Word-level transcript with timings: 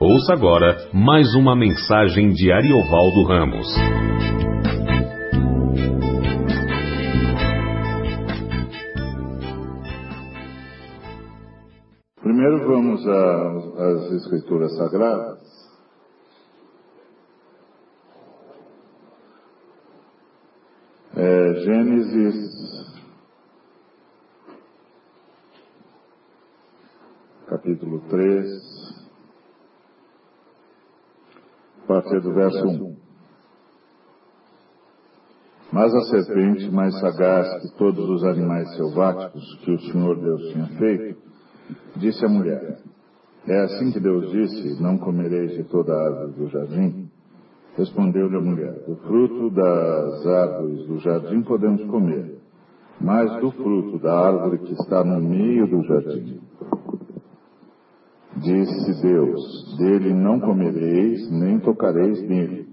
Ouça 0.00 0.32
agora 0.32 0.76
mais 0.94 1.34
uma 1.34 1.56
mensagem 1.56 2.30
de 2.30 2.52
Ariovaldo 2.52 3.24
Ramos. 3.24 3.66
Primeiro 12.22 12.64
vamos 12.64 13.04
às 13.08 14.12
Escrituras 14.12 14.76
Sagradas. 14.76 15.40
É, 21.16 21.54
Gênesis, 21.54 22.88
capítulo 27.48 28.00
3, 28.08 28.78
a 31.76 31.77
partir 31.88 32.20
do 32.20 32.34
verso 32.34 32.68
1. 32.68 32.96
Mas 35.72 35.94
a 35.94 36.00
serpente, 36.02 36.70
mais 36.70 36.98
sagaz 37.00 37.62
que 37.62 37.78
todos 37.78 38.08
os 38.08 38.24
animais 38.24 38.68
selváticos 38.76 39.42
que 39.64 39.72
o 39.72 39.80
Senhor 39.80 40.20
Deus 40.20 40.42
tinha 40.52 40.66
feito, 40.78 41.18
disse 41.96 42.24
à 42.24 42.28
mulher: 42.28 42.78
É 43.46 43.60
assim 43.64 43.90
que 43.90 44.00
Deus 44.00 44.30
disse: 44.30 44.82
Não 44.82 44.98
comereis 44.98 45.52
de 45.52 45.64
toda 45.64 45.92
a 45.92 46.04
árvore 46.06 46.32
do 46.32 46.48
jardim? 46.48 47.10
Respondeu-lhe 47.76 48.36
a 48.36 48.40
mulher: 48.40 48.72
Do 48.86 48.96
fruto 48.96 49.50
das 49.50 50.26
árvores 50.26 50.86
do 50.86 50.98
jardim 51.00 51.42
podemos 51.42 51.84
comer, 51.84 52.38
mas 53.00 53.40
do 53.40 53.50
fruto 53.50 53.98
da 53.98 54.12
árvore 54.12 54.58
que 54.58 54.72
está 54.72 55.04
no 55.04 55.20
meio 55.20 55.66
do 55.66 55.82
jardim. 55.84 56.40
Disse 58.40 59.02
Deus: 59.02 59.76
Dele 59.78 60.14
não 60.14 60.38
comereis, 60.40 61.30
nem 61.30 61.58
tocareis 61.58 62.20
nele, 62.22 62.68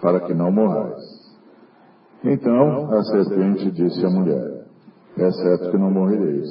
para 0.00 0.20
que 0.20 0.34
não 0.34 0.50
morrais. 0.50 1.02
Então 2.24 2.90
a 2.92 3.02
serpente 3.02 3.70
disse 3.70 4.04
à 4.04 4.10
mulher: 4.10 4.66
É 5.16 5.30
certo 5.30 5.70
que 5.70 5.78
não 5.78 5.90
morrereis, 5.90 6.48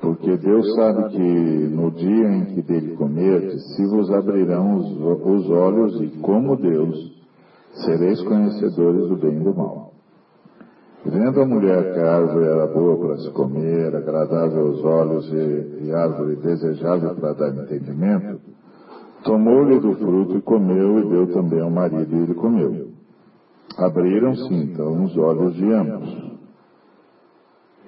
porque 0.00 0.36
Deus 0.36 0.74
sabe 0.74 1.10
que 1.10 1.68
no 1.68 1.90
dia 1.92 2.28
em 2.28 2.44
que 2.54 2.62
dele 2.62 2.94
comerdes, 2.96 3.74
se 3.74 3.86
vos 3.86 4.10
abrirão 4.10 4.76
os, 4.76 4.90
os 5.24 5.50
olhos 5.50 6.00
e, 6.02 6.08
como 6.20 6.56
Deus, 6.56 6.96
sereis 7.84 8.22
conhecedores 8.22 9.08
do 9.08 9.16
bem 9.16 9.40
e 9.40 9.44
do 9.44 9.54
mal. 9.54 9.91
Vendo 11.04 11.40
a 11.40 11.46
mulher 11.46 11.92
que 11.92 11.98
a 11.98 12.14
árvore 12.14 12.44
era 12.46 12.66
boa 12.68 12.96
para 12.96 13.18
se 13.18 13.30
comer, 13.32 13.94
agradável 13.94 14.68
aos 14.68 14.84
olhos 14.84 15.32
e, 15.32 15.86
e 15.86 15.92
árvore 15.92 16.36
desejável 16.36 17.16
para 17.16 17.32
dar 17.32 17.48
entendimento, 17.48 18.40
tomou-lhe 19.24 19.80
do 19.80 19.94
fruto 19.96 20.36
e 20.36 20.42
comeu 20.42 21.00
e 21.00 21.08
deu 21.08 21.32
também 21.32 21.60
ao 21.60 21.70
marido 21.70 22.14
e 22.14 22.22
ele 22.22 22.34
comeu. 22.34 22.88
Abriram-se 23.76 24.54
então 24.54 25.04
os 25.04 25.16
olhos 25.16 25.54
de 25.54 25.72
ambos. 25.72 26.32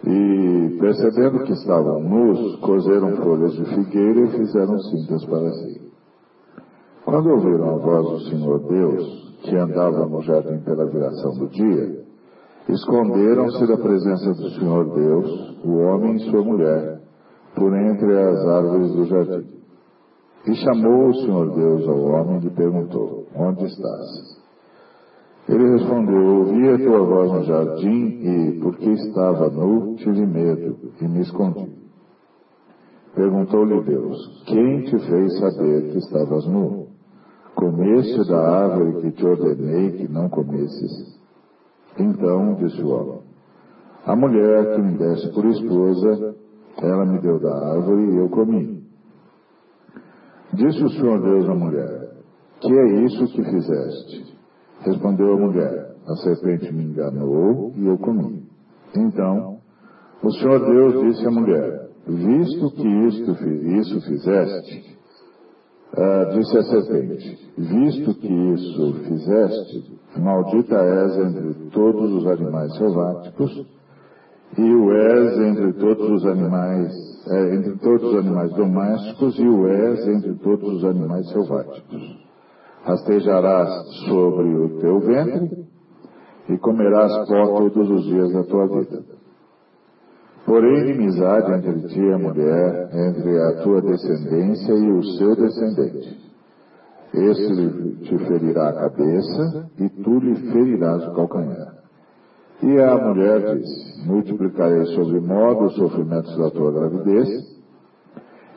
E, 0.06 0.76
percebendo 0.80 1.44
que 1.44 1.52
estavam 1.52 2.00
nus, 2.02 2.56
cozeram 2.56 3.16
folhas 3.16 3.52
de 3.52 3.64
figueira 3.64 4.20
e 4.22 4.30
fizeram 4.32 4.78
cintas 4.80 5.24
para 5.26 5.50
si. 5.52 5.80
Quando 7.04 7.30
ouviram 7.30 7.76
a 7.76 7.78
voz 7.78 8.10
do 8.10 8.30
Senhor 8.30 8.58
Deus, 8.68 9.36
que 9.42 9.56
andava 9.56 10.04
no 10.06 10.20
jardim 10.22 10.58
pela 10.58 10.86
viração 10.86 11.38
do 11.38 11.46
dia, 11.48 12.03
esconderam-se 12.68 13.66
da 13.66 13.76
presença 13.76 14.32
do 14.32 14.50
Senhor 14.50 14.94
Deus, 14.94 15.56
o 15.64 15.76
homem 15.76 16.16
e 16.16 16.30
sua 16.30 16.42
mulher, 16.42 17.00
por 17.54 17.72
entre 17.74 18.18
as 18.18 18.46
árvores 18.46 18.92
do 18.92 19.04
jardim. 19.04 19.54
E 20.46 20.54
chamou 20.56 21.08
o 21.08 21.14
Senhor 21.14 21.54
Deus 21.54 21.88
ao 21.88 22.00
homem 22.00 22.40
e 22.44 22.50
perguntou: 22.50 23.26
Onde 23.34 23.64
estás? 23.64 24.44
Ele 25.48 25.72
respondeu: 25.72 26.38
Ouvi 26.38 26.68
a 26.68 26.78
tua 26.78 27.04
voz 27.04 27.32
no 27.32 27.44
jardim 27.44 28.06
e, 28.22 28.60
porque 28.60 28.90
estava 28.90 29.48
nu, 29.50 29.96
tive 29.96 30.26
medo 30.26 30.76
e 31.00 31.08
me 31.08 31.20
escondi. 31.20 31.70
Perguntou-lhe 33.14 33.80
Deus: 33.84 34.44
Quem 34.46 34.82
te 34.82 34.98
fez 34.98 35.38
saber 35.38 35.92
que 35.92 35.98
estavas 35.98 36.46
nu? 36.46 36.88
Comeste 37.54 38.28
da 38.28 38.38
árvore 38.38 39.00
que 39.00 39.12
te 39.12 39.24
ordenei 39.24 39.92
que 39.92 40.12
não 40.12 40.28
comesses? 40.28 41.23
Então 41.98 42.54
disse 42.54 42.82
o 42.82 42.88
homem: 42.88 43.20
A 44.04 44.16
mulher 44.16 44.74
que 44.74 44.82
me 44.82 44.98
deste 44.98 45.32
por 45.32 45.44
esposa, 45.46 46.34
ela 46.82 47.04
me 47.06 47.20
deu 47.20 47.38
da 47.38 47.72
árvore 47.72 48.12
e 48.12 48.16
eu 48.16 48.28
comi. 48.28 48.84
Disse 50.52 50.84
o 50.84 50.90
Senhor 50.90 51.20
Deus 51.20 51.48
à 51.48 51.54
mulher: 51.54 52.10
Que 52.60 52.72
é 52.72 53.04
isso 53.04 53.26
que 53.26 53.44
fizeste? 53.44 54.36
Respondeu 54.80 55.34
a 55.34 55.38
mulher: 55.38 55.96
A 56.06 56.16
serpente 56.16 56.72
me 56.72 56.84
enganou 56.84 57.72
e 57.76 57.86
eu 57.86 57.98
comi. 57.98 58.44
Então, 58.96 59.58
o 60.22 60.30
Senhor 60.32 60.60
Deus 60.60 61.04
disse 61.04 61.26
à 61.26 61.30
mulher: 61.30 61.88
Visto 62.06 62.70
que 62.72 62.88
isto, 63.06 63.30
isso 63.30 64.00
fizeste, 64.02 64.98
uh, 65.96 66.38
disse 66.38 66.58
a 66.58 66.62
serpente: 66.62 67.52
Visto 67.56 68.14
que 68.14 68.32
isso 68.32 68.94
fizeste, 69.04 70.00
maldita 70.16 70.76
és 70.76 71.16
entre 71.18 71.54
todos 71.70 72.12
os 72.12 72.26
animais 72.26 72.76
selváticos, 72.76 73.66
e 74.58 74.74
o 74.74 74.92
és 74.92 75.38
entre 75.38 75.72
todos 75.74 76.10
os 76.10 76.26
animais, 76.26 76.92
é, 77.28 77.54
entre 77.56 77.76
todos 77.78 78.04
os 78.04 78.16
animais 78.16 78.52
domésticos, 78.52 79.38
e 79.38 79.48
o 79.48 79.66
és 79.66 80.08
entre 80.08 80.34
todos 80.34 80.74
os 80.74 80.84
animais 80.84 81.28
selváticos 81.30 82.24
rastejarás 82.84 83.68
sobre 84.06 84.54
o 84.54 84.78
teu 84.78 85.00
ventre 85.00 85.66
e 86.50 86.58
comerás 86.58 87.12
pó 87.26 87.56
todos 87.70 87.90
os 87.90 88.04
dias 88.04 88.32
da 88.32 88.44
tua 88.44 88.66
vida. 88.66 89.13
Porém, 90.46 90.90
inimizade 90.90 91.52
entre 91.52 91.88
ti 91.88 92.00
e 92.00 92.12
a 92.12 92.18
mulher, 92.18 92.90
entre 92.92 93.40
a 93.40 93.62
tua 93.62 93.80
descendência 93.80 94.72
e 94.74 94.90
o 94.90 95.02
seu 95.16 95.34
descendente. 95.36 96.24
Este 97.14 97.98
te 98.02 98.18
ferirá 98.26 98.68
a 98.68 98.72
cabeça 98.72 99.70
e 99.78 99.88
tu 99.88 100.18
lhe 100.18 100.34
ferirás 100.52 101.06
o 101.06 101.14
calcanhar. 101.14 101.74
E 102.62 102.80
a 102.80 102.96
mulher 102.96 103.56
disse, 103.56 104.06
multiplicarei 104.06 104.84
sobre 104.94 105.20
modo 105.20 105.66
os 105.66 105.74
sofrimentos 105.76 106.36
da 106.36 106.50
tua 106.50 106.72
gravidez, 106.72 107.28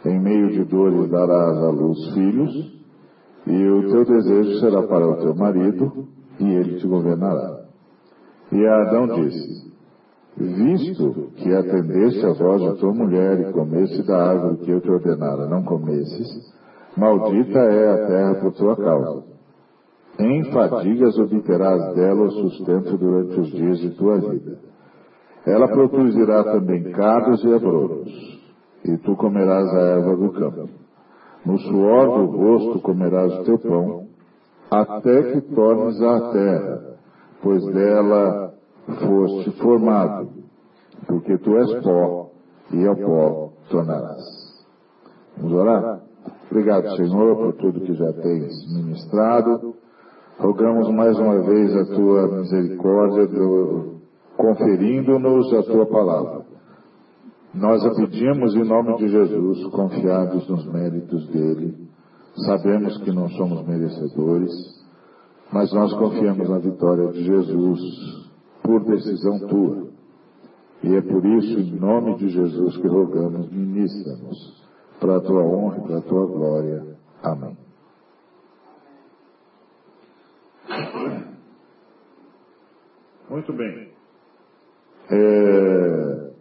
em 0.05 0.19
meio 0.19 0.49
de 0.51 0.63
dores 0.65 1.09
darás 1.09 1.57
à 1.57 1.69
luz 1.69 2.13
filhos, 2.13 2.77
e 3.45 3.67
o 3.67 3.89
teu 3.89 4.05
desejo 4.05 4.59
será 4.59 4.83
para 4.83 5.07
o 5.07 5.15
teu 5.17 5.35
marido, 5.35 6.07
e 6.39 6.45
ele 6.45 6.79
te 6.79 6.87
governará. 6.87 7.65
E 8.51 8.65
Adão 8.65 9.07
disse, 9.07 9.66
visto 10.37 11.31
que 11.35 11.53
atendeste 11.53 12.25
a 12.25 12.33
voz 12.33 12.61
da 12.61 12.75
tua 12.75 12.93
mulher 12.93 13.39
e 13.39 13.51
comeste 13.51 14.05
da 14.05 14.29
árvore 14.29 14.57
que 14.57 14.71
eu 14.71 14.81
te 14.81 14.89
ordenara 14.89 15.47
não 15.47 15.63
comesses, 15.63 16.27
maldita 16.95 17.59
é 17.59 17.89
a 17.89 18.07
terra 18.07 18.35
por 18.35 18.53
tua 18.53 18.75
causa. 18.75 19.23
Em 20.19 20.51
fadigas 20.51 21.17
obterás 21.17 21.95
dela 21.95 22.23
o 22.23 22.31
sustento 22.31 22.97
durante 22.97 23.39
os 23.39 23.51
dias 23.51 23.79
de 23.79 23.89
tua 23.97 24.19
vida. 24.19 24.59
Ela 25.45 25.67
produzirá 25.67 26.43
também 26.43 26.91
cardos 26.91 27.43
e 27.43 27.53
abrolhos, 27.53 28.39
e 28.83 28.97
tu 28.97 29.15
comerás 29.15 29.67
a 29.73 29.79
erva 29.79 30.15
do 30.17 30.31
campo. 30.33 30.69
No 31.45 31.57
suor 31.59 32.19
do 32.19 32.37
rosto 32.37 32.79
comerás 32.81 33.39
o 33.39 33.43
teu 33.43 33.59
pão, 33.59 34.07
até 34.69 35.31
que 35.31 35.41
tornes 35.55 36.01
à 36.01 36.31
terra, 36.31 36.97
pois 37.41 37.63
dela 37.67 38.46
foste 38.93 39.51
formado, 39.59 40.29
porque 41.05 41.37
tu 41.37 41.57
és 41.57 41.83
pó, 41.83 42.31
e 42.71 42.87
ao 42.87 42.95
pó 42.95 43.53
tornarás. 43.69 44.65
Vamos 45.37 45.53
orar? 45.53 46.01
Obrigado, 46.49 46.95
Senhor, 46.95 47.35
por 47.35 47.53
tudo 47.53 47.81
que 47.81 47.93
já 47.93 48.11
tens 48.13 48.53
ministrado. 48.73 49.75
Rogamos 50.39 50.89
mais 50.89 51.17
uma 51.19 51.41
vez 51.41 51.75
a 51.75 51.85
tua 51.95 52.27
misericórdia, 52.27 53.27
conferindo-nos 54.37 55.53
a 55.53 55.63
tua 55.63 55.85
palavra. 55.87 56.45
Nós 57.53 57.83
a 57.85 57.89
pedimos 57.95 58.55
em 58.55 58.63
nome 58.63 58.97
de 58.97 59.07
Jesus, 59.07 59.65
confiados 59.71 60.47
nos 60.47 60.65
méritos 60.71 61.27
dele. 61.29 61.87
Sabemos 62.45 62.97
que 62.99 63.11
não 63.11 63.29
somos 63.29 63.65
merecedores, 63.67 64.51
mas 65.51 65.73
nós 65.73 65.91
confiamos 65.93 66.47
na 66.49 66.59
vitória 66.59 67.07
de 67.11 67.23
Jesus 67.23 68.26
por 68.67 68.83
decisão 68.83 69.39
tua. 69.47 69.87
E 70.83 70.95
é 70.95 71.01
por 71.01 71.25
isso, 71.25 71.59
em 71.59 71.79
nome 71.79 72.17
de 72.17 72.29
Jesus, 72.29 72.77
que 72.77 72.87
rogamos, 72.87 73.49
ministra-nos 73.49 74.67
para 74.99 75.17
a 75.17 75.21
tua 75.21 75.41
honra 75.41 75.77
e 75.77 75.81
para 75.87 75.97
a 75.97 76.01
tua 76.01 76.25
glória. 76.27 76.97
Amém. 77.23 77.57
Muito 83.29 83.53
bem. 83.53 83.91
É, 85.09 86.31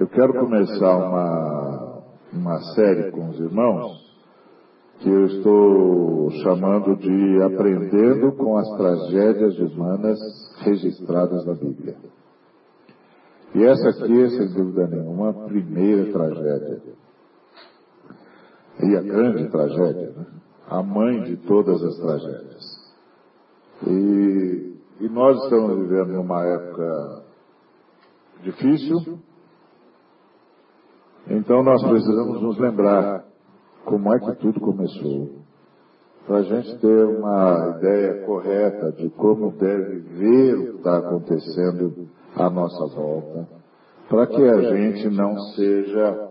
eu 0.00 0.06
quero 0.08 0.34
começar 0.34 0.96
uma, 0.96 2.02
uma 2.32 2.60
série 2.74 3.10
com 3.10 3.30
os 3.30 3.40
irmãos 3.40 4.11
que 5.02 5.08
eu 5.10 5.26
estou 5.26 6.30
chamando 6.42 6.96
de 6.96 7.42
Aprendendo 7.42 8.32
com 8.36 8.56
as 8.56 8.68
Tragédias 8.76 9.58
Humanas 9.58 10.18
Registradas 10.60 11.44
na 11.44 11.54
Bíblia. 11.54 11.96
E 13.54 13.64
essa 13.64 13.88
aqui 13.88 14.22
é, 14.22 14.28
sem 14.28 14.54
dúvida 14.54 14.86
nenhuma, 14.86 15.30
a 15.30 15.32
primeira 15.32 16.10
tragédia. 16.12 16.82
E 18.80 18.96
a 18.96 19.02
grande 19.02 19.50
tragédia, 19.50 20.10
né? 20.16 20.26
a 20.68 20.82
mãe 20.82 21.22
de 21.24 21.36
todas 21.48 21.82
as 21.82 21.96
tragédias. 21.96 22.92
E, 23.86 24.76
e 25.00 25.08
nós 25.08 25.36
estamos 25.42 25.78
vivendo 25.80 26.12
numa 26.12 26.44
época 26.44 27.24
difícil, 28.44 29.18
então 31.28 31.62
nós 31.62 31.82
precisamos 31.82 32.40
nos 32.40 32.58
lembrar 32.58 33.31
como 33.84 34.14
é 34.14 34.18
que 34.20 34.34
tudo 34.36 34.60
começou, 34.60 35.42
para 36.26 36.36
a 36.36 36.42
gente 36.42 36.78
ter 36.78 37.04
uma 37.04 37.76
ideia 37.78 38.24
correta 38.24 38.92
de 38.92 39.10
como 39.10 39.52
deve 39.52 39.98
ver 40.00 40.54
o 40.54 40.72
que 40.72 40.76
está 40.78 40.98
acontecendo 40.98 42.08
à 42.36 42.48
nossa 42.48 42.94
volta, 42.94 43.48
para 44.08 44.26
que 44.26 44.42
a 44.42 44.62
gente 44.62 45.08
não 45.10 45.36
seja 45.54 46.30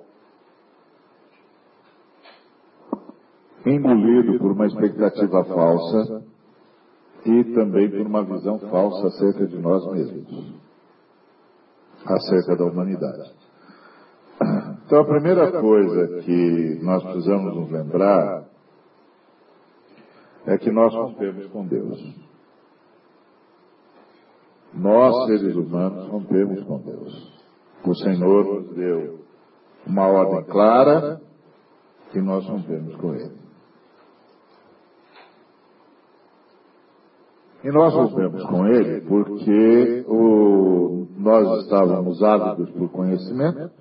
engolido 3.66 4.40
por 4.40 4.52
uma 4.52 4.66
expectativa 4.66 5.44
falsa 5.44 6.24
e 7.26 7.44
também 7.54 7.90
por 7.90 8.02
uma 8.02 8.24
visão 8.24 8.60
falsa 8.60 9.08
acerca 9.08 9.46
de 9.46 9.58
nós 9.60 9.86
mesmos, 9.92 10.56
acerca 12.06 12.56
da 12.56 12.66
humanidade. 12.66 13.41
Então, 14.92 15.04
a 15.04 15.06
primeira 15.06 15.50
coisa 15.54 16.22
que 16.22 16.80
nós 16.84 17.02
precisamos 17.02 17.56
nos 17.56 17.72
lembrar 17.72 18.44
é 20.46 20.58
que 20.58 20.70
nós 20.70 20.94
rompemos 20.94 21.46
com 21.46 21.66
Deus. 21.66 21.98
Nós, 24.74 25.28
seres 25.28 25.56
humanos, 25.56 26.10
rompemos 26.10 26.62
com 26.66 26.78
Deus. 26.80 27.42
O 27.86 27.96
Senhor 27.96 28.44
nos 28.44 28.76
deu 28.76 29.20
uma 29.88 30.08
ordem 30.08 30.44
clara 30.44 31.22
e 32.14 32.20
nós 32.20 32.46
rompemos 32.46 32.94
com 32.98 33.14
Ele. 33.16 33.38
E 37.64 37.72
nós 37.72 37.94
rompemos 37.94 38.44
com 38.44 38.68
Ele 38.68 39.00
porque 39.08 40.04
o, 40.06 41.08
nós 41.16 41.64
estávamos 41.64 42.22
ávidos 42.22 42.70
por 42.72 42.90
conhecimento 42.90 43.81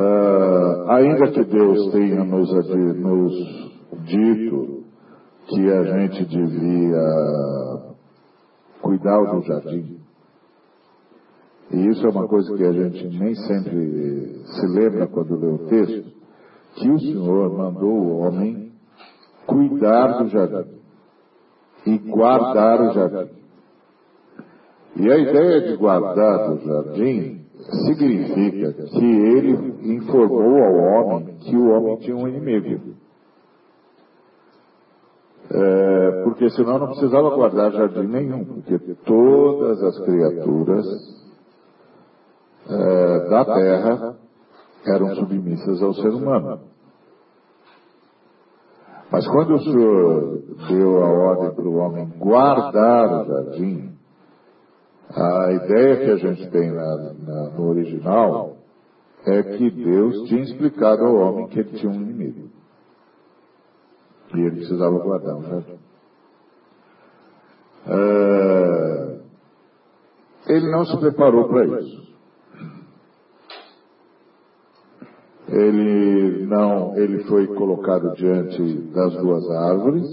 Uh, 0.00 0.90
ainda 0.92 1.30
que 1.30 1.44
Deus 1.44 1.92
tenha 1.92 2.24
nos, 2.24 2.50
nos 2.96 3.32
dito 4.04 4.84
que 5.46 5.70
a 5.70 5.82
gente 5.82 6.24
devia 6.24 7.92
cuidar 8.80 9.22
do 9.30 9.42
jardim, 9.42 9.98
e 11.70 11.86
isso 11.88 12.06
é 12.06 12.08
uma 12.08 12.26
coisa 12.26 12.56
que 12.56 12.64
a 12.64 12.72
gente 12.72 13.18
nem 13.18 13.34
sempre 13.34 14.42
se 14.44 14.66
lembra 14.68 15.06
quando 15.06 15.36
lê 15.36 15.52
o 15.52 15.66
texto, 15.66 16.12
que 16.76 16.90
o 16.90 16.98
Senhor 16.98 17.58
mandou 17.58 17.92
o 17.92 18.18
homem 18.20 18.72
cuidar 19.46 20.22
do 20.22 20.28
jardim 20.28 20.80
e 21.86 21.98
guardar 21.98 22.80
o 22.80 22.92
jardim. 22.94 23.34
E 24.96 25.12
a 25.12 25.18
ideia 25.18 25.60
de 25.60 25.76
guardar 25.76 26.52
o 26.52 26.58
jardim 26.58 27.39
significa 27.86 28.72
que 28.72 29.04
ele 29.04 29.94
informou 29.94 30.62
ao 30.62 30.74
homem 30.74 31.36
que 31.38 31.56
o 31.56 31.70
homem 31.70 31.96
tinha 31.98 32.16
um 32.16 32.28
inimigo. 32.28 32.94
É, 35.52 36.22
porque 36.24 36.48
senão 36.50 36.78
não 36.78 36.86
precisava 36.88 37.34
guardar 37.34 37.72
jardim 37.72 38.06
nenhum, 38.06 38.44
porque 38.44 38.78
todas 39.04 39.82
as 39.82 39.98
criaturas 40.04 40.86
é, 42.68 43.28
da 43.28 43.44
terra 43.44 44.16
eram 44.86 45.14
submissas 45.16 45.82
ao 45.82 45.92
ser 45.94 46.10
humano. 46.10 46.60
Mas 49.10 49.26
quando 49.26 49.54
o 49.54 49.58
Senhor 49.58 50.42
deu 50.68 51.02
a 51.02 51.08
ordem 51.08 51.54
para 51.54 51.68
o 51.68 51.76
homem 51.78 52.12
guardar 52.16 53.22
o 53.22 53.26
jardim, 53.26 53.99
a 55.14 55.52
ideia 55.52 55.96
que 55.96 56.10
a 56.10 56.16
gente 56.16 56.50
tem 56.50 56.70
na, 56.70 57.14
na, 57.14 57.50
no 57.50 57.68
original 57.68 58.56
é 59.26 59.42
que 59.42 59.70
Deus 59.70 60.28
tinha 60.28 60.42
explicado 60.42 61.04
ao 61.04 61.14
homem 61.16 61.48
que 61.48 61.60
ele 61.60 61.78
tinha 61.78 61.90
um 61.90 62.00
inimigo. 62.00 62.48
E 64.34 64.40
ele 64.40 64.56
precisava 64.56 64.98
guardar 64.98 65.36
um 65.36 65.42
jardim. 65.42 65.78
É, 67.86 69.20
ele 70.48 70.70
não 70.70 70.84
se 70.84 70.96
preparou 70.98 71.48
para 71.48 71.64
isso. 71.80 72.10
Ele 75.48 76.46
não, 76.46 76.96
ele 76.96 77.24
foi 77.24 77.48
colocado 77.48 78.14
diante 78.14 78.62
das 78.92 79.12
duas 79.16 79.50
árvores, 79.50 80.06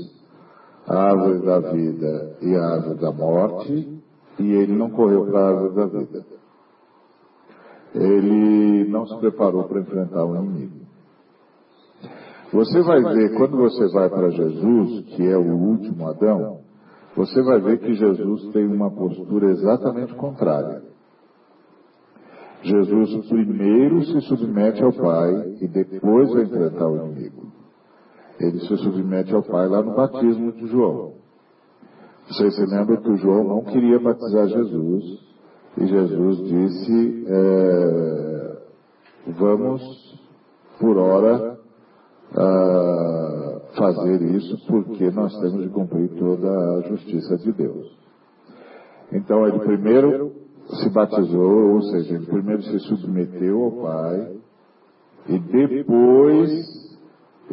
a 0.88 0.96
árvore 0.96 1.46
da 1.46 1.60
vida 1.60 2.38
e 2.42 2.56
a 2.56 2.74
árvore 2.74 3.00
da 3.00 3.12
morte, 3.12 3.97
e 4.40 4.52
ele 4.52 4.74
não 4.74 4.90
correu 4.90 5.26
para 5.26 5.40
a 5.40 5.48
árvore 5.48 5.76
da 5.76 5.86
vida. 5.86 6.26
Ele 7.96 8.88
não 8.90 9.08
se 9.08 9.18
preparou 9.18 9.64
para 9.64 9.82
enfrentar 9.82 10.26
o 10.26 10.36
inimigo. 10.36 10.88
Você 12.54 12.82
vai 12.82 13.02
ver, 13.02 13.36
quando 13.36 13.58
você 13.58 13.88
vai 13.94 14.10
para 14.10 14.30
Jesus, 14.30 15.06
que 15.16 15.28
é 15.28 15.38
o 15.38 15.54
último 15.54 16.08
Adão, 16.08 16.60
você 17.16 17.42
vai 17.42 17.60
ver 17.60 17.80
que 17.80 17.94
Jesus 17.94 18.54
tem 18.54 18.66
uma 18.66 18.92
postura 18.92 19.50
exatamente 19.52 20.14
contrária. 20.16 20.84
Jesus 22.62 23.28
primeiro 23.28 24.04
se 24.06 24.22
submete 24.22 24.84
ao 24.84 24.94
Pai 24.94 25.58
e 25.62 25.68
depois 25.68 26.32
vai 26.32 26.44
enfrentar 26.44 26.88
o 26.88 26.98
inimigo. 26.98 27.48
Ele 28.40 28.60
se 28.60 28.78
submete 28.78 29.34
ao 29.34 29.44
Pai 29.44 29.68
lá 29.68 29.82
no 29.82 29.96
batismo 29.96 30.52
de 30.52 30.68
João. 30.68 31.17
Vocês 32.28 32.56
se 32.56 32.66
lembram 32.66 33.02
que 33.02 33.10
o 33.10 33.18
João 33.18 33.44
não 33.44 33.64
queria 33.64 34.00
batizar 34.00 34.48
Jesus 34.48 35.20
e 35.78 35.88
Jesus 35.88 36.38
disse: 36.40 37.26
é, 37.28 38.58
vamos, 39.38 40.20
por 40.80 40.98
hora, 40.98 41.58
fazer 43.76 44.22
isso 44.36 44.58
porque 44.68 45.10
nós 45.12 45.34
temos 45.40 45.64
de 45.64 45.70
cumprir 45.70 46.10
toda 46.18 46.50
a 46.50 46.82
justiça 46.82 47.38
de 47.38 47.52
Deus. 47.54 47.98
Então 49.12 49.48
ele 49.48 49.60
primeiro 49.60 50.34
se 50.82 50.90
batizou, 50.90 51.76
ou 51.76 51.82
seja, 51.82 52.16
ele 52.16 52.26
primeiro 52.26 52.62
se 52.62 52.80
submeteu 52.80 53.64
ao 53.64 53.72
Pai 53.72 54.38
e 55.30 55.40
depois 55.40 56.98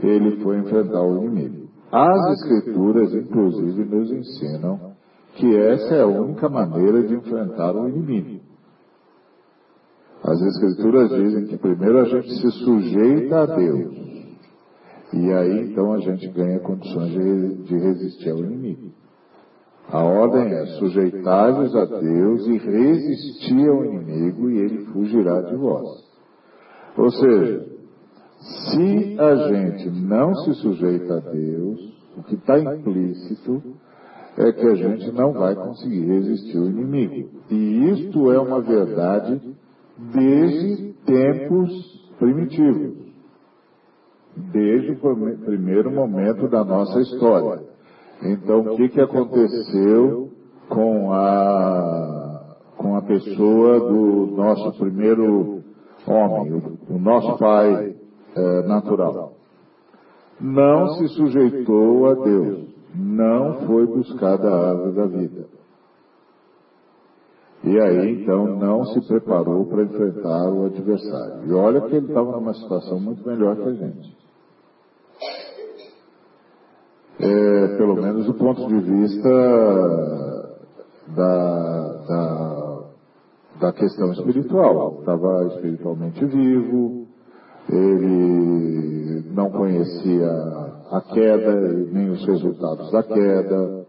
ele 0.03 0.43
foi 0.43 0.59
enfrentar 0.59 1.03
o 1.03 1.25
inimigo. 1.25 1.64
As 1.93 2.41
Escrituras, 2.41 3.15
inclusive, 3.15 3.85
nos 3.85 4.11
ensinam 4.11 4.95
que 5.35 5.57
essa 5.57 5.95
é 5.95 6.03
a 6.03 6.07
única 6.07 6.49
maneira 6.49 7.03
de 7.03 7.15
enfrentar 7.15 7.75
o 7.75 7.89
inimigo. 7.89 8.41
As 10.23 10.41
Escrituras 10.41 11.11
dizem 11.11 11.47
que 11.47 11.57
primeiro 11.57 12.01
a 12.01 12.05
gente 12.05 12.31
se 12.41 12.51
sujeita 12.51 13.43
a 13.43 13.47
Deus. 13.47 13.95
E 15.13 15.33
aí 15.33 15.71
então 15.71 15.93
a 15.93 15.99
gente 15.99 16.27
ganha 16.29 16.59
condições 16.61 17.13
de, 17.13 17.55
de 17.65 17.77
resistir 17.77 18.31
ao 18.31 18.39
inimigo. 18.39 18.91
A 19.89 20.03
ordem 20.03 20.53
é 20.53 20.67
sujeitar-vos 20.79 21.77
a 21.77 21.85
Deus 21.85 22.47
e 22.47 22.57
resistir 22.57 23.69
ao 23.69 23.85
inimigo 23.85 24.51
e 24.51 24.59
ele 24.59 24.87
fugirá 24.87 25.43
de 25.43 25.57
vós. 25.57 25.89
Ou 26.97 27.11
seja, 27.11 27.74
se 28.45 29.17
a 29.19 29.37
gente 29.49 29.91
não 29.91 30.35
se 30.35 30.55
sujeita 30.55 31.17
a 31.17 31.21
Deus, 31.21 31.95
o 32.17 32.23
que 32.23 32.35
está 32.35 32.59
implícito 32.59 33.63
é 34.37 34.53
que 34.53 34.67
a 34.67 34.75
gente 34.75 35.11
não 35.13 35.33
vai 35.33 35.55
conseguir 35.55 36.05
resistir 36.05 36.59
ao 36.59 36.67
inimigo. 36.67 37.31
E 37.51 37.91
isto 37.91 38.31
é 38.33 38.39
uma 38.39 38.61
verdade 38.61 39.41
desde 40.13 40.93
tempos 41.07 41.71
primitivos. 42.19 43.05
Desde 44.53 44.93
o 44.93 45.37
primeiro 45.45 45.91
momento 45.91 46.49
da 46.49 46.65
nossa 46.65 47.01
história. 47.01 47.63
Então, 48.23 48.61
o 48.61 48.77
que, 48.77 48.89
que 48.89 49.01
aconteceu 49.01 50.31
com 50.69 51.13
a, 51.13 52.57
com 52.77 52.97
a 52.97 53.03
pessoa 53.03 53.81
do 53.81 54.27
nosso 54.35 54.79
primeiro 54.79 55.63
homem, 56.07 56.63
o, 56.89 56.99
nosso 56.99 57.39
pai 57.39 57.94
é, 58.37 58.63
natural. 58.67 59.33
Não 60.41 60.89
se 60.95 61.09
sujeitou 61.09 62.11
a 62.11 62.15
Deus, 62.15 62.69
não 62.95 63.67
foi 63.67 63.87
buscada 63.87 64.49
a 64.49 64.71
árvore 64.71 64.93
da 64.93 65.07
vida. 65.07 65.47
E 67.63 67.81
aí, 67.81 68.23
então, 68.23 68.59
não 68.59 68.85
se 68.85 69.01
preparou 69.09 69.65
para 69.67 69.85
enfrentar 69.85 70.51
o 70.53 70.67
adversário. 70.67 71.47
E 71.47 71.53
olha 71.53 71.81
que 71.83 71.97
ele 71.97 72.09
estava 72.09 72.33
numa 72.33 72.53
situação 72.53 73.01
muito 73.01 73.27
melhor 73.27 73.57
que 73.57 73.69
a 73.69 73.73
gente. 73.73 74.25
é, 77.19 77.77
pelo 77.77 77.95
menos 77.95 78.27
do 78.27 78.35
ponto 78.35 78.67
de 78.67 78.81
vista 78.81 79.29
da, 81.09 81.93
da, 82.09 82.81
da 83.61 83.73
questão 83.73 84.13
espiritual. 84.13 84.99
Estava 85.01 85.47
espiritualmente 85.55 86.25
vivo, 86.25 87.04
ele 87.69 89.25
não 89.35 89.51
conhecia 89.51 90.31
a 90.91 91.01
queda, 91.01 91.61
nem 91.93 92.11
os 92.11 92.25
resultados 92.27 92.91
da 92.93 93.03
queda, 93.03 93.87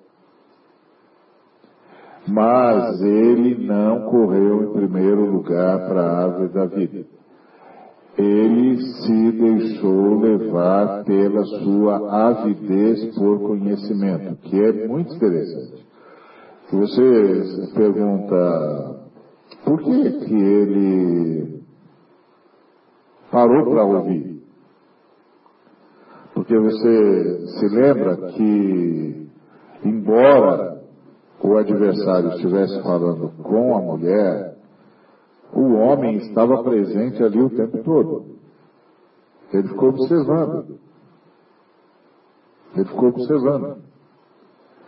mas 2.27 3.01
ele 3.01 3.67
não 3.67 4.09
correu 4.09 4.63
em 4.63 4.73
primeiro 4.73 5.25
lugar 5.29 5.87
para 5.87 6.01
a 6.01 6.23
árvore 6.25 6.49
da 6.49 6.65
vida. 6.65 7.05
Ele 8.17 8.77
se 8.77 9.31
deixou 9.33 10.19
levar 10.19 11.03
pela 11.03 11.43
sua 11.43 12.29
avidez 12.29 13.13
por 13.15 13.39
conhecimento, 13.41 14.37
que 14.37 14.57
é 14.57 14.87
muito 14.87 15.13
interessante. 15.13 15.85
Você 16.71 17.71
pergunta 17.75 18.95
por 19.65 19.83
que, 19.83 20.11
que 20.25 20.33
ele 20.33 21.54
parou 23.35 23.65
para 23.69 23.83
ouvir? 23.83 24.41
Porque 26.33 26.57
você 26.57 27.47
se 27.47 27.67
lembra 27.67 28.15
que, 28.31 29.29
embora 29.83 30.81
o 31.43 31.57
adversário 31.57 32.29
estivesse 32.29 32.81
falando 32.81 33.33
com 33.43 33.75
a 33.75 33.81
mulher, 33.81 34.55
o 35.53 35.73
homem 35.73 36.15
estava 36.17 36.63
presente 36.63 37.21
ali 37.21 37.41
o 37.41 37.49
tempo 37.49 37.83
todo. 37.83 38.25
Ele 39.51 39.67
ficou 39.67 39.89
observando. 39.89 40.79
Ele 42.73 42.85
ficou 42.85 43.09
observando. 43.09 43.77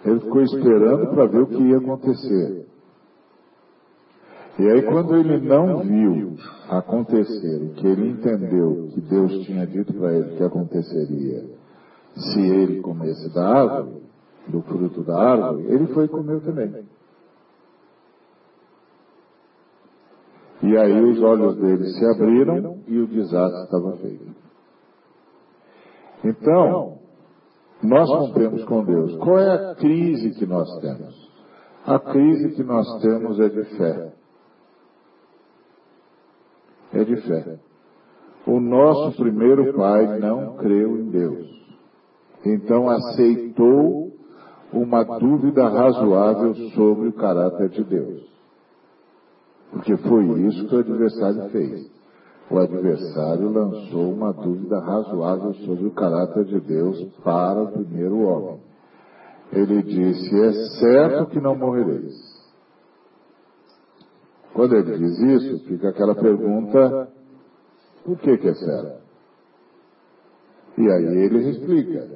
Ele 0.06 0.20
ficou 0.22 0.42
esperando 0.42 1.08
para 1.10 1.26
ver 1.26 1.42
o 1.42 1.48
que 1.48 1.64
ia 1.64 1.78
acontecer. 1.78 2.66
E 4.60 4.68
aí, 4.68 4.82
quando 4.84 5.16
ele 5.16 5.38
não 5.48 5.80
viu 5.80 6.36
acontecer, 6.70 7.74
que 7.76 7.88
ele 7.88 8.10
entendeu 8.10 8.90
que 8.94 9.02
Deus 9.02 9.46
tinha 9.46 9.68
dito 9.68 9.94
para 9.94 10.14
ele 10.14 10.36
que 10.36 10.44
aconteceria 10.44 11.46
se 12.16 12.42
ele 12.42 12.82
comesse 12.82 13.32
da 13.34 13.48
árvore, 13.48 14.02
do 14.48 14.62
fruto 14.64 15.04
da 15.04 15.16
árvore, 15.16 15.66
ele 15.68 15.88
foi 15.88 16.08
comer 16.08 16.42
também. 16.42 16.86
E 20.64 20.76
aí 20.76 21.04
os 21.04 21.22
olhos 21.22 21.56
dele 21.58 21.86
se 21.92 22.06
abriram 22.06 22.80
e 22.88 22.98
o 22.98 23.08
desastre 23.08 23.64
estava 23.64 23.92
feito. 23.98 24.36
Então, 26.26 26.98
nós 27.84 28.10
rompemos 28.10 28.64
com 28.66 28.84
Deus. 28.84 29.16
Qual 29.18 29.38
é 29.38 29.72
a 29.72 29.76
crise 29.76 30.32
que 30.32 30.48
nós 30.48 30.68
temos? 30.80 31.32
A 31.86 32.00
crise 32.00 32.56
que 32.56 32.64
nós 32.64 33.02
temos 33.02 33.40
é 33.40 33.50
de 33.50 33.64
fé. 33.78 34.14
É 36.98 37.04
de 37.04 37.16
fé. 37.18 37.60
O 38.48 38.60
nosso 38.60 39.18
primeiro 39.18 39.72
pai 39.74 40.20
não 40.20 40.56
creu 40.58 40.98
em 40.98 41.10
Deus. 41.10 41.48
Então 42.44 42.90
aceitou 42.90 44.12
uma 44.74 45.04
dúvida 45.04 45.68
razoável 45.68 46.56
sobre 46.72 47.10
o 47.10 47.14
caráter 47.14 47.70
de 47.70 47.84
Deus. 47.84 48.26
Porque 49.72 49.96
foi 49.98 50.24
isso 50.48 50.68
que 50.68 50.76
o 50.76 50.80
adversário 50.80 51.50
fez. 51.50 51.92
O 52.50 52.58
adversário 52.58 53.52
lançou 53.52 54.12
uma 54.12 54.34
dúvida 54.34 54.80
razoável 54.80 55.54
sobre 55.54 55.86
o 55.86 55.92
caráter 55.92 56.46
de 56.46 56.60
Deus 56.62 57.04
para 57.24 57.62
o 57.62 57.72
primeiro 57.74 58.22
homem. 58.22 58.60
Ele 59.52 59.84
disse: 59.84 60.36
É 60.36 60.52
certo 60.80 61.28
que 61.28 61.40
não 61.40 61.56
morrereis. 61.56 62.27
Quando 64.58 64.76
ele 64.76 64.98
diz 64.98 65.20
isso, 65.20 65.66
fica 65.68 65.90
aquela 65.90 66.16
pergunta: 66.16 67.10
por 68.04 68.18
que, 68.18 68.40
que 68.40 68.48
é 68.48 68.54
certo? 68.56 69.04
E 70.80 70.92
aí 70.92 71.06
ele 71.26 71.50
explica: 71.52 72.10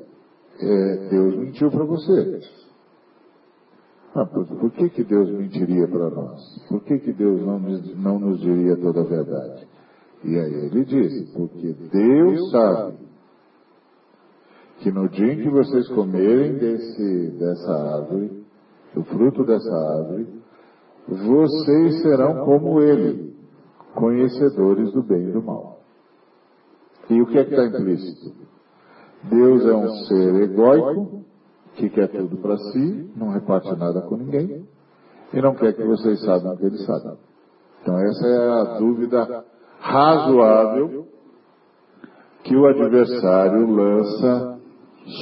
é, 0.59 1.07
Deus 1.09 1.37
mentiu 1.37 1.69
para 1.69 1.85
você. 1.85 2.41
Ah, 4.15 4.25
por, 4.25 4.47
por, 4.47 4.71
que, 4.71 4.89
que 4.89 5.03
Deus 5.03 5.29
mentiria 5.29 5.87
para 5.87 6.09
nós? 6.09 6.41
Por 6.67 6.81
que, 6.83 6.97
que 6.97 7.13
Deus 7.13 7.41
não, 7.45 7.59
não 7.59 8.19
nos 8.19 8.41
diria 8.41 8.75
toda 8.75 9.01
a 9.01 9.03
verdade? 9.03 9.67
E 10.23 10.35
aí 10.35 10.65
ele 10.65 10.83
disse, 10.83 11.31
porque 11.33 11.73
Deus 11.91 12.51
sabe 12.51 12.97
que 14.79 14.91
no 14.91 15.07
dia 15.09 15.33
em 15.33 15.43
que 15.43 15.49
vocês 15.49 15.87
comerem 15.89 16.57
desse, 16.57 17.37
dessa 17.37 17.71
árvore, 17.71 18.43
do 18.95 19.03
fruto 19.03 19.45
dessa 19.45 19.71
árvore, 19.71 20.40
vocês 21.15 22.01
serão 22.01 22.45
como 22.45 22.81
Ele, 22.81 23.35
conhecedores 23.93 24.91
do 24.93 25.03
bem 25.03 25.29
e 25.29 25.31
do 25.31 25.41
mal. 25.41 25.79
E 27.09 27.21
o 27.21 27.25
que 27.25 27.37
é 27.37 27.43
que 27.43 27.53
está 27.53 27.65
implícito? 27.65 28.33
Deus 29.23 29.65
é 29.65 29.73
um 29.73 29.87
ser 30.05 30.35
egóico, 30.43 31.25
que 31.75 31.89
quer 31.89 32.07
tudo 32.07 32.37
para 32.37 32.57
si, 32.57 33.11
não 33.15 33.29
reparte 33.29 33.75
nada 33.75 34.01
com 34.01 34.15
ninguém, 34.15 34.65
e 35.33 35.41
não 35.41 35.53
quer 35.55 35.73
que 35.73 35.83
vocês 35.83 36.21
saibam 36.21 36.53
o 36.53 36.57
que 36.57 36.65
ele 36.65 36.77
sabe. 36.79 37.17
Então 37.81 37.97
essa 37.97 38.27
é 38.27 38.49
a 38.49 38.63
dúvida 38.77 39.45
razoável 39.79 41.07
que 42.43 42.55
o 42.55 42.65
adversário 42.65 43.69
lança 43.69 44.59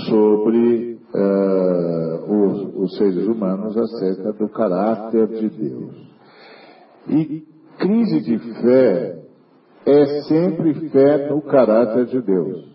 sobre 0.08 1.00
uh, 1.14 2.19
os, 2.30 2.76
os 2.76 2.98
seres 2.98 3.26
humanos 3.28 3.76
acerca 3.76 4.34
do 4.34 4.48
caráter 4.50 5.28
de 5.28 5.50
Deus. 5.50 6.10
E 7.08 7.44
crise 7.80 8.22
de 8.22 8.38
fé 8.62 9.20
é 9.86 10.06
sempre 10.24 10.90
fé 10.90 11.30
no 11.30 11.42
caráter 11.42 12.06
de 12.06 12.22
Deus. 12.22 12.70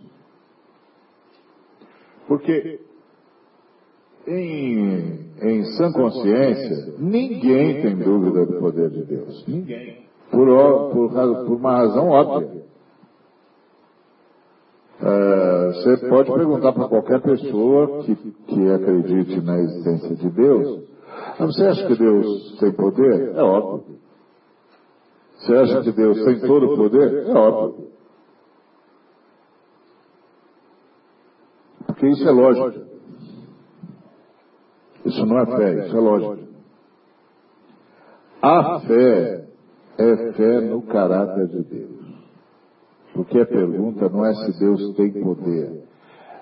Porque 2.27 2.81
em, 4.27 5.31
em 5.41 5.65
sã 5.77 5.93
consciência, 5.93 6.95
ninguém 6.99 7.83
tem 7.83 7.97
dúvida 7.97 8.47
do 8.47 8.59
poder 8.59 8.91
de 8.91 9.05
Deus. 9.05 9.47
Ninguém. 9.47 10.05
Por, 10.31 10.47
por, 10.91 11.11
por 11.11 11.57
uma 11.57 11.77
razão 11.77 12.09
óbvia. 12.09 12.65
É, 15.07 15.67
você 15.69 16.09
pode 16.09 16.33
perguntar 16.33 16.73
para 16.73 16.89
qualquer 16.89 17.21
pessoa 17.21 18.05
que, 18.05 18.15
que 18.15 18.71
acredite 18.71 19.39
na 19.43 19.59
existência 19.59 20.17
de 20.17 20.31
Deus, 20.31 20.83
ah, 21.39 21.45
você 21.45 21.67
acha 21.67 21.87
que 21.87 21.99
Deus 21.99 22.57
tem 22.59 22.73
poder? 22.73 23.35
É 23.35 23.43
óbvio. 23.43 23.99
Você 25.37 25.55
acha 25.57 25.83
que 25.83 25.93
Deus 25.93 26.25
tem 26.25 26.41
todo 26.41 26.73
o 26.73 26.77
poder? 26.77 27.27
É 27.27 27.35
óbvio. 27.35 27.89
Porque 31.87 32.09
isso 32.09 32.27
é 32.27 32.33
lógico. 32.33 32.85
Isso 35.05 35.27
não 35.27 35.39
é 35.39 35.47
fé, 35.47 35.87
isso 35.87 35.97
é 35.97 36.01
lógico. 36.01 36.49
A 38.41 38.81
fé 38.81 39.49
é 39.99 40.33
fé 40.33 40.61
no 40.63 40.81
caráter 40.83 41.47
de 41.49 41.63
Deus. 41.63 41.94
Porque 43.15 43.39
a 43.39 43.47
pergunta 43.47 44.09
não 44.09 44.27
é 44.27 44.35
se 44.35 44.59
Deus 44.59 44.95
tem 44.97 45.13
poder. 45.13 45.85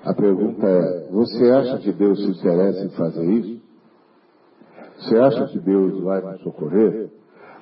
A 0.04 0.14
pergunta 0.14 0.66
é: 0.66 1.10
você 1.10 1.50
acha 1.50 1.78
que 1.78 1.92
Deus 1.92 2.18
se 2.18 2.30
interessa 2.30 2.84
em 2.84 2.90
fazer 2.90 3.24
isso? 3.24 3.62
Você 4.96 5.18
acha 5.18 5.46
que 5.48 5.58
Deus 5.60 6.02
vai 6.02 6.22
nos 6.22 6.42
socorrer? 6.42 7.10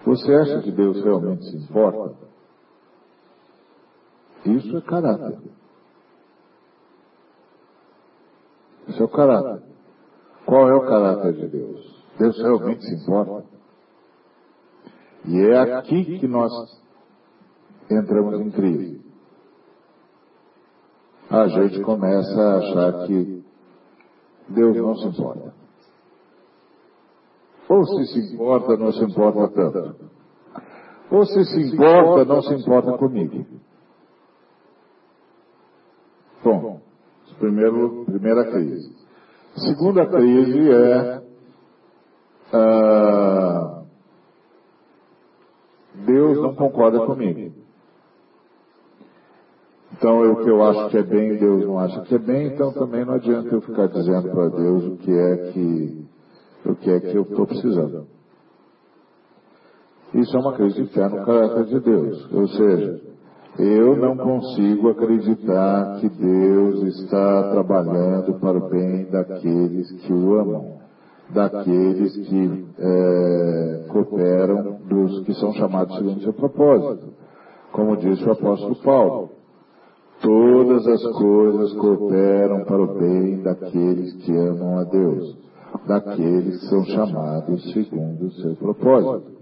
Você 0.07 0.33
acha 0.33 0.63
que 0.63 0.71
Deus 0.71 1.03
realmente 1.03 1.45
se 1.45 1.57
importa? 1.57 2.17
Isso 4.47 4.77
é 4.77 4.81
caráter. 4.81 5.39
Isso 8.89 9.03
é 9.03 9.05
o 9.05 9.09
caráter. 9.09 9.63
Qual 10.47 10.69
é 10.69 10.75
o 10.75 10.87
caráter 10.87 11.33
de 11.35 11.49
Deus? 11.49 12.05
Deus 12.19 12.39
realmente 12.39 12.85
se 12.85 12.95
importa. 12.95 13.45
E 15.27 15.39
é 15.41 15.75
aqui 15.75 16.19
que 16.19 16.27
nós 16.27 16.51
entramos 17.95 18.41
em 18.41 18.51
crise. 18.51 19.01
A 21.29 21.47
gente 21.49 21.81
começa 21.83 22.41
a 22.41 22.57
achar 22.59 23.07
que 23.07 23.45
Deus 24.49 24.77
não 24.77 24.97
se 24.97 25.07
importa. 25.07 25.55
Ou 27.69 27.85
se 27.85 28.07
se 28.07 28.35
importa, 28.35 28.77
não 28.77 28.93
se 28.93 29.05
importa 29.05 29.49
tanto. 29.49 30.11
Ou 31.11 31.25
se 31.25 31.45
se 31.45 31.61
importa, 31.75 32.25
não 32.25 32.43
se 32.43 32.55
importa 32.55 32.99
comigo. 32.99 33.47
Bom, 36.43 36.81
primeiro, 37.39 38.05
primeira 38.07 38.51
crise. 38.51 38.93
Segunda 39.55 40.07
crise 40.07 40.71
é 40.71 41.23
ah, 42.53 43.83
Deus 46.07 46.39
não 46.41 46.55
concorda 46.55 47.05
comigo. 47.07 47.50
Então, 50.01 50.33
o 50.33 50.37
que 50.37 50.49
eu 50.49 50.63
acho 50.63 50.89
que 50.89 50.97
é 50.97 51.03
bem, 51.03 51.37
Deus 51.37 51.67
não 51.67 51.79
acha 51.79 52.01
que 52.01 52.15
é 52.15 52.19
bem, 52.19 52.47
então 52.47 52.73
também 52.73 53.05
não 53.05 53.13
adianta 53.13 53.55
eu 53.55 53.61
ficar 53.61 53.87
dizendo 53.89 54.31
para 54.31 54.49
Deus 54.49 54.87
o 54.87 54.97
que 54.97 55.13
é 55.13 55.37
que, 55.53 56.07
o 56.65 56.75
que 56.75 56.91
é 56.91 57.01
que 57.01 57.15
eu 57.15 57.21
estou 57.21 57.47
precisando. 57.47 58.07
Isso 60.15 60.35
é 60.35 60.41
uma 60.41 60.55
crise 60.55 60.85
de 60.85 60.89
fé 60.95 61.07
no 61.07 61.23
caráter 61.23 61.65
de 61.67 61.81
Deus. 61.81 62.33
Ou 62.33 62.49
seja, 62.49 62.99
eu 63.59 63.95
não 63.95 64.17
consigo 64.17 64.89
acreditar 64.89 66.01
que 66.01 66.09
Deus 66.09 66.83
está 66.83 67.51
trabalhando 67.51 68.41
para 68.41 68.57
o 68.57 68.71
bem 68.71 69.05
daqueles 69.05 69.93
que 70.01 70.13
o 70.15 70.35
amam, 70.41 70.79
daqueles 71.29 72.17
que 72.27 72.67
é, 72.79 73.85
cooperam, 73.91 74.79
dos 74.89 75.25
que 75.27 75.35
são 75.35 75.53
chamados 75.53 75.95
segundo 75.99 76.23
seu 76.23 76.33
propósito. 76.33 77.13
Como 77.71 77.99
disse 77.99 78.27
o 78.27 78.33
apóstolo 78.33 78.77
Paulo, 78.77 79.40
todas 80.81 81.05
as 81.05 81.13
coisas 81.17 81.73
cooperam 81.75 82.65
para 82.65 82.83
o 82.83 82.99
bem 82.99 83.43
daqueles 83.43 84.15
que 84.25 84.33
amam 84.37 84.79
a 84.79 84.85
Deus, 84.85 85.37
daqueles 85.87 86.61
que 86.61 86.67
são 86.67 86.85
chamados 86.85 87.73
segundo 87.73 88.27
o 88.27 88.33
seu 88.33 88.57
propósito. 88.57 89.41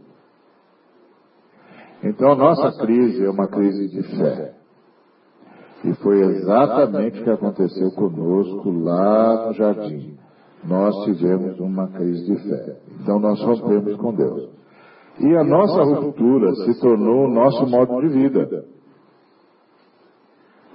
Então, 2.02 2.35
nossa 2.37 2.73
crise 2.85 3.25
é 3.25 3.30
uma 3.30 3.49
crise 3.49 3.88
de 3.88 4.02
fé. 4.16 4.54
E 5.85 5.95
foi 5.95 6.21
exatamente 6.21 7.21
o 7.21 7.25
que 7.25 7.30
aconteceu 7.30 7.90
conosco 7.92 8.71
lá 8.71 9.47
no 9.47 9.52
jardim. 9.54 10.16
Nós 10.64 11.04
tivemos 11.04 11.59
uma 11.61 11.88
crise 11.88 12.25
de 12.25 12.37
fé. 12.49 12.76
Então, 13.00 13.18
nós 13.21 13.40
rompemos 13.40 13.97
com 13.97 14.14
Deus. 14.14 14.49
E 15.21 15.37
a 15.37 15.45
nossa 15.45 15.83
ruptura 15.83 16.54
se 16.54 16.80
tornou 16.80 17.26
o 17.26 17.30
nosso 17.30 17.66
modo 17.66 18.00
de 18.00 18.09
vida. 18.09 18.64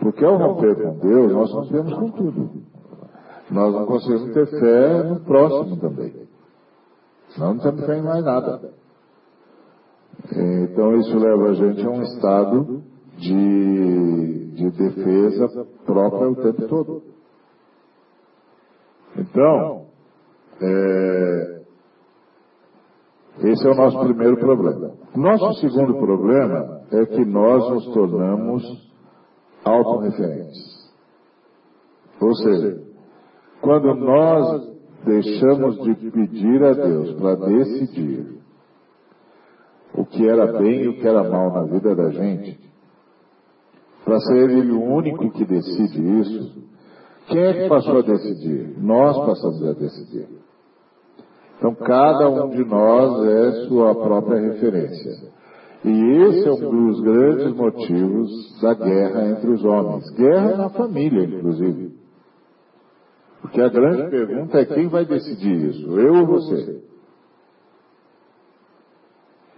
Porque 0.04 0.26
ao 0.26 0.36
romper 0.36 0.76
com 0.76 0.98
Deus, 0.98 1.32
nós 1.32 1.52
rompemos 1.54 1.94
com 1.94 2.12
tudo. 2.12 2.50
Nós 3.50 3.74
não 3.74 3.86
conseguimos 3.86 4.34
ter 4.34 4.48
fé 4.48 5.04
no 5.04 5.22
próximo 5.22 5.78
também. 5.80 6.14
Nós 7.38 7.56
não 7.56 7.58
temos 7.60 7.86
fé 7.86 7.98
em 7.98 8.02
mais 8.02 8.26
nada. 8.26 8.74
Então 10.30 10.98
isso 10.98 11.18
leva 11.18 11.50
a 11.50 11.54
gente 11.54 11.86
a 11.86 11.90
um 11.90 12.02
estado 12.02 12.84
de, 13.18 14.52
de 14.56 14.72
defesa 14.72 15.68
própria 15.86 16.30
o 16.30 16.36
tempo 16.36 16.68
todo. 16.68 17.02
Então, 19.18 19.86
é, 20.62 21.62
esse 23.44 23.68
é 23.68 23.72
o 23.72 23.76
nosso 23.76 24.00
primeiro 24.00 24.38
problema. 24.38 24.92
Nosso 25.16 25.62
segundo 25.62 25.94
problema 25.96 26.82
é 26.92 27.06
que 27.06 27.24
nós 27.24 27.70
nos 27.70 27.94
tornamos 27.94 28.93
autorreferentes. 29.64 30.92
Ou 32.22 32.36
seja, 32.36 32.82
quando 33.62 33.94
nós 33.96 34.74
deixamos 35.06 35.84
de 35.84 35.96
pedir 36.12 36.64
a 36.64 36.74
Deus 36.74 37.14
para 37.14 37.36
decidir 37.36 38.40
o 39.96 40.06
que 40.06 40.28
era 40.28 40.48
bem 40.54 40.84
e 40.84 40.88
o 40.88 41.00
que 41.00 41.08
era 41.08 41.24
mal 41.30 41.52
na 41.54 41.64
vida 41.64 41.96
da 41.96 42.10
gente, 42.10 42.60
para 44.04 44.20
ser 44.20 44.50
ele 44.50 44.72
o 44.72 44.84
único 44.84 45.32
que 45.32 45.46
decide 45.46 46.20
isso, 46.20 46.64
quem 47.28 47.42
é 47.42 47.54
que 47.54 47.70
passou 47.70 48.00
a 48.00 48.02
decidir? 48.02 48.76
Nós 48.78 49.18
passamos 49.26 49.66
a 49.66 49.74
decidir. 49.74 50.28
Então, 51.58 51.74
cada 51.76 52.30
um 52.30 52.50
de 52.50 52.66
nós 52.66 53.26
é 53.26 53.52
sua 53.68 53.96
própria 53.96 54.42
referência. 54.42 55.32
E 55.86 55.90
esse 55.90 56.48
é 56.48 56.52
um 56.52 56.88
dos 56.88 57.02
grandes 57.02 57.54
motivos 57.54 58.62
da 58.62 58.74
guerra 58.74 59.32
entre 59.32 59.50
os 59.52 59.64
homens. 59.66 60.10
Guerra 60.12 60.58
na 60.58 60.70
família, 60.70 61.26
inclusive. 61.26 61.94
Porque 63.42 63.62
a 63.62 63.68
grande 63.68 64.10
pergunta 64.10 64.60
é 64.60 64.66
quem 64.66 64.88
vai 64.88 65.06
decidir 65.06 65.70
isso, 65.70 66.00
eu 66.00 66.14
ou 66.22 66.28
você? 66.28 66.82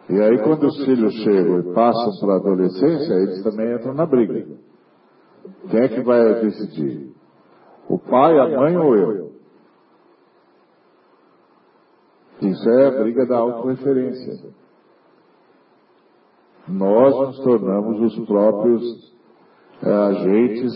E 0.10 0.22
aí, 0.22 0.44
quando 0.44 0.66
os 0.66 0.86
filhos 0.86 1.14
chegam 1.24 1.60
e 1.60 1.74
passam 1.74 2.12
para 2.20 2.34
a 2.34 2.38
adolescência, 2.38 3.14
eles 3.14 3.44
também 3.44 3.76
entram 3.76 3.94
na 3.94 4.06
briga. 4.06 4.46
Quem 5.70 5.80
é 5.80 5.88
que 5.88 6.02
vai 6.02 6.42
decidir? 6.42 7.12
O 7.88 8.00
pai, 8.00 8.40
a 8.40 8.60
mãe 8.60 8.78
ou 8.78 8.96
eu? 8.96 9.32
Isso 12.42 12.70
é 12.70 12.88
a 12.88 13.04
briga 13.04 13.26
da 13.28 13.38
autorreferência. 13.38 14.65
Nós 16.68 17.16
nos 17.16 17.38
tornamos 17.44 18.02
os 18.02 18.26
próprios 18.26 19.16
é, 19.84 19.92
agentes 19.92 20.72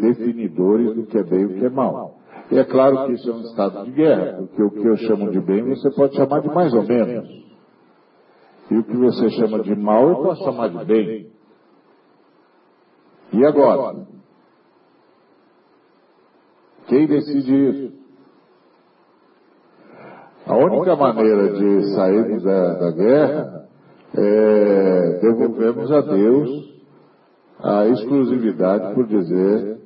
definidores 0.00 0.94
do 0.94 1.06
que 1.06 1.18
é 1.18 1.22
bem 1.22 1.40
e 1.40 1.44
o 1.46 1.58
que 1.58 1.66
é 1.66 1.70
mal. 1.70 2.16
E 2.50 2.58
é 2.58 2.64
claro 2.64 3.06
que 3.06 3.12
isso 3.12 3.30
é 3.30 3.34
um 3.34 3.40
estado 3.40 3.84
de 3.84 3.90
guerra, 3.90 4.38
porque 4.38 4.62
o 4.62 4.70
que 4.70 4.86
eu 4.86 4.96
chamo 4.96 5.30
de 5.30 5.40
bem 5.40 5.62
você 5.64 5.90
pode 5.90 6.16
chamar 6.16 6.40
de 6.40 6.48
mais 6.48 6.72
ou 6.72 6.82
menos. 6.82 7.28
E 8.70 8.78
o 8.78 8.84
que 8.84 8.96
você 8.96 9.30
chama 9.30 9.60
de 9.60 9.74
mal, 9.76 10.08
eu 10.08 10.16
posso 10.16 10.44
chamar 10.44 10.68
de 10.68 10.84
bem. 10.84 11.30
E 13.32 13.44
agora? 13.44 14.06
Quem 16.86 17.06
decide 17.06 17.54
isso? 17.54 17.98
A 20.46 20.56
única 20.56 20.96
maneira 20.96 21.52
de 21.52 21.94
sairmos 21.94 22.42
da, 22.42 22.74
da 22.78 22.90
guerra 22.92 23.57
é 24.18 25.18
devolvermos 25.20 25.90
a 25.92 26.00
Deus 26.00 26.78
a 27.60 27.86
exclusividade 27.88 28.94
por 28.94 29.06
dizer 29.06 29.78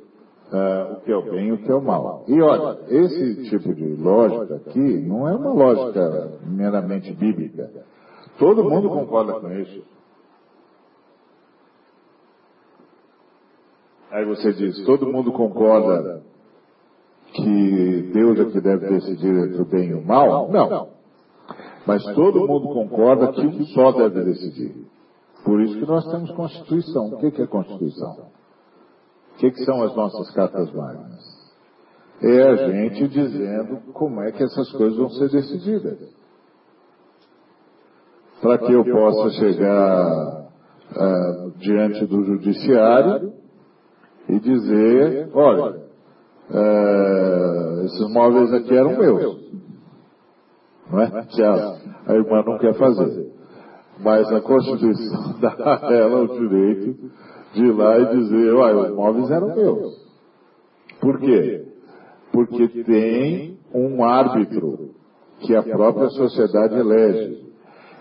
uh, 0.53 0.92
o 0.92 1.01
que 1.01 1.12
é 1.12 1.16
o 1.16 1.23
bem 1.23 1.49
e 1.49 1.53
o 1.53 1.59
que 1.59 1.71
é 1.71 1.75
o 1.75 1.83
mal. 1.83 2.25
E 2.29 2.40
olha, 2.40 2.79
esse 2.88 3.51
tipo 3.51 3.75
de 3.75 3.95
lógica 3.97 4.57
aqui 4.57 4.79
não 4.79 5.29
é 5.29 5.35
uma 5.35 5.53
lógica 5.53 6.33
meramente 6.47 7.12
bíblica. 7.12 7.71
Todo 8.38 8.64
mundo 8.64 8.88
concorda 8.88 9.35
com 9.35 9.53
isso. 9.53 9.83
Aí 14.11 14.27
você 14.27 14.53
diz, 14.53 14.85
todo 14.85 15.11
mundo 15.11 15.33
concorda 15.33 16.23
que 17.33 18.11
Deus 18.12 18.40
é 18.40 18.45
que 18.45 18.61
deve 18.61 18.88
decidir 18.88 19.35
entre 19.35 19.62
o 19.62 19.64
bem 19.64 19.88
e 19.88 19.95
o 19.95 20.05
mal? 20.05 20.51
Não. 20.51 20.91
Mas 21.87 22.05
todo 22.14 22.47
mundo 22.47 22.68
concorda 22.68 23.33
que 23.33 23.47
um 23.47 23.64
só 23.66 23.92
deve 23.92 24.23
decidir. 24.25 24.87
Por 25.45 25.61
isso 25.61 25.79
que 25.79 25.87
nós 25.87 26.09
temos 26.11 26.31
Constituição. 26.31 27.09
O 27.09 27.18
que 27.18 27.42
é 27.42 27.47
Constituição? 27.47 28.31
O 29.35 29.37
que, 29.38 29.64
são 29.64 29.83
as 29.83 29.95
nossas 29.97 30.31
cartas 30.33 30.73
magnas? 30.73 31.42
É 32.21 32.42
a 32.42 32.57
gente 32.71 33.09
dizendo 33.09 33.92
como 33.92 34.23
é 34.23 34.31
que 34.31 34.42
essas 34.45 34.71
coisas 34.73 34.97
vão 34.97 35.09
ser 35.11 35.29
decididas 35.31 35.99
para 38.40 38.59
que 38.59 38.73
eu 38.73 38.85
possa 38.85 39.31
chegar 39.31 40.49
uh, 40.90 41.51
diante 41.59 42.07
do 42.07 42.25
judiciário 42.25 43.33
e 44.29 44.38
dizer, 44.40 45.31
olha, 45.33 45.81
uh, 46.51 47.85
esses 47.85 48.12
móveis 48.12 48.53
aqui 48.53 48.77
eram 48.77 48.99
meus. 48.99 49.41
Não 50.92 51.00
é? 51.00 51.24
Que 51.24 51.42
a, 51.42 51.76
a 52.07 52.14
irmã 52.14 52.42
não 52.46 52.59
quer 52.59 52.74
fazer. 52.74 53.33
Mas 53.98 54.31
a 54.31 54.40
Constituição 54.42 55.38
dá 55.40 55.81
a 55.83 55.92
ela 55.92 56.22
o 56.22 56.38
direito 56.38 57.11
de 57.55 57.64
ir 57.64 57.72
lá 57.72 57.98
e 57.98 58.16
dizer, 58.16 58.52
olha, 58.52 58.90
os 58.90 58.96
móveis 58.96 59.31
eram 59.31 59.55
meus. 59.55 60.02
Por 61.00 61.18
quê? 61.18 61.66
Porque 62.31 62.68
tem 62.85 63.59
um 63.74 64.05
árbitro 64.05 64.90
que 65.40 65.55
a 65.55 65.62
própria 65.62 66.09
sociedade 66.11 66.78
elege. 66.78 67.42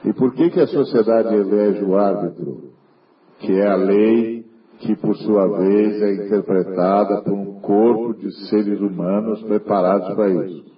E 0.06 0.14
por 0.14 0.34
que, 0.34 0.50
que 0.50 0.60
a 0.60 0.68
sociedade 0.68 1.34
elege 1.34 1.84
o 1.84 1.96
árbitro? 1.96 2.72
Que 3.40 3.54
é 3.54 3.68
a 3.68 3.76
lei 3.76 4.46
que, 4.80 4.96
por 4.96 5.16
sua 5.16 5.48
vez, 5.60 6.02
é 6.02 6.26
interpretada 6.26 7.22
por 7.24 7.34
um 7.34 7.60
corpo 7.60 8.14
de 8.16 8.32
seres 8.50 8.80
humanos 8.80 9.42
preparados 9.44 10.14
para 10.16 10.30
isso. 10.30 10.71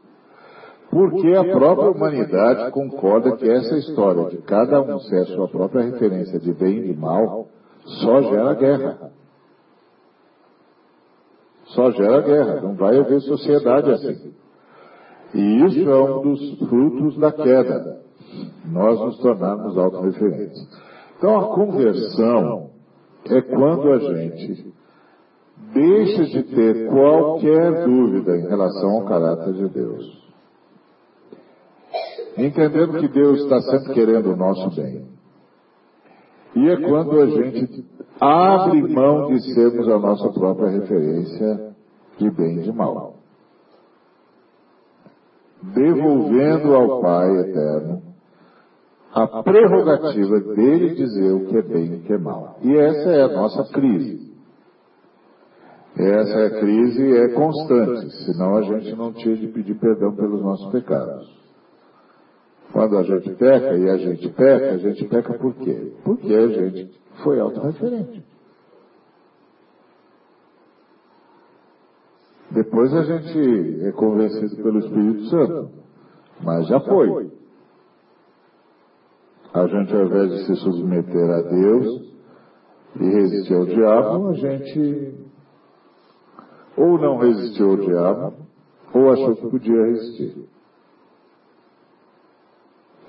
Porque 0.93 1.35
a 1.35 1.43
própria 1.43 1.89
humanidade 1.89 2.69
concorda 2.71 3.35
que 3.35 3.49
essa 3.49 3.75
história 3.77 4.29
de 4.29 4.37
cada 4.43 4.79
um 4.81 4.99
ser 4.99 5.21
a 5.21 5.25
sua 5.25 5.47
própria 5.47 5.85
referência 5.85 6.39
de 6.39 6.53
bem 6.53 6.77
e 6.77 6.93
de 6.93 6.99
mal 6.99 7.47
só 7.83 8.21
gera 8.21 8.53
guerra. 8.53 9.11
Só 11.65 11.89
gera 11.91 12.21
guerra. 12.21 12.61
Não 12.61 12.75
vai 12.75 12.99
haver 12.99 13.21
sociedade 13.21 13.91
assim. 13.91 14.33
E 15.33 15.65
isso 15.65 15.89
é 15.89 16.03
um 16.03 16.21
dos 16.21 16.59
frutos 16.59 17.17
da 17.17 17.31
queda 17.31 18.03
nós 18.71 18.99
nos 18.99 19.17
tornarmos 19.17 19.75
autorreferentes. 19.75 20.67
Então 21.17 21.39
a 21.39 21.55
conversão 21.55 22.69
é 23.25 23.41
quando 23.41 23.93
a 23.93 23.97
gente 23.97 24.73
deixa 25.73 26.25
de 26.25 26.43
ter 26.43 26.87
qualquer 26.89 27.85
dúvida 27.85 28.37
em 28.37 28.47
relação 28.47 28.91
ao 28.91 29.05
caráter 29.05 29.53
de 29.53 29.69
Deus. 29.69 30.22
Entendendo 32.37 32.99
que 32.99 33.07
Deus 33.07 33.41
está 33.41 33.61
sempre 33.61 33.93
querendo 33.93 34.31
o 34.31 34.35
nosso 34.35 34.75
bem. 34.75 35.05
E 36.55 36.69
é 36.69 36.77
quando 36.77 37.19
a 37.19 37.27
gente 37.27 37.85
abre 38.19 38.81
mão 38.81 39.27
de 39.27 39.53
sermos 39.53 39.87
a 39.87 39.99
nossa 39.99 40.29
própria 40.29 40.69
referência 40.69 41.75
de 42.17 42.29
bem 42.31 42.59
e 42.59 42.63
de 42.63 42.71
mal. 42.71 43.15
Devolvendo 45.61 46.75
ao 46.75 47.01
Pai 47.01 47.39
eterno 47.39 48.01
a 49.13 49.43
prerrogativa 49.43 50.39
dele 50.55 50.95
dizer 50.95 51.33
o 51.33 51.45
que 51.45 51.57
é 51.57 51.61
bem 51.61 51.85
e 51.85 51.95
o 51.97 52.01
que 52.01 52.13
é 52.13 52.17
mal. 52.17 52.57
E 52.61 52.75
essa 52.75 53.09
é 53.11 53.21
a 53.23 53.27
nossa 53.29 53.63
crise. 53.71 54.33
Essa 55.95 56.49
crise 56.59 57.17
é 57.17 57.29
constante, 57.29 58.09
senão 58.25 58.57
a 58.57 58.61
gente 58.63 58.95
não 58.95 59.13
tinha 59.13 59.35
de 59.35 59.47
pedir 59.47 59.75
perdão 59.75 60.15
pelos 60.15 60.41
nossos 60.41 60.71
pecados. 60.71 61.42
Quando 62.73 62.97
a 62.97 63.03
gente 63.03 63.29
peca 63.35 63.77
e 63.77 63.87
a 63.87 63.97
gente 63.97 64.29
peca, 64.29 64.71
a 64.71 64.77
gente 64.79 65.05
peca 65.05 65.33
por 65.37 65.53
quê? 65.53 65.93
Porque 66.03 66.33
a 66.33 66.47
gente 66.47 66.99
foi 67.23 67.39
autorreferente. 67.39 68.25
Depois 72.49 72.91
a 72.95 73.03
gente 73.03 73.85
é 73.85 73.91
convencido 73.91 74.55
pelo 74.63 74.79
Espírito 74.79 75.25
Santo, 75.29 75.69
mas 76.41 76.67
já 76.67 76.79
foi. 76.79 77.31
A 79.53 79.67
gente, 79.67 79.93
ao 79.93 80.05
invés 80.05 80.31
de 80.31 80.45
se 80.47 80.55
submeter 80.55 81.29
a 81.29 81.41
Deus 81.41 82.11
e 82.99 83.03
resistir 83.03 83.53
ao 83.53 83.65
diabo, 83.65 84.29
a 84.29 84.33
gente 84.33 85.13
ou 86.75 86.97
não 86.97 87.17
resistiu 87.17 87.69
ao 87.69 87.77
diabo, 87.77 88.33
ou 88.95 89.11
achou 89.11 89.35
que 89.35 89.47
podia 89.47 89.85
resistir. 89.85 90.52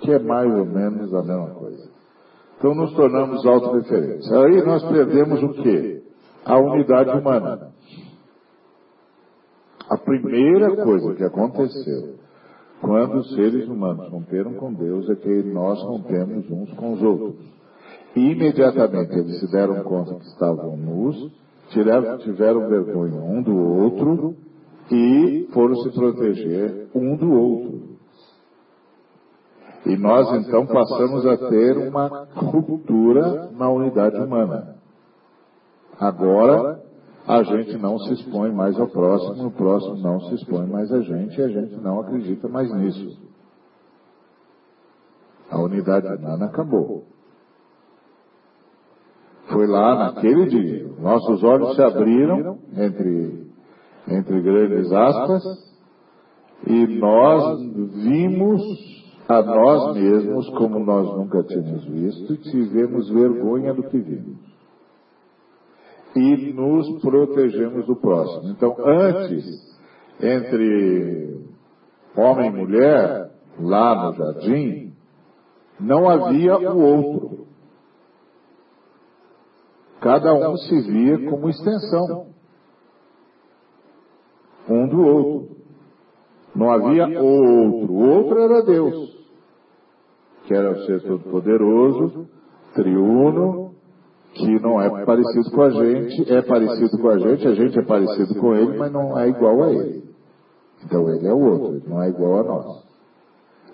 Que 0.05 0.13
é 0.13 0.19
mais 0.19 0.53
ou 0.53 0.67
menos 0.67 1.15
a 1.15 1.23
mesma 1.23 1.51
coisa. 1.55 1.89
Então 2.59 2.75
nos 2.75 2.95
tornamos 2.95 3.45
autorreferentes. 3.47 4.31
Aí 4.31 4.63
nós 4.65 4.83
perdemos 4.85 5.43
o 5.43 5.63
quê? 5.63 6.03
A 6.45 6.59
unidade 6.59 7.11
humana. 7.11 7.73
A 9.89 9.97
primeira 9.99 10.77
coisa 10.77 11.15
que 11.15 11.25
aconteceu 11.25 12.15
quando 12.81 13.17
os 13.17 13.35
seres 13.35 13.67
humanos 13.67 14.11
romperam 14.11 14.55
com 14.55 14.73
Deus 14.75 15.09
é 15.09 15.15
que 15.15 15.43
nós 15.45 15.81
rompemos 15.83 16.51
uns 16.51 16.73
com 16.75 16.93
os 16.93 17.03
outros. 17.03 17.37
E 18.15 18.33
imediatamente 18.33 19.13
eles 19.13 19.41
se 19.41 19.51
deram 19.51 19.83
conta 19.85 20.15
que 20.15 20.27
estavam 20.27 20.77
nus 20.77 21.33
tiveram, 21.71 22.19
tiveram 22.19 22.69
vergonha 22.69 23.21
um 23.21 23.43
do 23.43 23.57
outro 23.57 24.35
e 24.91 25.49
foram 25.53 25.75
se 25.77 25.91
proteger 25.91 26.89
um 26.95 27.17
do 27.17 27.33
outro. 27.33 27.94
E 29.87 29.97
nós 29.97 30.33
então 30.35 30.67
passamos 30.67 31.27
a 31.27 31.37
ter 31.37 31.77
uma 31.77 32.27
ruptura 32.35 33.51
na 33.53 33.71
unidade 33.71 34.17
humana. 34.17 34.77
Agora, 36.01 36.83
a 37.27 37.43
gente 37.43 37.77
não 37.77 37.99
se 37.99 38.15
expõe 38.15 38.51
mais 38.51 38.79
ao 38.79 38.89
próximo, 38.89 39.49
o 39.49 39.51
próximo 39.51 39.97
não 39.97 40.21
se 40.21 40.35
expõe 40.37 40.67
mais 40.67 40.91
a 40.91 41.01
gente 41.01 41.39
e 41.39 41.43
a 41.43 41.49
gente 41.49 41.77
não 41.77 42.01
acredita 42.01 42.49
mais 42.49 42.73
nisso. 42.75 43.19
A 45.51 45.59
unidade 45.61 46.07
humana 46.07 46.47
acabou. 46.47 47.05
Foi 49.49 49.67
lá 49.67 49.95
naquele 49.97 50.47
dia. 50.47 50.89
Nossos 50.99 51.45
olhos 51.45 51.75
se 51.77 51.83
abriram, 51.83 52.59
entre, 52.75 53.51
entre 54.09 54.41
grandes 54.41 54.91
aspas, 54.91 55.45
e 56.67 56.87
nós 56.99 57.61
vimos 58.03 59.04
a 59.29 59.43
nós 59.43 59.95
mesmos 59.97 60.49
como 60.51 60.79
nós 60.81 61.07
nunca 61.17 61.43
tínhamos 61.45 61.85
visto 61.85 62.37
tivemos 62.37 63.09
vergonha 63.09 63.73
do 63.73 63.85
que 63.85 63.99
vimos. 63.99 64.39
E 66.17 66.53
nos 66.53 67.01
protegemos 67.01 67.87
do 67.87 67.97
próximo. 67.97 68.51
Então, 68.51 68.77
antes, 68.79 69.45
entre 70.21 71.41
homem 72.17 72.51
e 72.51 72.57
mulher, 72.57 73.31
lá 73.59 74.05
no 74.05 74.13
jardim, 74.15 74.93
não 75.81 76.09
havia 76.09 76.57
o 76.71 76.81
outro. 76.81 77.47
Cada 80.01 80.35
um 80.35 80.57
se 80.57 80.81
via 80.83 81.31
como 81.31 81.49
extensão 81.49 82.35
um 84.69 84.89
do 84.89 85.01
outro. 85.03 85.57
Não 86.55 86.71
havia 86.71 87.21
o 87.21 87.27
outro. 87.27 87.93
O 87.93 88.09
outro 88.11 88.39
era 88.39 88.63
Deus, 88.63 89.14
que 90.47 90.55
era 90.55 90.73
o 90.73 90.87
ser 90.87 91.03
todo-poderoso, 91.03 92.27
triuno, 92.75 93.73
que 94.35 94.61
não 94.61 94.81
é 94.81 95.05
parecido 95.05 95.51
com 95.51 95.63
a 95.63 95.71
gente, 95.71 96.33
é 96.33 96.43
parecido 96.43 96.99
com 96.99 97.09
a 97.09 97.19
gente, 97.19 97.47
a 97.47 97.55
gente 97.55 97.79
é 97.79 97.83
parecido 97.83 98.35
com 98.41 98.55
ele, 98.55 98.77
mas 98.77 98.93
não 98.93 99.19
é 99.19 99.29
igual 99.29 99.63
a 99.63 99.73
ele. 99.73 100.05
Então 100.85 101.09
ele 101.09 101.27
é 101.27 101.33
o 101.33 101.41
outro, 101.41 101.77
ele 101.77 101.89
não 101.89 102.03
é 102.03 102.09
igual 102.09 102.41
a 102.41 102.43
nós. 102.43 102.85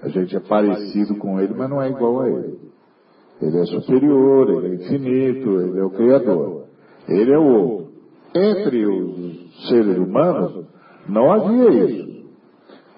A 0.03 0.09
gente 0.09 0.37
é 0.37 0.41
parecido 0.41 1.17
com 1.17 1.41
ele, 1.41 1.55
mas 1.55 1.69
não 1.69 1.83
é 1.83 1.89
igual 1.89 2.21
a 2.21 2.29
ele. 2.29 2.59
Ele 3.43 3.59
é 3.59 3.65
superior, 3.65 4.51
ele 4.51 4.67
é 4.67 4.75
infinito, 4.75 5.61
ele 5.61 5.79
é 5.79 5.85
o 5.85 5.91
Criador. 5.91 6.65
Ele 7.09 7.33
é 7.33 7.39
o 7.39 7.47
outro. 7.47 7.91
Entre 8.35 8.87
os 8.87 9.69
seres 9.69 9.99
humanos, 9.99 10.67
não 11.09 11.33
havia 11.33 11.71
isso. 11.71 12.10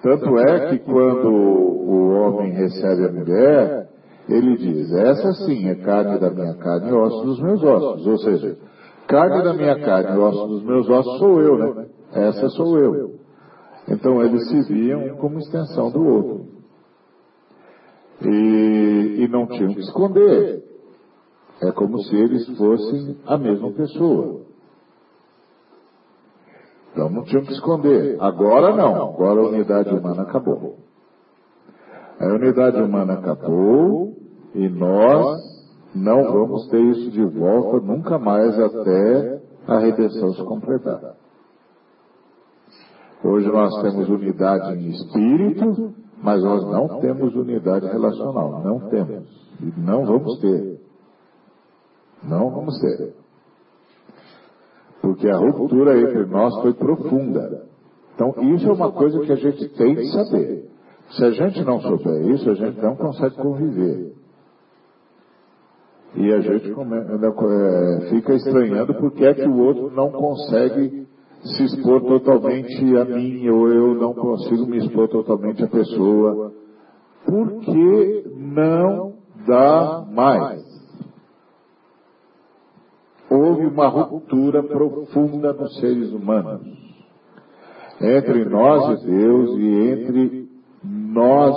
Tanto 0.03 0.37
é 0.37 0.69
que 0.69 0.79
quando 0.79 1.29
o 1.29 2.09
homem 2.11 2.51
recebe 2.51 3.05
a 3.05 3.11
mulher, 3.11 3.89
ele 4.27 4.57
diz, 4.57 4.91
essa 4.91 5.31
sim 5.45 5.69
é 5.69 5.75
carne 5.75 6.19
da 6.19 6.29
minha 6.29 6.53
carne 6.55 6.89
e 6.89 6.93
osso 6.93 7.25
dos 7.25 7.41
meus 7.41 7.63
ossos. 7.63 8.05
Ou 8.05 8.17
seja, 8.17 8.57
carne 9.07 9.41
da 9.43 9.53
minha 9.53 9.79
carne 9.79 10.17
e 10.17 10.19
osso 10.19 10.47
dos 10.47 10.63
meus 10.63 10.89
ossos 10.89 11.17
sou 11.19 11.41
eu, 11.41 11.57
né? 11.57 11.85
Essa 12.13 12.49
sou 12.49 12.77
eu. 12.77 13.15
Então 13.87 14.21
eles 14.21 14.45
se 14.49 14.61
viam 14.73 15.15
como 15.15 15.39
extensão 15.39 15.89
do 15.89 16.05
outro 16.05 16.45
e, 18.21 19.23
e 19.23 19.27
não 19.29 19.47
tinham 19.47 19.73
que 19.73 19.79
esconder. 19.79 20.63
É 21.61 21.71
como 21.71 21.99
se 21.99 22.15
eles 22.15 22.45
fossem 22.57 23.17
a 23.25 23.37
mesma 23.37 23.71
pessoa. 23.71 24.41
Então 26.93 27.09
não 27.09 27.23
tinham 27.23 27.43
que 27.43 27.51
esconder. 27.51 28.17
Agora 28.21 28.75
não, 28.75 29.09
agora 29.09 29.41
a 29.41 29.47
unidade 29.47 29.89
humana 29.89 30.21
acabou. 30.21 30.77
A 32.19 32.25
unidade 32.27 32.79
humana 32.79 33.13
acabou 33.13 34.13
e 34.53 34.69
nós 34.69 35.41
não 35.95 36.31
vamos 36.31 36.67
ter 36.69 36.79
isso 36.79 37.11
de 37.11 37.25
volta 37.25 37.83
nunca 37.85 38.19
mais 38.19 38.57
até 38.59 39.41
a 39.67 39.79
redenção 39.79 40.33
se 40.33 40.43
completar. 40.43 41.15
Hoje 43.23 43.47
nós 43.47 43.81
temos 43.81 44.07
unidade 44.09 44.73
em 44.73 44.89
espírito, 44.89 45.93
mas 46.21 46.43
nós 46.43 46.63
não 46.65 46.99
temos 46.99 47.33
unidade 47.35 47.87
relacional, 47.87 48.61
não 48.63 48.89
temos. 48.89 49.23
E 49.61 49.79
não 49.79 50.05
vamos 50.05 50.39
ter. 50.39 50.79
Não 52.23 52.51
vamos 52.51 52.79
ter. 52.79 53.22
Porque 55.03 55.29
a 55.29 55.37
ruptura 55.37 55.99
entre 55.99 56.25
nós 56.27 56.61
foi 56.61 56.73
profunda. 56.73 57.65
Então, 58.15 58.33
isso 58.55 58.69
é 58.69 58.71
uma 58.71 58.89
coisa 58.89 59.19
que 59.19 59.33
a 59.33 59.35
gente 59.35 59.67
tem 59.75 59.95
que 59.95 60.07
saber. 60.07 60.69
Se 61.09 61.25
a 61.25 61.31
gente 61.31 61.61
não 61.65 61.81
souber 61.81 62.25
isso, 62.29 62.49
a 62.49 62.53
gente 62.53 62.81
não 62.81 62.95
consegue 62.95 63.35
conviver. 63.35 64.13
E 66.15 66.31
a 66.31 66.39
gente 66.39 66.71
é, 66.71 68.09
fica 68.11 68.33
estranhando 68.33 68.93
porque 68.93 69.25
é 69.25 69.33
que 69.33 69.45
o 69.45 69.57
outro 69.57 69.91
não 69.91 70.09
consegue 70.09 71.05
se 71.43 71.63
expor 71.65 72.01
totalmente 72.03 72.95
a 72.95 73.03
mim, 73.03 73.49
ou 73.49 73.67
eu 73.67 73.95
não 73.95 74.13
consigo 74.13 74.65
me 74.67 74.77
expor 74.77 75.09
totalmente 75.09 75.65
à 75.65 75.67
pessoa, 75.67 76.53
porque 77.25 78.23
não 78.37 79.15
dá 79.45 80.05
mais. 80.09 80.72
Houve 83.35 83.65
uma 83.65 83.87
ruptura 83.87 84.61
profunda 84.61 85.53
nos 85.53 85.79
seres 85.79 86.11
humanos, 86.11 86.61
entre 87.99 88.45
nós 88.45 89.01
e 89.01 89.07
Deus 89.07 89.57
e 89.57 89.89
entre 89.89 90.49
nós 90.83 91.55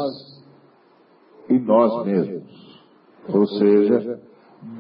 e 1.50 1.58
nós 1.58 2.06
mesmos, 2.06 2.82
ou 3.28 3.46
seja, 3.46 4.20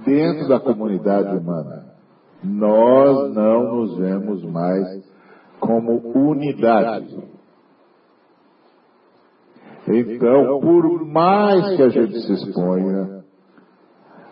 dentro 0.06 0.48
da 0.48 0.58
comunidade 0.58 1.36
humana 1.36 1.86
nós 2.42 3.34
não 3.34 3.76
nos 3.76 3.98
vemos 3.98 4.42
mais 4.44 5.04
como 5.60 5.98
unidade. 6.14 7.14
Então, 9.86 10.60
por 10.60 11.04
mais 11.04 11.76
que 11.76 11.82
a 11.82 11.88
gente 11.90 12.20
se 12.22 12.32
exponha, 12.32 13.24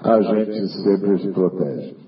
a 0.03 0.21
gente 0.23 0.69
sempre 0.83 1.19
se 1.19 1.31
protege. 1.31 2.04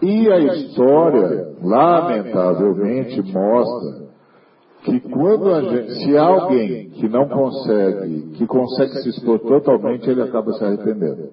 E 0.00 0.30
a 0.30 0.38
história, 0.38 1.56
lamentavelmente, 1.60 3.20
mostra 3.32 4.08
que 4.84 5.00
quando 5.00 5.70
gente, 5.70 5.94
se 6.04 6.16
há 6.16 6.24
alguém 6.24 6.90
que 6.90 7.08
não 7.08 7.28
consegue, 7.28 8.30
que 8.36 8.46
consegue 8.46 8.92
se 9.02 9.08
expor 9.08 9.40
totalmente, 9.40 10.08
ele 10.08 10.22
acaba 10.22 10.52
se 10.52 10.64
arrependendo. 10.64 11.30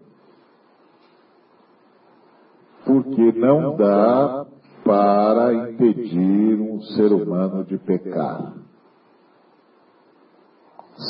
Porque 2.85 3.31
não 3.33 3.75
dá 3.75 4.45
para 4.83 5.53
impedir 5.53 6.59
um 6.59 6.81
ser 6.81 7.11
humano 7.11 7.63
de 7.63 7.77
pecar. 7.77 8.53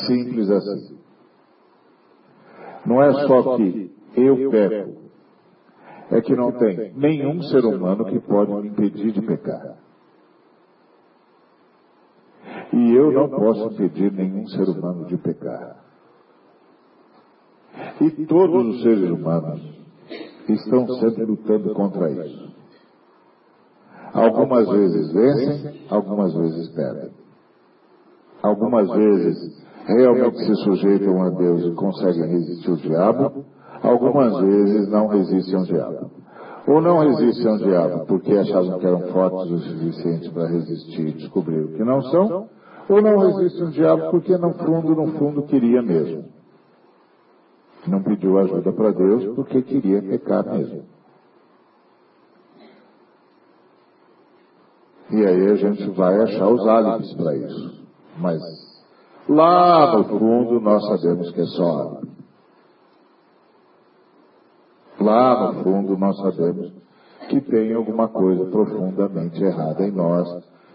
Simples 0.06 0.50
assim. 0.50 0.98
Não 2.86 3.02
é 3.02 3.14
só 3.28 3.58
que 3.58 3.92
eu 4.16 4.50
peco, 4.50 5.05
é 6.12 6.22
que 6.22 6.36
não 6.36 6.52
tem 6.52 6.94
nenhum 6.94 7.42
ser 7.44 7.66
humano 7.66 8.06
que 8.06 8.20
pode 8.20 8.52
me 8.52 8.68
impedir 8.68 9.12
de 9.12 9.22
pecar. 9.22 9.78
E 12.74 12.94
eu 12.94 13.12
não 13.12 13.30
posso 13.30 13.74
impedir 13.74 14.12
nenhum 14.12 14.48
ser 14.48 14.68
humano 14.70 15.06
de 15.06 15.18
pecar. 15.18 15.84
E 18.02 18.26
todos 18.26 18.76
os 18.76 18.84
seres 18.84 19.10
humanos 19.10 19.62
estão 20.50 20.88
sempre 21.00 21.26
lutando 21.26 21.74
contra 21.74 22.10
isso. 22.12 22.54
Algumas 24.14 24.68
vezes 24.70 25.12
vencem, 25.12 25.86
algumas 25.90 26.34
vezes 26.34 26.70
perdem. 26.70 27.12
Algumas 28.42 28.90
vezes 28.90 29.66
realmente 29.88 30.38
se 30.38 30.56
sujeitam 30.64 31.22
a 31.22 31.30
Deus 31.30 31.66
e 31.66 31.76
conseguem 31.76 32.28
resistir 32.28 32.70
ao 32.70 32.78
diabo, 32.78 33.46
algumas 33.86 34.40
vezes 34.42 34.90
não 34.90 35.08
resistem 35.08 35.56
ao 35.56 35.64
diabo. 35.64 36.12
Ou 36.68 36.82
não 36.82 37.00
resistem 37.00 37.52
ao 37.52 37.58
diabo 37.58 38.06
porque 38.06 38.34
achavam 38.34 38.80
que 38.80 38.86
eram 38.86 39.02
fortes 39.12 39.52
o 39.52 39.60
suficiente 39.60 40.30
para 40.32 40.48
resistir 40.48 41.08
e 41.08 41.12
descobriram 41.14 41.68
que 41.68 41.84
não 41.84 42.02
são, 42.02 42.50
ou 42.90 43.02
não 43.02 43.20
resistem 43.20 43.66
ao 43.66 43.72
diabo 43.72 44.12
porque 44.12 44.38
no 44.38 44.54
fundo, 44.54 44.96
no 44.96 45.08
fundo, 45.18 45.44
queria 45.44 45.82
mesmo. 45.82 46.26
Não 47.88 48.02
pediu 48.02 48.38
ajuda 48.40 48.74
para 48.74 48.92
Deus 48.92 49.26
porque 49.36 49.62
queria 49.62 50.02
pecar 50.02 50.44
mesmo. 50.46 50.84
E 55.12 55.24
aí 55.24 55.52
a 55.52 55.56
gente 55.56 55.88
vai 55.92 56.20
achar 56.20 56.50
os 56.50 56.68
álibis 56.68 57.14
para 57.14 57.36
isso. 57.36 57.86
Mas 58.18 58.42
Lá 59.28 59.98
no 59.98 60.04
fundo 60.04 60.60
nós 60.60 60.86
sabemos 60.86 61.32
que 61.32 61.42
é 61.42 61.46
só 61.46 62.00
Lá 65.06 65.54
no 65.54 65.64
fundo 65.64 65.96
nós 65.96 66.18
sabemos 66.18 66.74
que 67.30 67.40
tem 67.42 67.74
alguma 67.76 68.08
coisa 68.08 68.46
profundamente 68.46 69.44
errada 69.44 69.84
em 69.86 69.92
nós, 69.92 70.28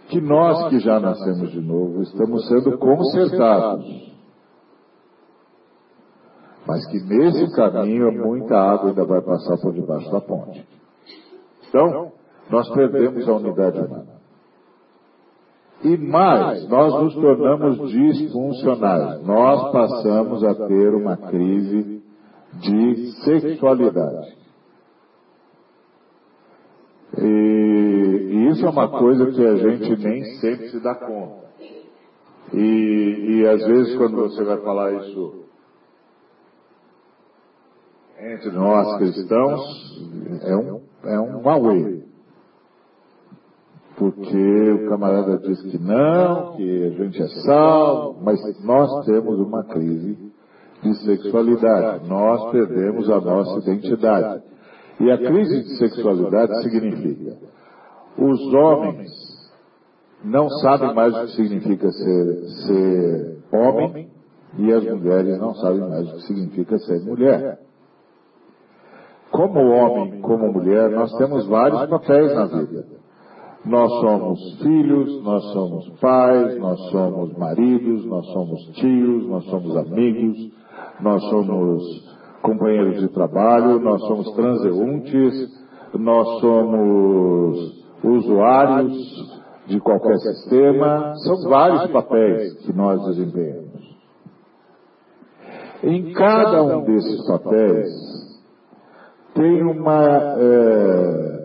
que 0.09 0.21
nós 0.21 0.69
que 0.69 0.79
já 0.79 1.01
nascemos 1.01 1.51
de 1.51 1.61
novo 1.61 2.01
estamos 2.03 2.47
sendo 2.47 2.79
consertados. 2.79 4.11
Mas 6.64 6.87
que 6.87 7.01
nesse 7.01 7.53
caminho 7.57 8.12
muita 8.12 8.57
água 8.57 8.90
ainda 8.90 9.05
vai 9.05 9.21
passar 9.21 9.59
por 9.59 9.73
debaixo 9.73 10.09
da 10.12 10.21
ponte. 10.21 10.64
Então, 11.69 12.12
nós 12.49 12.69
perdemos 12.71 13.29
a 13.29 13.35
unidade 13.35 13.81
humana. 13.81 14.21
E 15.83 15.97
mais, 15.97 16.69
nós 16.69 17.03
nos 17.03 17.14
tornamos 17.14 17.90
disfuncionais. 17.90 19.27
Nós 19.27 19.73
passamos 19.73 20.45
a 20.45 20.55
ter 20.55 20.95
uma 20.95 21.16
crise 21.16 21.99
de 22.54 23.12
sexualidade. 23.24 24.36
E, 27.18 28.48
isso 28.50 28.66
é 28.66 28.70
uma 28.70 28.88
coisa 28.88 29.26
que 29.30 29.44
a 29.44 29.56
gente 29.56 29.96
nem 30.02 30.24
sempre 30.40 30.68
se 30.70 30.80
dá 30.80 30.94
conta. 30.94 31.48
E, 32.52 33.40
e 33.40 33.46
às 33.46 33.64
vezes 33.64 33.96
quando 33.96 34.16
você 34.16 34.42
vai 34.42 34.58
falar 34.58 34.92
isso 34.92 35.44
entre 38.18 38.50
nós 38.50 38.98
cristãos, 38.98 39.60
é 40.42 40.56
um, 40.56 40.80
é 41.04 41.20
um 41.20 41.40
Huawei 41.42 42.10
porque 44.00 44.72
o 44.72 44.88
camarada 44.88 45.36
diz 45.36 45.60
que 45.60 45.78
não, 45.78 46.56
que 46.56 46.84
a 46.86 46.90
gente 46.90 47.22
é 47.22 47.28
salvo, 47.44 48.18
mas 48.22 48.40
nós 48.64 49.04
temos 49.04 49.38
uma 49.38 49.62
crise 49.64 50.30
de 50.83 50.95
sexualidade, 51.05 52.09
nós 52.09 52.51
perdemos 52.51 53.11
a 53.11 53.21
nossa 53.21 53.59
identidade. 53.59 54.43
E 54.99 55.11
a 55.11 55.19
crise 55.19 55.62
de 55.62 55.79
sexualidade 55.79 56.62
significa 56.62 57.37
os 58.19 58.55
homens 58.55 59.11
não 60.23 60.49
sabem 60.49 60.95
mais 60.95 61.16
o 61.16 61.21
que 61.23 61.33
significa 61.33 61.90
ser, 61.90 62.49
ser 62.66 63.38
homem 63.53 64.11
e 64.59 64.73
as 64.73 64.85
mulheres 64.85 65.38
não 65.38 65.55
sabem 65.55 65.81
mais 65.81 66.09
o 66.09 66.16
que 66.16 66.23
significa 66.27 66.79
ser 66.79 67.01
mulher. 67.05 67.59
Como 69.31 69.61
homem, 69.61 70.21
como 70.21 70.53
mulher, 70.53 70.90
nós 70.90 71.16
temos 71.16 71.47
vários 71.47 71.88
papéis 71.88 72.35
na 72.35 72.47
vida. 72.47 72.85
Nós 73.64 73.90
somos 74.01 74.59
filhos, 74.61 75.23
nós 75.23 75.45
somos 75.53 75.88
pais, 76.01 76.59
nós 76.59 76.79
somos 76.90 77.33
maridos, 77.38 78.05
nós 78.07 78.27
somos 78.27 78.61
tios, 78.75 79.27
nós 79.29 79.45
somos 79.45 79.77
amigos, 79.77 80.51
nós 81.01 81.23
somos 81.31 81.83
companheiros 82.43 83.01
de 83.01 83.09
trabalho, 83.09 83.81
nós 83.81 84.01
somos 84.03 84.33
transeuntes, 84.35 85.61
nós 85.95 86.40
somos 86.40 87.85
usuários 88.03 89.40
de 89.66 89.81
qualquer 89.81 90.16
sistema. 90.16 91.14
São 91.16 91.49
vários 91.49 91.90
papéis 91.90 92.55
que 92.64 92.73
nós 92.73 93.05
desempenhamos. 93.07 93.71
Em 95.83 96.12
cada 96.12 96.62
um 96.62 96.85
desses 96.85 97.27
papéis 97.27 97.88
tem 99.35 99.62
uma. 99.62 100.35
É, 100.38 101.40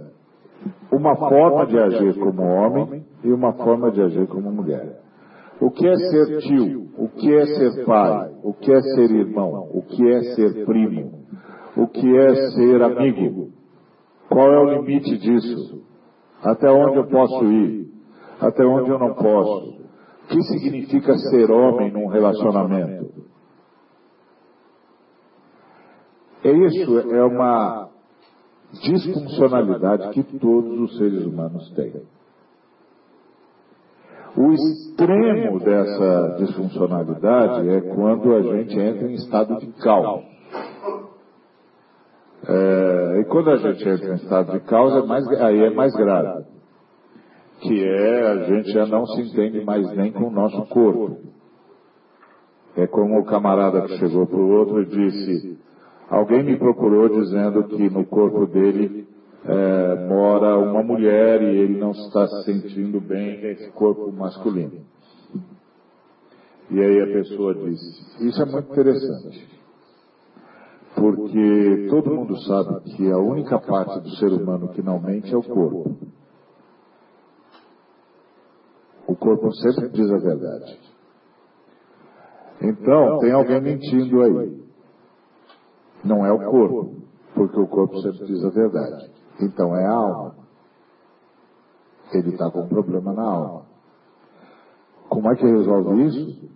uma 0.91 1.15
forma 1.15 1.65
de 1.65 1.77
agir 1.77 2.15
como 2.19 2.41
homem 2.43 3.05
e 3.23 3.31
uma 3.31 3.53
forma 3.53 3.91
de 3.91 4.01
agir 4.01 4.27
como 4.27 4.51
mulher. 4.51 4.99
O 5.59 5.69
que 5.71 5.87
é 5.87 5.95
ser 5.95 6.37
tio? 6.39 6.84
O 6.97 7.09
que 7.09 7.33
é 7.33 7.45
ser 7.45 7.85
pai? 7.85 8.31
O 8.43 8.53
que 8.53 8.71
é 8.71 8.81
ser 8.81 9.11
irmão? 9.11 9.69
O 9.73 9.81
que 9.81 10.07
é 10.07 10.21
ser 10.35 10.65
primo? 10.65 11.25
O 11.75 11.87
que 11.87 12.17
é 12.17 12.35
ser 12.51 12.81
amigo? 12.81 13.49
Qual 14.29 14.51
é 14.51 14.59
o 14.59 14.81
limite 14.81 15.17
disso? 15.17 15.83
Até 16.41 16.71
onde 16.71 16.97
eu 16.97 17.07
posso 17.07 17.43
ir? 17.45 17.87
Até 18.39 18.65
onde 18.65 18.89
eu 18.89 18.99
não 18.99 19.13
posso? 19.13 19.75
O 20.23 20.27
que 20.27 20.41
significa 20.43 21.15
ser 21.17 21.51
homem 21.51 21.91
num 21.91 22.07
relacionamento? 22.07 23.13
É 26.43 26.51
isso, 26.51 26.99
é 26.99 27.23
uma 27.23 27.89
disfuncionalidade 28.83 30.09
que 30.11 30.23
todos 30.37 30.79
os 30.79 30.97
seres 30.97 31.25
humanos 31.25 31.71
têm. 31.75 32.03
O 34.37 34.51
extremo 34.51 35.59
dessa 35.59 36.35
disfuncionalidade 36.39 37.69
é 37.69 37.81
quando 37.81 38.33
a 38.33 38.41
gente 38.41 38.77
entra 38.77 39.09
em 39.09 39.13
estado 39.13 39.57
de 39.59 39.67
caos. 39.81 40.25
É, 42.47 43.21
e 43.21 43.25
quando 43.25 43.49
a 43.49 43.55
gente 43.57 43.87
entra 43.87 44.11
em 44.11 44.15
estado 44.15 44.51
de 44.51 44.59
caos, 44.65 44.93
é 44.93 45.07
mais, 45.07 45.27
aí 45.41 45.63
é 45.63 45.69
mais 45.69 45.95
grave. 45.95 46.43
Que 47.61 47.81
é 47.81 48.27
a 48.27 48.35
gente 48.43 48.71
já 48.71 48.85
não 48.85 49.05
se 49.05 49.21
entende 49.21 49.63
mais 49.63 49.89
nem 49.95 50.11
com 50.11 50.27
o 50.27 50.31
nosso 50.31 50.65
corpo. 50.65 51.17
É 52.75 52.85
como 52.87 53.19
o 53.19 53.25
camarada 53.25 53.83
que 53.83 53.97
chegou 53.97 54.27
para 54.27 54.37
o 54.37 54.49
outro 54.49 54.81
e 54.81 54.85
disse: 54.85 55.57
Alguém 56.09 56.43
me 56.43 56.57
procurou 56.57 57.07
dizendo 57.07 57.63
que 57.69 57.89
no 57.89 58.05
corpo 58.05 58.45
dele 58.47 59.07
é, 59.47 60.07
mora 60.07 60.57
uma 60.57 60.81
mulher 60.81 61.41
e 61.41 61.57
ele 61.57 61.77
não 61.77 61.91
está 61.91 62.27
se 62.27 62.43
sentindo 62.45 62.99
bem 62.99 63.39
nesse 63.41 63.69
corpo 63.71 64.11
masculino. 64.11 64.81
E 66.71 66.81
aí 66.81 67.01
a 67.01 67.05
pessoa 67.05 67.53
disse: 67.53 68.27
Isso 68.27 68.41
é 68.41 68.45
muito 68.45 68.71
interessante, 68.71 69.47
porque 70.95 71.87
todo 71.91 72.15
mundo 72.15 72.35
sabe 72.41 72.81
que 72.95 73.11
a 73.11 73.17
única 73.19 73.59
parte 73.59 73.99
do 73.99 74.09
ser 74.15 74.31
humano 74.33 74.69
que 74.69 74.81
não 74.81 74.99
mente 74.99 75.31
é 75.31 75.37
o 75.37 75.43
corpo. 75.43 75.95
O 79.07 79.15
corpo 79.15 79.53
sempre 79.53 79.89
diz 79.89 80.11
a 80.11 80.17
verdade. 80.17 80.79
Então, 82.59 83.19
tem 83.19 83.31
alguém 83.31 83.61
mentindo 83.61 84.21
aí. 84.23 84.65
Não 86.03 86.25
é 86.25 86.31
o 86.31 86.49
corpo, 86.49 86.95
porque 87.35 87.59
o 87.59 87.67
corpo 87.67 88.01
sempre 88.01 88.25
diz 88.25 88.43
a 88.43 88.49
verdade. 88.49 89.14
Então 89.39 89.75
é 89.75 89.85
a 89.85 89.91
alma. 89.91 90.35
Ele 92.13 92.29
está 92.29 92.49
com 92.49 92.61
um 92.61 92.67
problema 92.67 93.13
na 93.13 93.23
alma. 93.23 93.65
Como 95.09 95.31
é 95.31 95.35
que 95.35 95.45
resolve 95.45 96.05
isso? 96.05 96.49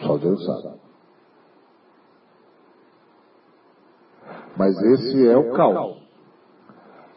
Só 0.00 0.16
Deus 0.16 0.44
sabe. 0.44 0.78
Mas 4.56 4.76
esse 4.82 5.28
é 5.28 5.36
o 5.36 5.52
caos, 5.52 6.02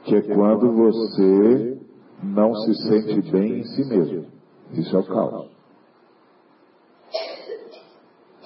que 0.04 0.16
é 0.16 0.22
quando 0.22 0.72
você 0.74 1.82
não 2.24 2.54
se 2.54 2.76
sente 2.88 3.32
bem 3.32 3.60
em 3.60 3.64
si 3.64 3.84
mesmo. 3.86 4.28
Isso 4.74 4.96
é 4.96 5.00
o 5.00 5.04
caos. 5.04 5.50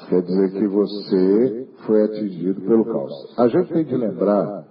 Quer 0.07 0.21
dizer 0.21 0.51
que 0.51 0.67
você 0.67 1.64
foi 1.85 2.03
atingido 2.03 2.61
pelo 2.61 2.85
caos. 2.85 3.39
A 3.39 3.47
gente 3.47 3.73
tem 3.73 3.85
de 3.85 3.95
lembrar 3.95 4.65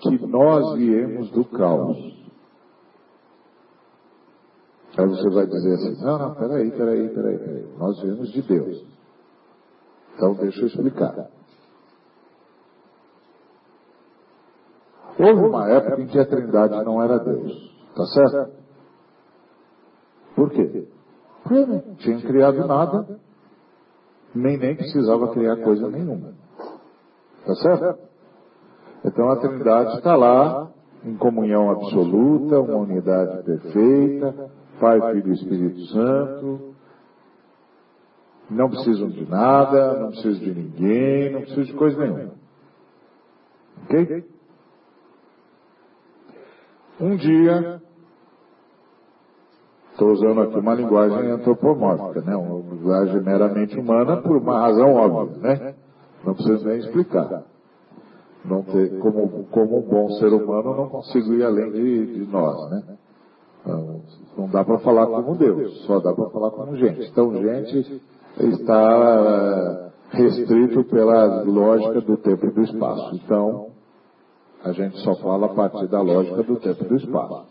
que 0.00 0.26
nós 0.26 0.76
viemos 0.76 1.30
do 1.30 1.44
caos. 1.44 1.96
Aí 4.96 5.06
você 5.06 5.30
vai 5.30 5.46
dizer 5.46 5.74
assim, 5.74 6.04
não, 6.04 6.18
não, 6.18 6.34
peraí, 6.34 6.70
peraí, 6.70 7.08
peraí, 7.08 7.38
peraí. 7.38 7.66
Nós 7.78 8.00
viemos 8.02 8.32
de 8.32 8.42
Deus. 8.42 8.84
Então 10.14 10.34
deixa 10.34 10.60
eu 10.60 10.66
explicar. 10.66 11.30
Houve 15.18 15.46
uma 15.46 15.68
época 15.68 16.00
em 16.00 16.06
que 16.06 16.18
a 16.18 16.26
Trindade 16.26 16.84
não 16.84 17.02
era 17.02 17.18
Deus. 17.18 17.76
Tá 17.94 18.04
certo? 18.06 18.52
Por 20.34 20.50
quê? 20.50 20.88
Porque 21.42 21.66
não 21.66 21.94
tinha 21.96 22.20
criado 22.20 22.66
nada, 22.66 23.20
nem 24.34 24.56
nem 24.58 24.76
precisava 24.76 25.32
criar 25.32 25.56
coisa 25.56 25.88
nenhuma. 25.88 26.32
Tá 27.46 27.54
certo? 27.54 27.98
Então 29.04 29.30
a 29.30 29.36
Trindade 29.36 29.96
está 29.96 30.16
lá, 30.16 30.70
em 31.04 31.16
comunhão 31.16 31.70
absoluta, 31.70 32.60
uma 32.60 32.76
unidade 32.76 33.42
perfeita, 33.44 34.50
Pai, 34.80 35.00
Filho 35.12 35.28
e 35.28 35.34
Espírito 35.34 35.80
Santo. 35.86 36.74
Não 38.50 38.68
precisam 38.70 39.08
de 39.08 39.28
nada, 39.28 40.00
não 40.00 40.08
precisam 40.08 40.40
de 40.40 40.54
ninguém, 40.54 41.32
não 41.32 41.40
precisam 41.40 41.64
de 41.64 41.74
coisa 41.74 41.98
nenhuma. 41.98 42.32
Ok? 43.84 44.24
Um 47.00 47.16
dia, 47.16 47.80
estou 49.98 50.12
usando 50.12 50.42
aqui 50.42 50.56
uma 50.56 50.74
linguagem 50.74 51.30
antropomórfica, 51.32 52.20
né? 52.20 52.36
uma 52.36 52.62
linguagem 52.72 53.20
meramente 53.20 53.76
humana 53.76 54.18
por 54.18 54.36
uma 54.36 54.60
razão 54.60 54.94
óbvia, 54.94 55.36
né? 55.38 55.74
Não 56.24 56.34
preciso 56.34 56.68
nem 56.68 56.78
explicar. 56.78 57.42
Não 58.44 58.62
ter, 58.62 58.96
como, 59.00 59.44
como 59.50 59.78
um 59.78 59.82
bom 59.82 60.08
ser 60.12 60.32
humano, 60.32 60.76
não 60.76 60.88
consigo 60.88 61.34
ir 61.34 61.44
além 61.44 61.72
de, 61.72 62.06
de 62.14 62.30
nós, 62.30 62.70
né? 62.70 62.82
Não, 63.66 64.00
não 64.38 64.48
dá 64.48 64.64
para 64.64 64.78
falar 64.78 65.06
como 65.06 65.36
Deus, 65.36 65.84
só 65.84 65.98
dá 65.98 66.14
para 66.14 66.30
falar 66.30 66.52
como 66.52 66.76
gente. 66.76 67.10
Então, 67.10 67.34
gente 67.34 68.00
está 68.38 69.90
restrito 70.10 70.84
pela 70.84 71.42
lógica 71.42 72.00
do 72.00 72.16
tempo 72.18 72.46
e 72.46 72.50
do 72.50 72.62
espaço. 72.62 73.16
Então, 73.16 73.66
a 74.64 74.70
gente 74.72 74.96
só 75.00 75.16
fala 75.16 75.46
a 75.46 75.54
partir 75.54 75.88
da 75.88 76.00
lógica 76.00 76.42
do 76.44 76.56
tempo 76.56 76.84
e 76.84 76.88
do 76.88 76.96
espaço. 76.96 77.47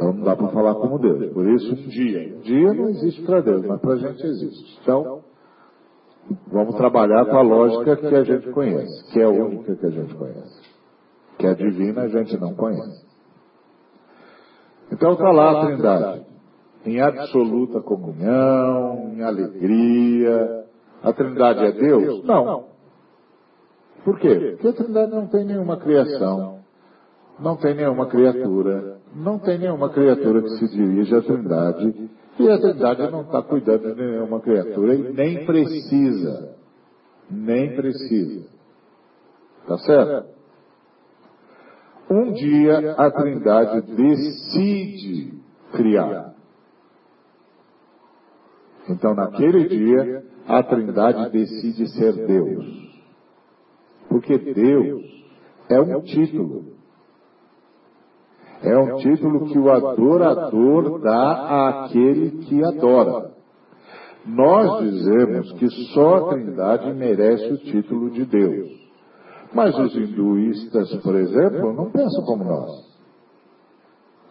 Então 0.00 0.14
não 0.14 0.24
dá 0.24 0.34
para 0.34 0.48
falar 0.48 0.74
como 0.76 0.98
Deus. 0.98 1.30
Por 1.34 1.46
isso, 1.46 1.74
um 1.74 1.88
dia. 1.88 2.34
Um 2.34 2.40
dia 2.40 2.72
não 2.72 2.88
existe 2.88 3.20
para 3.22 3.42
Deus, 3.42 3.66
mas 3.66 3.78
para 3.82 3.92
a 3.92 3.96
gente 3.98 4.26
existe. 4.26 4.80
Então, 4.80 5.20
vamos 6.50 6.74
trabalhar 6.76 7.26
com 7.26 7.36
a 7.36 7.42
lógica 7.42 7.96
que 7.96 8.14
a 8.14 8.24
gente 8.24 8.50
conhece, 8.50 9.12
que 9.12 9.20
é 9.20 9.24
a 9.24 9.28
única 9.28 9.76
que 9.76 9.86
a 9.86 9.90
gente 9.90 10.14
conhece. 10.14 10.62
Que 11.36 11.46
é 11.46 11.54
divina 11.54 12.02
a 12.02 12.08
gente 12.08 12.34
não 12.40 12.54
conhece. 12.54 13.06
Então 14.90 15.12
está 15.12 15.30
lá 15.30 15.50
a 15.50 15.66
Trindade, 15.66 16.26
em 16.86 16.98
absoluta 16.98 17.82
comunhão, 17.82 19.12
em 19.14 19.22
alegria. 19.22 20.64
A 21.02 21.12
Trindade 21.12 21.62
é 21.62 21.72
Deus? 21.72 22.24
Não. 22.24 22.70
Por 24.02 24.18
quê? 24.18 24.52
Porque 24.52 24.68
a 24.68 24.72
Trindade 24.72 25.12
não 25.12 25.26
tem 25.26 25.44
nenhuma 25.44 25.76
criação, 25.76 26.59
não 27.40 27.56
tem 27.56 27.74
nenhuma 27.74 28.06
criatura, 28.06 28.98
não 29.14 29.38
tem 29.38 29.58
nenhuma 29.58 29.88
criatura 29.90 30.42
que 30.42 30.50
se 30.58 30.68
dirige 30.68 31.14
à 31.14 31.22
Trindade, 31.22 32.10
e 32.38 32.50
a 32.50 32.58
Trindade 32.58 33.10
não 33.10 33.22
está 33.22 33.42
cuidando 33.42 33.94
de 33.94 34.02
nenhuma 34.02 34.40
criatura 34.40 34.94
e 34.94 35.12
nem 35.12 35.44
precisa. 35.44 36.56
Nem 37.30 37.76
precisa. 37.76 38.48
Tá 39.66 39.78
certo? 39.78 40.28
Um 42.10 42.32
dia 42.32 42.92
a 42.92 43.10
Trindade 43.10 43.82
decide 43.94 45.40
criar. 45.72 46.34
Então, 48.88 49.14
naquele 49.14 49.68
dia, 49.68 50.24
a 50.48 50.62
Trindade 50.62 51.30
decide 51.30 51.88
ser 51.90 52.26
Deus. 52.26 52.66
Porque 54.08 54.36
Deus 54.38 55.04
é 55.68 55.80
um 55.80 56.00
título. 56.00 56.79
É 58.62 58.76
um 58.76 58.96
título 58.96 59.46
que 59.46 59.58
o 59.58 59.70
adorador 59.70 61.00
dá 61.00 61.84
àquele 61.84 62.30
que 62.44 62.62
adora. 62.62 63.30
Nós 64.26 64.82
dizemos 64.82 65.52
que 65.52 65.68
só 65.94 66.16
a 66.16 66.28
Trindade 66.28 66.92
merece 66.92 67.52
o 67.52 67.58
título 67.58 68.10
de 68.10 68.26
Deus. 68.26 68.68
Mas 69.54 69.76
os 69.78 69.96
hinduístas, 69.96 70.94
por 71.02 71.16
exemplo, 71.16 71.72
não 71.72 71.90
pensam 71.90 72.24
como 72.24 72.44
nós. 72.44 72.90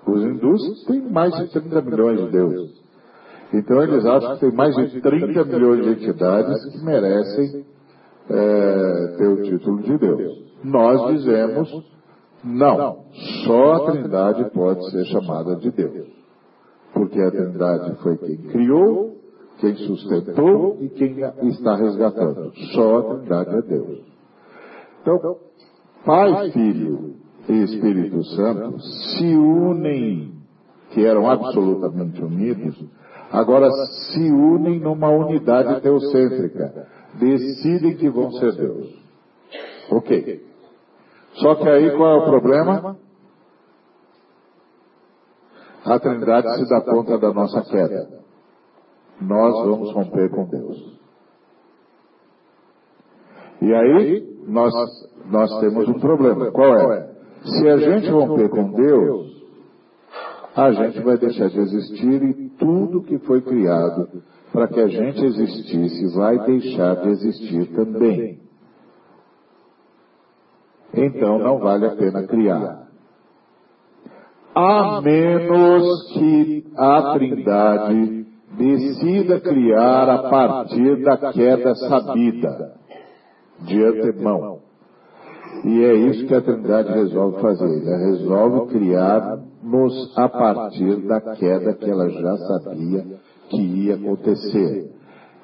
Os 0.07 0.23
hindus 0.23 0.85
têm 0.85 1.01
mais 1.01 1.35
de 1.35 1.51
30 1.51 1.81
milhões 1.81 2.19
de 2.21 2.31
deuses. 2.31 2.83
Então 3.53 3.81
eles 3.81 4.05
acham 4.05 4.35
que 4.35 4.41
tem 4.41 4.51
mais 4.53 4.75
de 4.75 5.01
30 5.01 5.43
milhões 5.45 5.83
de 5.83 5.91
entidades 5.91 6.71
que 6.71 6.85
merecem 6.85 7.65
é, 8.29 9.15
ter 9.17 9.27
o 9.27 9.41
título 9.43 9.81
de 9.81 9.97
Deus. 9.97 10.49
Nós 10.63 11.15
dizemos, 11.15 11.69
não, 12.43 13.06
só 13.45 13.73
a 13.73 13.91
Trindade 13.91 14.49
pode 14.52 14.89
ser 14.91 15.06
chamada 15.06 15.56
de 15.56 15.71
Deus. 15.71 16.08
Porque 16.93 17.19
a 17.21 17.32
Trindade 17.32 17.95
foi 18.02 18.17
quem 18.17 18.38
criou, 18.38 19.17
quem 19.60 19.75
sustentou 19.75 20.78
e 20.82 20.89
quem 20.89 21.19
está 21.49 21.75
resgatando. 21.75 22.52
Só 22.73 22.99
a 22.99 23.15
Trindade 23.15 23.58
é 23.58 23.62
Deus. 23.62 23.99
Então, 25.02 25.38
Pai, 26.06 26.52
Filho 26.52 27.15
e 27.47 27.63
Espírito 27.63 28.23
Santo 28.23 28.80
se 28.80 29.36
unem, 29.36 30.34
que 30.91 31.06
eram 31.06 31.30
absolutamente 31.30 32.23
unidos, 32.23 32.84
agora 33.32 33.69
se 33.69 34.32
unem 34.32 34.80
numa 34.80 35.10
unidade 35.10 35.82
teocêntrica 35.82 36.88
decidem 37.19 37.97
que 37.97 38.10
vão 38.10 38.32
ser 38.32 38.54
Deus. 38.54 38.88
Ok. 39.91 40.48
Só 41.41 41.56
que 41.56 41.67
aí 41.67 41.95
qual 41.95 42.12
é 42.12 42.17
o 42.17 42.25
problema? 42.25 42.97
A 45.86 45.99
Trindade 45.99 46.58
se 46.58 46.69
dá 46.69 46.82
conta 46.82 47.17
da 47.17 47.34
nossa 47.34 47.62
queda. 47.62 48.19
Nós 49.21 49.65
vamos 49.65 49.93
romper 49.93 50.30
com 50.30 50.45
Deus. 50.45 50.99
E 53.62 53.73
aí 53.73 54.43
nós, 54.47 54.73
nós 55.30 55.60
temos 55.60 55.88
um 55.88 55.99
problema. 55.99 56.52
Qual 56.52 56.73
é? 56.91 57.10
Se 57.43 57.69
a 57.69 57.78
gente 57.78 58.10
romper 58.10 58.49
com 58.49 58.71
Deus, 58.71 59.39
a 60.56 60.71
gente 60.71 61.02
vai 61.02 61.17
deixar 61.17 61.49
de 61.49 61.60
existir 61.60 62.21
e 62.23 62.49
tudo 62.58 63.04
que 63.04 63.17
foi 63.19 63.41
criado 63.41 64.10
para 64.52 64.67
que 64.67 64.80
a 64.80 64.88
gente 64.88 65.23
existisse, 65.23 66.15
vai 66.15 66.38
deixar 66.39 66.95
de 66.95 67.10
existir 67.10 67.67
também. 67.75 68.48
Então 70.93 71.39
não 71.39 71.60
vale 71.60 71.86
a 71.86 71.95
pena 71.95 72.25
criar. 72.28 72.88
A 74.56 75.02
menos 75.02 76.12
que 76.13 76.65
a 76.75 77.13
Trindade 77.13 78.25
decida 78.58 79.39
criar 79.39 80.10
a 80.10 80.30
partir 80.30 81.04
da 81.04 81.32
queda 81.32 81.75
sabida, 81.75 82.73
de 83.62 83.84
antemão. 83.84 84.60
E 85.63 85.84
é 85.84 85.93
isso 85.93 86.28
que 86.28 86.34
a 86.34 86.41
Trindade 86.41 86.91
resolve 86.91 87.41
fazer. 87.41 87.88
Ela 87.88 87.97
resolve 87.97 88.71
criar-nos 88.73 90.17
a 90.17 90.28
partir 90.28 90.95
da 91.08 91.21
queda 91.36 91.73
que 91.73 91.89
ela 91.89 92.10
já 92.10 92.38
sabia 92.38 93.06
que 93.50 93.62
ia 93.62 93.96
acontecer. 93.96 94.98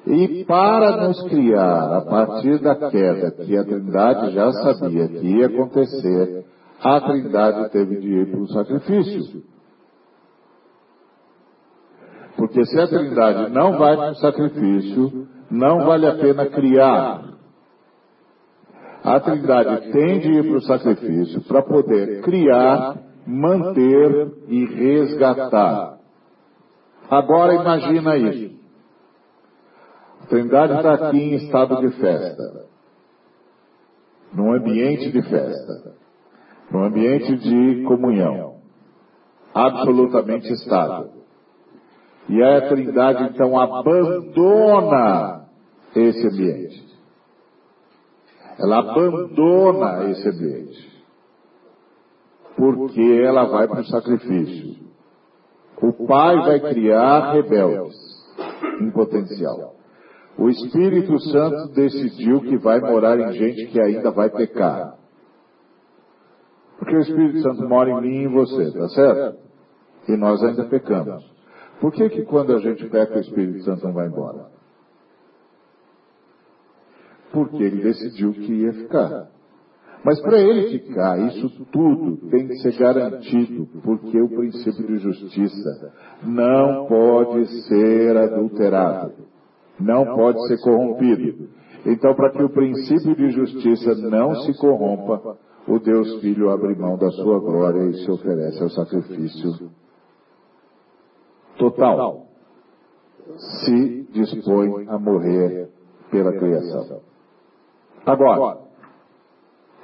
E 0.06 0.44
para 0.44 1.08
nos 1.08 1.20
criar, 1.28 1.96
a 1.96 2.00
partir 2.02 2.60
da 2.60 2.76
queda 2.76 3.32
que 3.32 3.56
a 3.56 3.64
Trindade 3.64 4.32
já 4.32 4.52
sabia 4.52 5.08
que 5.08 5.26
ia 5.26 5.46
acontecer, 5.46 6.44
a 6.80 7.00
Trindade 7.00 7.70
teve 7.70 7.96
de 7.96 8.08
ir 8.08 8.30
para 8.30 8.40
o 8.40 8.48
sacrifício. 8.48 9.42
Porque 12.36 12.64
se 12.66 12.80
a 12.80 12.86
Trindade 12.86 13.52
não 13.52 13.78
vai 13.78 13.96
para 13.96 14.12
o 14.12 14.14
sacrifício, 14.16 15.26
não 15.50 15.84
vale 15.84 16.06
a 16.06 16.14
pena 16.14 16.46
criar. 16.46 17.24
A 19.02 19.18
Trindade 19.18 19.90
tem 19.90 20.20
de 20.20 20.28
ir 20.34 20.44
para 20.44 20.56
o 20.56 20.62
sacrifício 20.62 21.42
para 21.48 21.62
poder 21.62 22.22
criar, 22.22 22.96
manter 23.26 24.32
e 24.46 24.64
resgatar. 24.66 25.98
Agora 27.10 27.54
imagina 27.54 28.16
isso. 28.16 28.55
Trindade 30.28 30.74
está 30.74 30.94
aqui 30.94 31.18
em 31.18 31.34
estado 31.34 31.76
de 31.80 31.90
festa. 32.00 32.66
Num 34.32 34.52
ambiente 34.52 35.10
de 35.12 35.22
festa. 35.22 35.94
Num 36.70 36.84
ambiente 36.84 37.36
de 37.36 37.84
comunhão. 37.84 38.56
absolutamente 39.54 40.52
estável. 40.52 41.10
E 42.28 42.42
a 42.42 42.68
Trindade 42.68 43.32
então 43.32 43.58
abandona 43.58 45.46
esse 45.94 46.26
ambiente. 46.26 46.84
Ela 48.58 48.78
abandona 48.78 50.10
esse 50.10 50.28
ambiente. 50.28 50.96
Porque 52.56 53.02
ela 53.24 53.44
vai 53.44 53.68
para 53.68 53.80
o 53.80 53.86
sacrifício. 53.86 54.86
O 55.80 56.06
pai 56.06 56.36
vai 56.36 56.60
criar 56.72 57.32
rebeldes 57.32 57.96
em 58.80 58.90
potencial. 58.90 59.75
O 60.38 60.50
Espírito 60.50 61.18
Santo 61.30 61.72
decidiu 61.72 62.40
que 62.42 62.58
vai 62.58 62.78
morar 62.80 63.18
em 63.18 63.32
gente 63.32 63.66
que 63.68 63.80
ainda 63.80 64.10
vai 64.10 64.28
pecar. 64.28 64.96
Porque 66.78 66.94
o 66.94 67.00
Espírito 67.00 67.40
Santo 67.40 67.66
mora 67.66 67.90
em 67.90 68.00
mim 68.02 68.16
e 68.16 68.24
em 68.24 68.28
você, 68.28 68.70
tá 68.72 68.88
certo? 68.90 69.38
E 70.08 70.16
nós 70.16 70.42
ainda 70.44 70.64
pecamos. 70.64 71.24
Por 71.80 71.92
que 71.92 72.08
que 72.10 72.22
quando 72.24 72.54
a 72.54 72.58
gente 72.58 72.86
peca 72.88 73.16
o 73.16 73.20
Espírito 73.20 73.62
Santo 73.64 73.84
não 73.86 73.94
vai 73.94 74.08
embora? 74.08 74.46
Porque 77.32 77.62
ele 77.62 77.82
decidiu 77.82 78.32
que 78.32 78.52
ia 78.52 78.72
ficar. 78.72 79.28
Mas 80.04 80.20
para 80.20 80.38
ele 80.38 80.78
ficar, 80.78 81.18
isso 81.26 81.48
tudo 81.72 82.28
tem 82.30 82.46
que 82.46 82.56
ser 82.58 82.78
garantido, 82.78 83.66
porque 83.82 84.20
o 84.20 84.28
princípio 84.28 84.86
de 84.86 84.98
justiça 84.98 85.92
não 86.22 86.86
pode 86.86 87.46
ser 87.66 88.16
adulterado, 88.16 89.14
não 89.78 90.04
pode 90.16 90.46
ser 90.48 90.60
corrompido. 90.60 91.48
Então, 91.84 92.14
para 92.14 92.30
que 92.30 92.42
o 92.42 92.50
princípio 92.50 93.14
de 93.14 93.30
justiça 93.30 93.94
não 93.94 94.34
se 94.42 94.58
corrompa, 94.58 95.36
o 95.68 95.78
Deus 95.78 96.20
Filho 96.20 96.50
abre 96.50 96.74
mão 96.74 96.96
da 96.96 97.10
sua 97.10 97.38
glória 97.40 97.90
e 97.90 98.04
se 98.04 98.10
oferece 98.10 98.62
ao 98.62 98.70
sacrifício 98.70 99.70
total. 101.58 102.26
Se 103.38 104.02
dispõe 104.12 104.88
a 104.88 104.98
morrer 104.98 105.68
pela 106.10 106.32
criação. 106.32 107.00
Agora, 108.04 108.58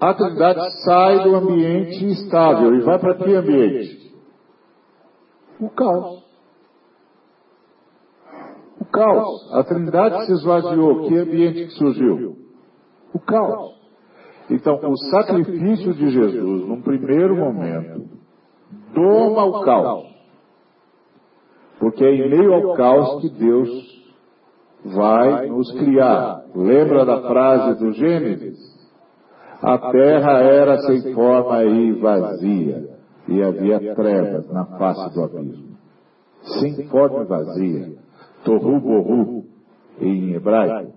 a 0.00 0.14
Trindade 0.14 0.82
sai 0.84 1.24
do 1.24 1.34
ambiente 1.34 2.06
estável 2.06 2.74
e 2.74 2.80
vai 2.80 2.98
para 2.98 3.14
que 3.16 3.34
ambiente? 3.34 4.16
O 5.60 5.68
caos. 5.70 6.21
Caos. 8.92 9.52
A 9.54 9.64
Trindade 9.64 10.26
se 10.26 10.32
esvaziou. 10.32 11.08
Que 11.08 11.18
ambiente 11.18 11.66
que 11.66 11.72
surgiu? 11.72 12.36
O 13.14 13.18
caos. 13.18 13.80
Então, 14.50 14.78
o 14.82 14.96
sacrifício 15.10 15.94
de 15.94 16.10
Jesus, 16.10 16.68
num 16.68 16.82
primeiro 16.82 17.36
momento, 17.36 18.08
doma 18.94 19.44
o 19.44 19.64
caos. 19.64 20.12
Porque 21.78 22.04
é 22.04 22.14
em 22.14 22.30
meio 22.30 22.54
ao 22.54 22.74
caos 22.74 23.20
que 23.22 23.30
Deus 23.30 23.68
vai 24.84 25.46
nos 25.48 25.72
criar. 25.72 26.44
Lembra 26.54 27.04
da 27.04 27.22
frase 27.22 27.78
do 27.78 27.92
Gênesis? 27.92 28.58
A 29.62 29.78
terra 29.92 30.40
era 30.40 30.78
sem 30.82 31.14
forma 31.14 31.62
e 31.64 31.92
vazia, 31.92 32.98
e 33.28 33.42
havia 33.42 33.94
trevas 33.94 34.52
na 34.52 34.64
face 34.64 35.14
do 35.14 35.22
abismo. 35.22 35.76
Sem 36.58 36.88
forma 36.88 37.22
e 37.22 37.26
vazia, 37.26 38.01
torru 38.44 38.80
borru, 38.80 39.44
em 40.00 40.34
hebraico, 40.34 40.92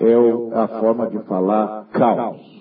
é 0.00 0.58
a 0.58 0.68
forma 0.80 1.08
de 1.08 1.18
falar 1.20 1.86
caos. 1.92 2.56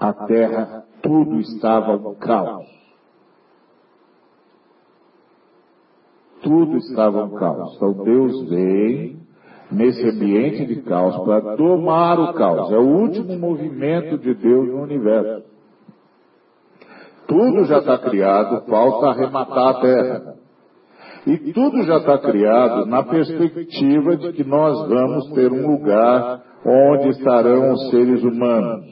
A 0.00 0.12
terra, 0.12 0.84
tudo 1.00 1.38
estava 1.40 1.96
um 1.96 2.14
caos. 2.14 2.66
Tudo 6.42 6.76
estava 6.78 7.24
um 7.24 7.30
caos. 7.30 7.76
Então 7.76 7.92
Deus 7.92 8.48
vem 8.48 9.20
nesse 9.70 10.08
ambiente 10.08 10.66
de 10.66 10.82
caos 10.82 11.16
para 11.24 11.56
domar 11.56 12.18
o 12.18 12.34
caos. 12.34 12.72
É 12.72 12.78
o 12.78 12.86
último 12.86 13.38
movimento 13.38 14.18
de 14.18 14.34
Deus 14.34 14.68
no 14.68 14.82
universo. 14.82 15.44
Tudo 17.28 17.64
já 17.64 17.78
está 17.78 17.96
criado, 17.98 18.66
falta 18.66 19.06
arrematar 19.06 19.68
a 19.68 19.80
terra. 19.80 20.41
E 21.26 21.52
tudo 21.52 21.82
já 21.84 21.98
está 21.98 22.18
criado 22.18 22.86
na 22.86 23.04
perspectiva 23.04 24.16
de 24.16 24.32
que 24.32 24.42
nós 24.42 24.88
vamos 24.88 25.30
ter 25.32 25.52
um 25.52 25.70
lugar 25.70 26.42
onde 26.66 27.10
estarão 27.10 27.72
os 27.72 27.90
seres 27.90 28.24
humanos. 28.24 28.86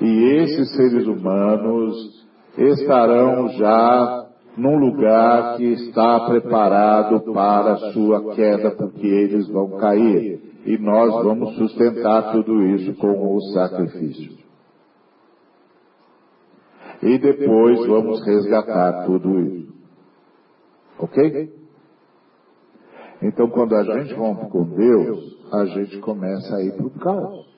E 0.00 0.24
esses 0.38 0.74
seres 0.74 1.06
humanos 1.06 2.26
estarão 2.58 3.48
já 3.50 4.26
num 4.56 4.76
lugar 4.76 5.56
que 5.56 5.64
está 5.64 6.26
preparado 6.26 7.20
para 7.32 7.72
a 7.74 7.92
sua 7.92 8.34
queda, 8.34 8.72
porque 8.72 9.06
eles 9.06 9.48
vão 9.48 9.78
cair. 9.78 10.40
E 10.66 10.76
nós 10.78 11.12
vamos 11.24 11.54
sustentar 11.54 12.32
tudo 12.32 12.60
isso 12.66 12.94
com 12.94 13.36
o 13.36 13.40
sacrifício. 13.52 14.32
E 17.02 17.18
depois 17.18 17.86
vamos 17.86 18.24
resgatar 18.24 19.04
tudo 19.06 19.40
isso. 19.40 19.71
Ok? 21.02 21.52
Então, 23.20 23.50
quando 23.50 23.74
a 23.74 23.82
gente 23.82 24.14
rompe 24.14 24.48
com 24.50 24.62
Deus, 24.62 25.52
a 25.52 25.64
gente 25.64 25.98
começa 25.98 26.54
a 26.54 26.62
ir 26.62 26.76
para 26.76 26.86
o 26.86 26.90
caos. 26.90 27.52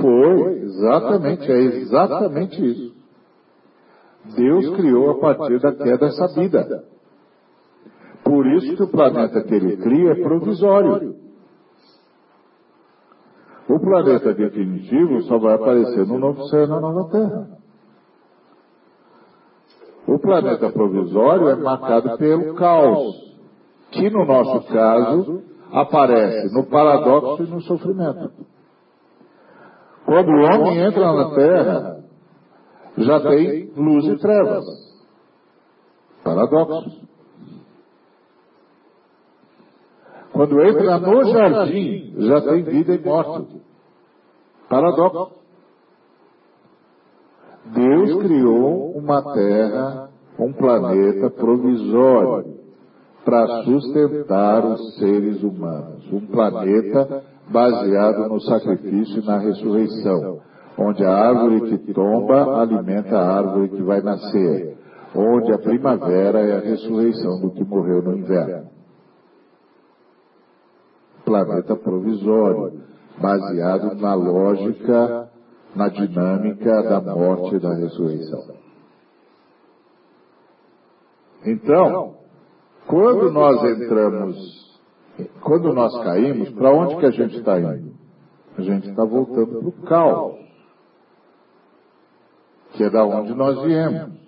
Foi, 0.00 0.52
exatamente, 0.62 1.52
é 1.52 1.58
exatamente 1.58 2.70
isso. 2.70 2.94
Deus 4.36 4.76
criou 4.76 5.10
a 5.10 5.36
partir 5.36 5.60
da 5.60 5.72
queda 5.72 6.06
essa 6.06 6.26
vida. 6.34 6.84
Por 8.24 8.46
isso 8.54 8.76
que 8.76 8.82
o 8.82 8.88
planeta 8.88 9.42
que 9.42 9.54
ele 9.54 9.76
cria 9.76 10.12
é 10.12 10.22
provisório. 10.22 11.29
O 13.70 13.78
planeta 13.78 14.34
definitivo 14.34 15.22
só 15.22 15.38
vai 15.38 15.54
aparecer 15.54 16.04
no 16.04 16.18
novo 16.18 16.42
céu 16.48 16.64
e 16.64 16.66
na 16.66 16.80
nova 16.80 17.08
terra. 17.08 17.48
O 20.08 20.18
planeta 20.18 20.72
provisório 20.72 21.50
é 21.50 21.54
marcado 21.54 22.18
pelo 22.18 22.54
caos, 22.56 23.14
que 23.92 24.10
no 24.10 24.24
nosso 24.24 24.66
caso 24.72 25.42
aparece 25.70 26.52
no 26.52 26.66
paradoxo 26.66 27.44
e 27.44 27.46
no 27.46 27.60
sofrimento. 27.60 28.32
Quando 30.04 30.30
o 30.30 30.42
homem 30.42 30.78
entra 30.80 31.12
na 31.12 31.34
terra, 31.36 32.04
já 32.98 33.20
tem 33.20 33.72
luz 33.76 34.04
e 34.04 34.16
trevas. 34.16 34.64
Paradoxo. 36.24 37.08
Quando 40.40 40.58
entra 40.62 40.98
no 40.98 41.24
jardim, 41.24 42.14
já 42.16 42.40
tem 42.40 42.62
vida 42.62 42.94
e 42.94 43.04
morte. 43.04 43.60
Paradoxo. 44.70 45.32
Deus 47.74 48.22
criou 48.22 48.92
uma 48.92 49.34
terra, 49.34 50.08
um 50.38 50.50
planeta 50.54 51.28
provisório 51.28 52.54
para 53.22 53.64
sustentar 53.64 54.64
os 54.64 54.96
seres 54.96 55.42
humanos. 55.42 56.10
Um 56.10 56.26
planeta 56.26 57.22
baseado 57.50 58.30
no 58.30 58.40
sacrifício 58.40 59.22
e 59.22 59.26
na 59.26 59.40
ressurreição, 59.40 60.40
onde 60.78 61.04
a 61.04 61.12
árvore 61.12 61.68
que 61.68 61.92
tomba 61.92 62.62
alimenta 62.62 63.14
a 63.14 63.36
árvore 63.40 63.68
que 63.68 63.82
vai 63.82 64.00
nascer, 64.00 64.78
onde 65.14 65.52
a 65.52 65.58
primavera 65.58 66.40
é 66.40 66.56
a 66.56 66.60
ressurreição 66.60 67.42
do 67.42 67.50
que 67.50 67.62
morreu 67.62 68.02
no 68.02 68.16
inverno. 68.16 68.79
Planeta 71.30 71.76
provisório, 71.76 72.80
baseado 73.16 73.94
na 73.94 74.14
lógica, 74.14 75.30
na 75.76 75.88
dinâmica 75.88 76.82
da 76.82 77.00
morte 77.00 77.54
e 77.54 77.60
da 77.60 77.72
ressurreição. 77.72 78.56
Então, 81.46 82.16
quando 82.88 83.30
nós 83.30 83.62
entramos 83.62 84.60
quando 85.40 85.72
nós 85.72 85.96
caímos, 86.02 86.50
para 86.50 86.72
onde 86.72 86.96
que 86.96 87.06
a 87.06 87.10
gente 87.10 87.36
está 87.36 87.60
indo? 87.60 87.92
A 88.56 88.62
gente 88.62 88.88
está 88.88 89.04
voltando 89.04 89.58
para 89.58 89.68
o 89.68 89.72
caos, 89.86 90.38
que 92.72 92.84
é 92.84 92.90
da 92.90 93.04
onde 93.04 93.34
nós 93.34 93.62
viemos. 93.62 94.18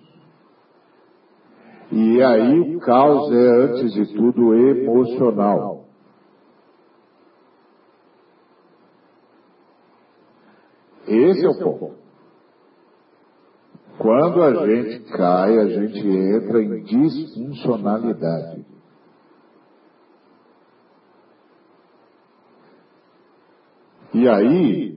E 1.91 2.23
aí 2.23 2.75
o 2.75 2.79
caos 2.79 3.31
é, 3.31 3.47
antes 3.65 3.93
de 3.93 4.15
tudo, 4.15 4.53
emocional. 4.53 5.72
Esse 11.07 11.45
é 11.45 11.49
o 11.49 11.57
ponto. 11.57 12.03
Quando 13.97 14.41
a 14.41 14.65
gente 14.65 14.99
cai, 15.11 15.59
a 15.59 15.67
gente 15.67 16.07
entra 16.07 16.61
em 16.61 16.83
disfuncionalidade. 16.83 18.65
E 24.13 24.27
aí, 24.27 24.95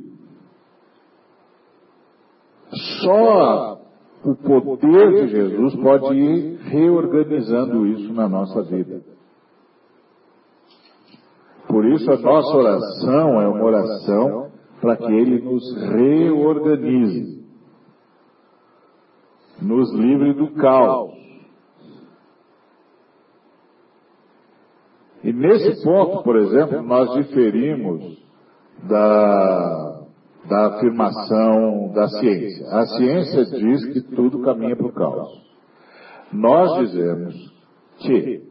só 3.01 3.81
o 4.25 4.35
poder 4.35 5.13
de 5.13 5.29
Jesus 5.29 5.75
pode 5.77 6.15
ir 6.15 6.57
reorganizando 6.65 7.87
isso 7.87 8.13
na 8.13 8.29
nossa 8.29 8.63
vida. 8.63 9.03
Por 11.69 11.85
isso 11.87 12.11
a 12.11 12.17
nossa 12.17 12.57
oração 12.57 13.41
é 13.41 13.49
uma 13.49 13.65
oração 13.65 14.46
para 14.81 14.97
que 14.97 15.13
Ele 15.13 15.41
nos 15.41 15.75
reorganize, 15.75 17.45
nos 19.61 19.93
livre 19.95 20.35
do 20.35 20.53
caos. 20.55 21.15
E 25.25 25.33
nesse 25.33 25.83
ponto, 25.83 26.23
por 26.23 26.37
exemplo, 26.37 26.83
nós 26.83 27.13
diferimos 27.15 28.23
da, 28.85 30.03
da 30.49 30.67
afirmação 30.69 31.93
da 31.93 32.07
ciência. 32.09 32.67
A 32.71 32.87
ciência 32.87 33.45
diz 33.45 33.85
que 33.93 34.15
tudo 34.15 34.43
caminha 34.43 34.77
para 34.77 34.87
o 34.87 34.93
caos. 34.93 35.47
Nós 36.33 36.79
dizemos 36.81 37.35
que 37.99 38.43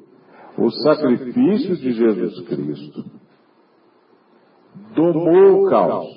o 0.58 0.70
sacrifício 0.70 1.76
de 1.78 1.92
Jesus 1.92 2.48
Cristo 2.48 3.06
domou 4.96 5.66
o 5.66 5.70
caos, 5.70 6.08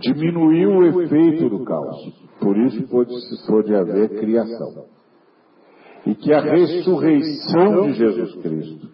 diminuiu 0.00 0.70
o 0.70 1.02
efeito 1.02 1.48
do 1.48 1.64
caos. 1.64 2.28
Por 2.40 2.56
isso 2.56 2.86
pôde, 2.88 3.14
pôde 3.46 3.74
haver 3.74 4.20
criação. 4.20 4.84
E 6.06 6.14
que 6.14 6.32
a 6.32 6.40
ressurreição 6.40 7.82
de 7.82 7.92
Jesus 7.94 8.34
Cristo 8.36 8.88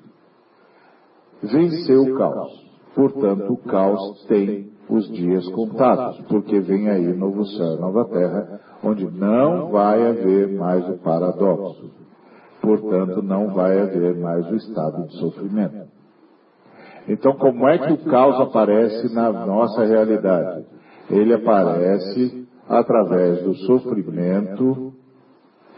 venceu 1.43 2.03
o 2.03 2.19
caos. 2.19 2.65
Portanto, 2.95 3.53
o 3.53 3.57
caos 3.59 4.25
tem 4.27 4.73
os 4.89 5.11
dias 5.11 5.47
contados, 5.49 6.21
porque 6.29 6.61
vem 6.61 6.89
aí 6.89 7.13
novo 7.15 7.45
céu 7.47 7.75
e 7.75 7.81
nova 7.81 8.05
terra, 8.07 8.61
onde 8.83 9.05
não 9.11 9.71
vai 9.71 10.07
haver 10.07 10.53
mais 10.53 10.89
o 10.89 10.99
paradoxo. 10.99 11.91
Portanto, 12.61 13.23
não 13.23 13.53
vai 13.53 13.81
haver 13.81 14.17
mais 14.17 14.51
o 14.51 14.57
estado 14.57 15.07
de 15.07 15.19
sofrimento. 15.19 15.84
Então, 17.09 17.35
como 17.35 17.69
é 17.69 17.79
que 17.79 17.93
o 17.93 18.05
caos 18.11 18.41
aparece 18.41 19.15
na 19.15 19.31
nossa 19.31 19.85
realidade? 19.85 20.65
Ele 21.11 21.35
aparece 21.35 22.47
através 22.69 23.43
do 23.43 23.55
sofrimento 23.67 24.93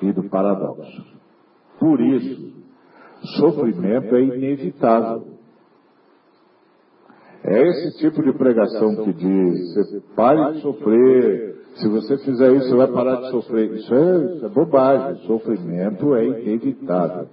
e 0.01 0.13
do 0.13 0.29
paradoxo. 0.29 1.05
Por 1.81 2.01
isso, 2.01 2.53
sofrimento 3.39 4.15
é 4.15 4.23
inevitável. 4.23 5.37
É 7.43 7.63
esse 7.69 7.99
tipo 7.99 8.23
de 8.23 8.33
pregação 8.33 9.05
que 9.05 9.13
diz, 9.13 9.75
você 9.75 10.03
pare 10.15 10.55
de 10.55 10.63
sofrer, 10.63 11.57
se 11.77 11.89
você 11.89 12.17
fizer 12.19 12.53
isso, 12.53 12.69
você 12.71 12.77
vai 12.77 12.89
parar 12.89 13.21
de 13.21 13.31
sofrer. 13.31 13.71
Isso 13.75 13.95
é, 13.95 14.35
isso 14.35 14.47
é 14.47 14.49
bobagem. 14.49 15.13
O 15.13 15.27
sofrimento 15.27 16.15
é 16.15 16.25
inevitável. 16.25 17.29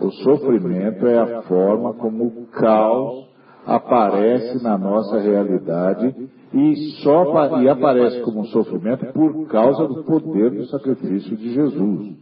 O 0.00 0.10
sofrimento 0.10 1.06
é 1.06 1.18
a 1.18 1.42
forma 1.42 1.94
como 1.94 2.26
o 2.26 2.46
caos 2.46 3.27
aparece 3.68 4.62
na 4.62 4.78
nossa 4.78 5.18
realidade 5.18 6.14
e 6.54 6.74
só 7.02 7.60
e 7.60 7.68
aparece 7.68 8.22
como 8.22 8.46
sofrimento 8.46 9.12
por 9.12 9.46
causa 9.48 9.86
do 9.86 10.02
poder 10.04 10.50
do 10.50 10.64
sacrifício 10.66 11.36
de 11.36 11.52
Jesus. 11.52 12.16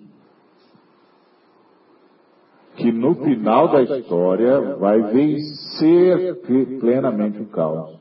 Que 2.75 2.91
no 2.91 3.15
final 3.15 3.69
da 3.69 3.83
história 3.83 4.75
vai 4.75 5.01
vencer 5.03 6.35
plenamente 6.81 7.41
o 7.41 7.47
caos. 7.47 7.97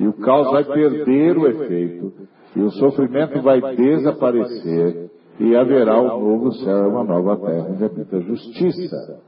E 0.00 0.06
o 0.08 0.14
caos 0.14 0.50
vai 0.50 0.64
perder 0.64 1.36
o 1.36 1.46
efeito, 1.46 2.12
e 2.56 2.60
o 2.60 2.70
sofrimento 2.70 3.40
vai 3.42 3.60
desaparecer, 3.76 5.10
e 5.38 5.54
haverá 5.54 6.00
um 6.00 6.20
novo 6.20 6.52
céu 6.52 6.84
e 6.84 6.88
uma 6.88 7.04
nova 7.04 7.36
terra 7.36 7.68
onde 7.70 7.84
habita 7.84 8.16
a 8.16 8.20
justiça. 8.20 9.20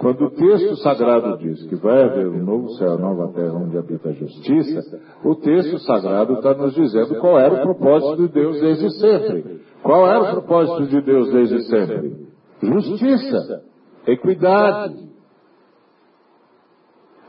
Quando 0.00 0.24
o 0.24 0.30
texto 0.30 0.76
sagrado 0.76 1.36
diz 1.36 1.62
que 1.68 1.76
vai 1.76 2.02
haver 2.02 2.26
um 2.26 2.42
novo 2.42 2.70
céu, 2.78 2.98
nova 2.98 3.34
terra 3.34 3.52
onde 3.52 3.76
habita 3.76 4.08
a 4.08 4.12
justiça, 4.12 4.98
o 5.22 5.34
texto 5.34 5.78
sagrado 5.80 6.36
está 6.36 6.54
nos 6.54 6.74
dizendo 6.74 7.16
qual 7.20 7.38
era 7.38 7.52
o 7.52 7.60
propósito 7.60 8.16
de 8.16 8.32
Deus 8.32 8.58
desde 8.62 8.90
sempre. 8.98 9.60
Qual 9.82 10.08
era 10.08 10.22
o 10.22 10.30
propósito 10.40 10.86
de 10.86 11.02
Deus 11.02 11.30
desde 11.30 11.62
sempre? 11.64 12.28
Justiça, 12.62 13.62
equidade, 14.06 15.06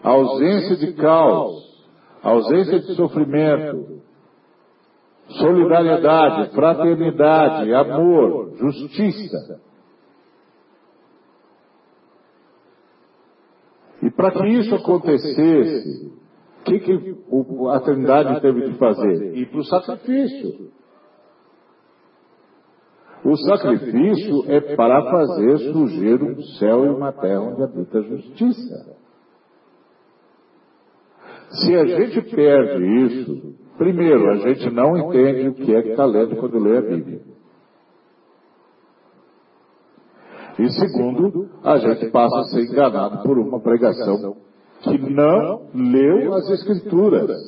ausência 0.01 0.77
de 0.77 0.93
caos, 0.93 1.85
ausência 2.23 2.79
de 2.79 2.95
sofrimento, 2.95 4.01
solidariedade, 5.27 6.55
fraternidade, 6.55 7.73
amor, 7.73 8.53
justiça. 8.55 9.59
E 14.01 14.09
para 14.09 14.31
que 14.31 14.47
isso 14.47 14.73
acontecesse, 14.75 16.11
o 16.59 16.63
que, 16.63 16.79
que 16.79 17.15
a 17.71 17.79
Trindade 17.79 18.41
teve 18.41 18.69
de 18.69 18.77
fazer? 18.77 19.35
Ir 19.35 19.49
para 19.49 19.59
o 19.59 19.63
sacrifício. 19.63 20.71
O 23.23 23.35
sacrifício 23.35 24.51
é 24.51 24.75
para 24.75 25.11
fazer 25.11 25.57
surgir 25.71 26.23
um 26.23 26.41
céu 26.59 26.85
e 26.85 26.89
uma 26.89 27.11
terra 27.11 27.41
onde 27.41 27.63
habita 27.63 27.99
a 27.99 28.01
justiça. 28.01 28.95
Se 31.49 31.75
a 31.75 31.85
gente 31.85 32.21
perde 32.33 32.83
isso, 33.05 33.55
primeiro, 33.77 34.29
a 34.31 34.35
gente 34.37 34.71
não 34.71 34.97
entende 34.97 35.49
o 35.49 35.53
que 35.53 35.75
é 35.75 35.81
que 35.83 35.89
está 35.89 36.05
lendo 36.05 36.35
quando 36.37 36.57
lê 36.57 36.77
a 36.77 36.81
Bíblia. 36.81 37.30
E 40.59 40.69
segundo, 40.69 41.49
a 41.63 41.77
gente 41.77 42.09
passa 42.11 42.37
a 42.37 42.43
ser 42.45 42.63
enganado 42.65 43.23
por 43.23 43.37
uma 43.39 43.59
pregação 43.59 44.35
que 44.81 44.97
não 44.97 45.67
leu 45.73 46.33
as 46.33 46.49
Escrituras, 46.49 47.39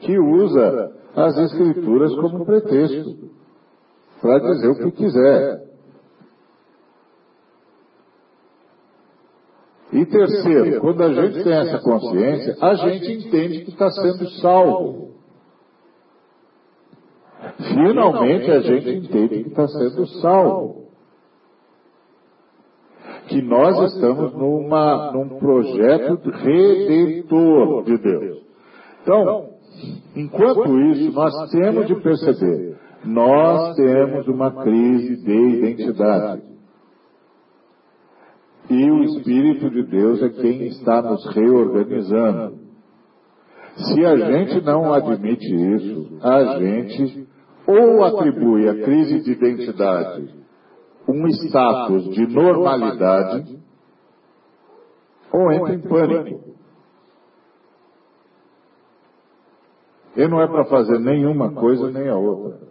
que 0.00 0.18
usa 0.18 0.92
as 1.14 1.38
Escrituras 1.38 2.14
como 2.16 2.44
pretexto 2.44 3.30
para 4.20 4.38
dizer 4.40 4.68
o 4.68 4.76
que 4.76 4.90
quiser. 4.92 5.66
E 9.92 10.04
terceiro, 10.04 10.80
quando 10.80 11.02
a 11.02 11.12
gente 11.12 11.44
tem 11.44 11.52
essa 11.54 11.78
consciência, 11.78 12.56
a 12.60 12.74
gente 12.74 13.12
entende 13.12 13.64
que 13.64 13.70
está 13.70 13.88
sendo 13.90 14.28
salvo. 14.40 15.06
Finalmente 17.72 18.50
a 18.50 18.60
gente 18.60 18.90
entende 18.90 19.44
que 19.44 19.48
está 19.50 19.66
sendo 19.68 20.06
salvo 20.20 20.85
que 23.28 23.42
nós 23.42 23.92
estamos 23.92 24.32
numa, 24.34 25.12
num 25.12 25.38
projeto 25.38 26.30
redentor 26.30 27.84
de 27.84 27.98
Deus. 27.98 28.42
Então, 29.02 29.50
enquanto 30.14 30.78
isso, 30.90 31.12
nós 31.12 31.50
temos 31.50 31.86
de 31.86 31.94
perceber, 31.96 32.76
nós 33.04 33.74
temos 33.76 34.28
uma 34.28 34.50
crise 34.62 35.16
de 35.24 35.32
identidade. 35.32 36.42
E 38.68 38.90
o 38.90 39.04
Espírito 39.04 39.70
de 39.70 39.82
Deus 39.84 40.22
é 40.22 40.28
quem 40.28 40.66
está 40.66 41.02
nos 41.02 41.24
reorganizando. 41.34 42.66
Se 43.76 44.04
a 44.04 44.16
gente 44.16 44.64
não 44.64 44.92
admite 44.92 45.46
isso, 45.46 46.18
a 46.22 46.58
gente 46.58 47.28
ou 47.66 48.04
atribui 48.04 48.68
a 48.68 48.82
crise 48.82 49.20
de 49.20 49.32
identidade 49.32 50.45
um 51.08 51.26
status 51.28 52.10
de 52.10 52.26
normalidade 52.26 53.58
ou 55.32 55.52
entra 55.52 55.74
em 55.74 55.80
pânico. 55.80 56.56
E 60.16 60.28
não 60.28 60.40
é 60.40 60.46
para 60.46 60.64
fazer 60.64 60.98
nenhuma 60.98 61.52
coisa 61.52 61.90
nem 61.90 62.08
a 62.08 62.16
outra. 62.16 62.66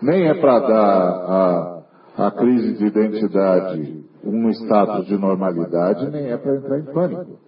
Nem 0.00 0.28
é 0.28 0.34
para 0.40 0.60
dar 0.60 1.82
a, 2.16 2.26
a 2.26 2.30
crise 2.30 2.74
de 2.78 2.86
identidade 2.86 4.10
um 4.24 4.50
status 4.50 5.06
de 5.06 5.16
normalidade, 5.16 6.10
nem 6.10 6.30
é 6.30 6.36
para 6.36 6.56
entrar 6.56 6.78
em 6.78 6.84
pânico. 6.84 7.38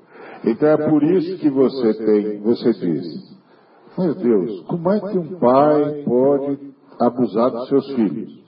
Então 0.44 0.68
é 0.68 0.88
por 0.88 1.02
isso 1.02 1.38
que 1.38 1.50
você 1.50 1.94
tem, 1.94 2.40
você 2.40 2.72
diz, 2.72 3.06
meu 3.96 4.14
Deus, 4.14 4.60
como 4.62 4.90
é 4.90 5.00
que 5.00 5.18
um 5.18 5.38
pai 5.38 6.02
pode 6.04 6.71
abusar 7.00 7.50
dos 7.50 7.68
seus 7.68 7.86
filhos. 7.94 8.42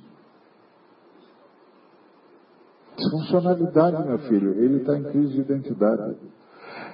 Disfuncionalidade, 2.97 4.07
meu 4.07 4.19
filho, 4.19 4.55
ele 4.63 4.79
está 4.79 4.97
em 4.97 5.03
crise 5.05 5.35
de 5.35 5.41
identidade. 5.41 6.17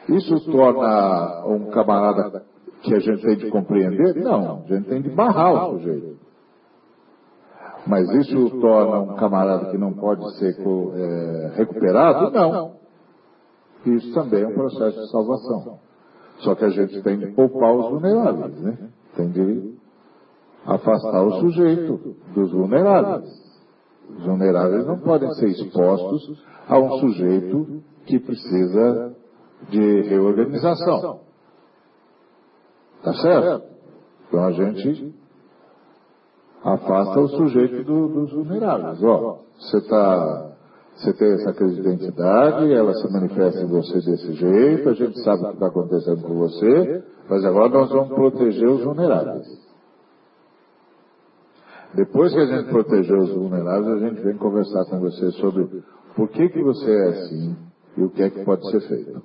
Isso 0.08 0.50
torna 0.50 1.46
um 1.46 1.70
camarada 1.70 2.42
que 2.82 2.94
a 2.94 2.98
gente 2.98 3.22
tem 3.22 3.36
de 3.36 3.50
compreender? 3.50 4.16
Não, 4.16 4.62
a 4.64 4.66
gente 4.66 4.88
tem 4.88 5.02
de 5.02 5.10
barrar 5.10 5.68
o 5.68 5.78
sujeito. 5.78 6.18
Mas 7.86 8.08
isso 8.10 8.60
torna 8.60 9.00
um 9.00 9.16
camarada 9.16 9.70
que 9.70 9.78
não 9.78 9.92
pode 9.92 10.38
ser 10.38 10.54
é, 10.58 11.52
recuperado? 11.56 12.30
Não. 12.30 12.72
Isso 13.86 14.12
também 14.14 14.42
é 14.42 14.48
um 14.48 14.54
processo 14.54 15.00
de 15.00 15.10
salvação. 15.10 15.78
Só 16.38 16.54
que 16.54 16.64
a 16.64 16.68
gente 16.68 17.02
tem 17.02 17.18
que 17.18 17.26
poupar 17.32 17.74
os 17.74 17.90
vulneráveis, 17.90 18.60
né? 18.60 18.78
Tem 19.16 19.30
de 19.30 19.69
afastar 20.64 21.22
o 21.22 21.40
sujeito 21.40 22.16
dos 22.34 22.52
vulneráveis. 22.52 23.28
Os 24.16 24.24
vulneráveis 24.24 24.86
não 24.86 24.98
podem 24.98 25.30
ser 25.34 25.48
expostos 25.48 26.44
a 26.68 26.78
um 26.78 26.98
sujeito 26.98 27.82
que 28.06 28.18
precisa 28.18 29.14
de 29.68 30.02
reorganização. 30.02 31.20
Tá 33.02 33.14
certo? 33.14 33.64
Então 34.28 34.44
a 34.44 34.52
gente 34.52 35.14
afasta 36.62 37.20
o 37.20 37.28
sujeito 37.28 37.84
do, 37.84 38.08
dos 38.08 38.32
vulneráveis. 38.32 39.02
Ó, 39.02 39.38
você 39.58 39.78
está 39.78 40.50
você 40.96 41.14
tem 41.14 41.32
essa 41.32 41.54
crise 41.54 41.76
de 41.76 41.80
identidade, 41.80 42.72
ela 42.74 42.92
se 42.92 43.10
manifesta 43.10 43.62
em 43.62 43.68
você 43.68 43.94
desse 43.94 44.34
jeito, 44.34 44.88
a 44.88 44.92
gente 44.92 45.18
sabe 45.22 45.44
o 45.44 45.46
que 45.46 45.54
está 45.54 45.66
acontecendo 45.68 46.22
com 46.22 46.34
você, 46.34 47.04
mas 47.26 47.42
agora 47.42 47.70
nós 47.70 47.88
vamos 47.88 48.08
proteger 48.08 48.68
os 48.68 48.84
vulneráveis. 48.84 49.69
Depois 51.94 52.32
que 52.32 52.38
a 52.38 52.46
gente 52.46 52.70
proteger 52.70 53.18
os 53.18 53.30
vulneráveis, 53.30 54.02
a 54.02 54.08
gente 54.08 54.20
vem 54.22 54.36
conversar 54.36 54.84
com 54.84 55.00
você 55.00 55.30
sobre 55.32 55.82
por 56.14 56.28
que, 56.28 56.48
que 56.48 56.62
você 56.62 56.90
é 56.90 57.08
assim 57.08 57.56
e 57.96 58.02
o 58.02 58.10
que 58.10 58.22
é 58.22 58.30
que 58.30 58.44
pode 58.44 58.70
ser 58.70 58.80
feito. 58.82 59.22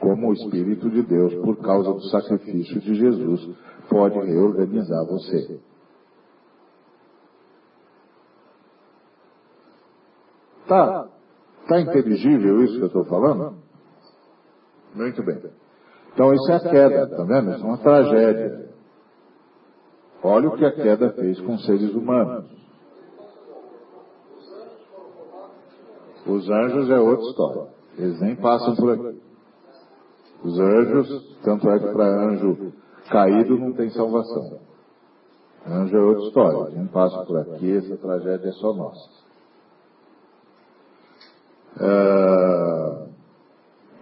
Como 0.00 0.28
o 0.28 0.32
Espírito 0.32 0.88
de 0.88 1.02
Deus, 1.02 1.34
por 1.36 1.56
causa 1.56 1.92
do 1.92 2.02
sacrifício 2.10 2.80
de 2.80 2.94
Jesus, 2.94 3.50
pode 3.88 4.18
reorganizar 4.20 5.04
você. 5.06 5.58
Tá, 10.68 11.08
tá 11.68 11.80
inteligível 11.80 12.62
isso 12.64 12.76
que 12.76 12.82
eu 12.82 12.86
estou 12.86 13.04
falando? 13.04 13.56
Muito 14.94 15.22
bem. 15.24 15.40
Então 16.12 16.32
isso 16.32 16.50
é 16.50 16.56
a 16.56 16.60
queda, 16.60 17.06
tá 17.08 17.24
vendo? 17.24 17.52
Isso 17.52 17.64
é 17.64 17.66
uma 17.66 17.78
tragédia. 17.78 18.75
Olha 20.26 20.48
o 20.48 20.56
que 20.56 20.64
a 20.64 20.72
queda 20.72 21.10
fez 21.12 21.40
com 21.40 21.56
seres 21.58 21.94
humanos. 21.94 22.46
Os 26.26 26.50
anjos 26.50 26.90
é 26.90 26.98
outra 26.98 27.26
história. 27.26 27.68
Eles 27.96 28.20
nem 28.20 28.34
passam 28.34 28.74
por 28.74 28.92
aqui. 28.92 29.22
Os 30.42 30.58
anjos, 30.58 31.38
tanto 31.44 31.70
é 31.70 31.78
que 31.78 31.92
para 31.92 32.28
anjo 32.28 32.72
caído 33.08 33.56
não 33.56 33.72
tem 33.74 33.88
salvação. 33.90 34.58
Anjo 35.64 35.96
é 35.96 36.00
outra 36.00 36.24
história. 36.26 36.76
Não 36.76 36.88
passa 36.88 37.24
por 37.24 37.38
aqui, 37.38 37.76
essa 37.76 37.96
tragédia 37.96 38.48
é 38.48 38.52
só 38.52 38.74
nossa. 38.74 39.08
É... 41.80 43.06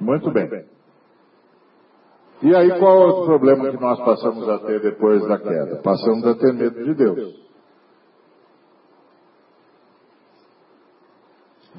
Muito 0.01 0.31
bem. 0.31 0.74
E 2.45 2.55
aí 2.55 2.79
qual 2.79 3.03
é 3.03 3.07
o 3.07 3.25
problema 3.25 3.71
que 3.71 3.81
nós 3.81 3.99
passamos 4.05 4.47
a 4.47 4.59
ter 4.59 4.79
depois 4.83 5.27
da 5.27 5.39
queda? 5.39 5.77
Passamos 5.77 6.27
a 6.27 6.35
ter 6.35 6.53
medo 6.53 6.85
de 6.85 6.95
Deus. 6.95 7.43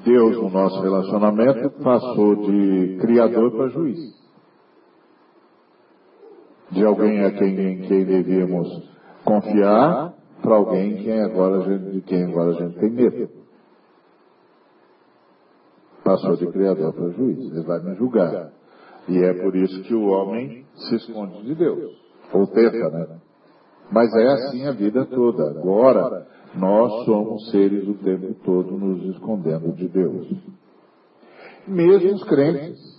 Deus, 0.04 0.36
no 0.38 0.50
nosso 0.50 0.82
relacionamento, 0.82 1.70
passou 1.84 2.34
de 2.50 2.98
criador 3.00 3.52
para 3.52 3.68
juiz. 3.68 4.12
De 6.72 6.84
alguém 6.84 7.24
a 7.24 7.30
quem, 7.30 7.82
quem 7.82 8.04
devíamos 8.04 8.90
confiar, 9.24 10.14
para 10.42 10.56
alguém 10.56 10.96
quem 10.96 11.22
agora, 11.22 11.78
de 11.78 12.00
quem 12.00 12.24
agora 12.24 12.50
a 12.50 12.54
gente 12.54 12.76
tem 12.80 12.90
medo. 12.90 13.28
Passou 16.02 16.36
de 16.36 16.48
criador 16.48 16.92
para 16.92 17.10
juiz. 17.10 17.38
Ele 17.38 17.62
vai 17.62 17.80
me 17.84 17.94
julgar. 17.94 18.55
E 19.08 19.22
é 19.22 19.34
por 19.34 19.54
isso 19.54 19.82
que 19.82 19.94
o 19.94 20.08
homem 20.08 20.64
se 20.74 20.96
esconde 20.96 21.42
de 21.42 21.54
Deus. 21.54 21.92
Ou 22.32 22.46
tenta, 22.46 22.90
né? 22.90 23.20
Mas 23.90 24.12
é 24.14 24.26
assim 24.26 24.66
a 24.66 24.72
vida 24.72 25.04
toda. 25.06 25.50
Agora, 25.50 26.26
nós 26.56 27.04
somos 27.04 27.50
seres 27.50 27.86
o 27.86 27.94
tempo 27.94 28.34
todo 28.44 28.72
nos 28.72 29.14
escondendo 29.14 29.72
de 29.74 29.88
Deus. 29.88 30.26
Mesmo 31.68 32.14
os 32.14 32.24
crentes. 32.24 32.96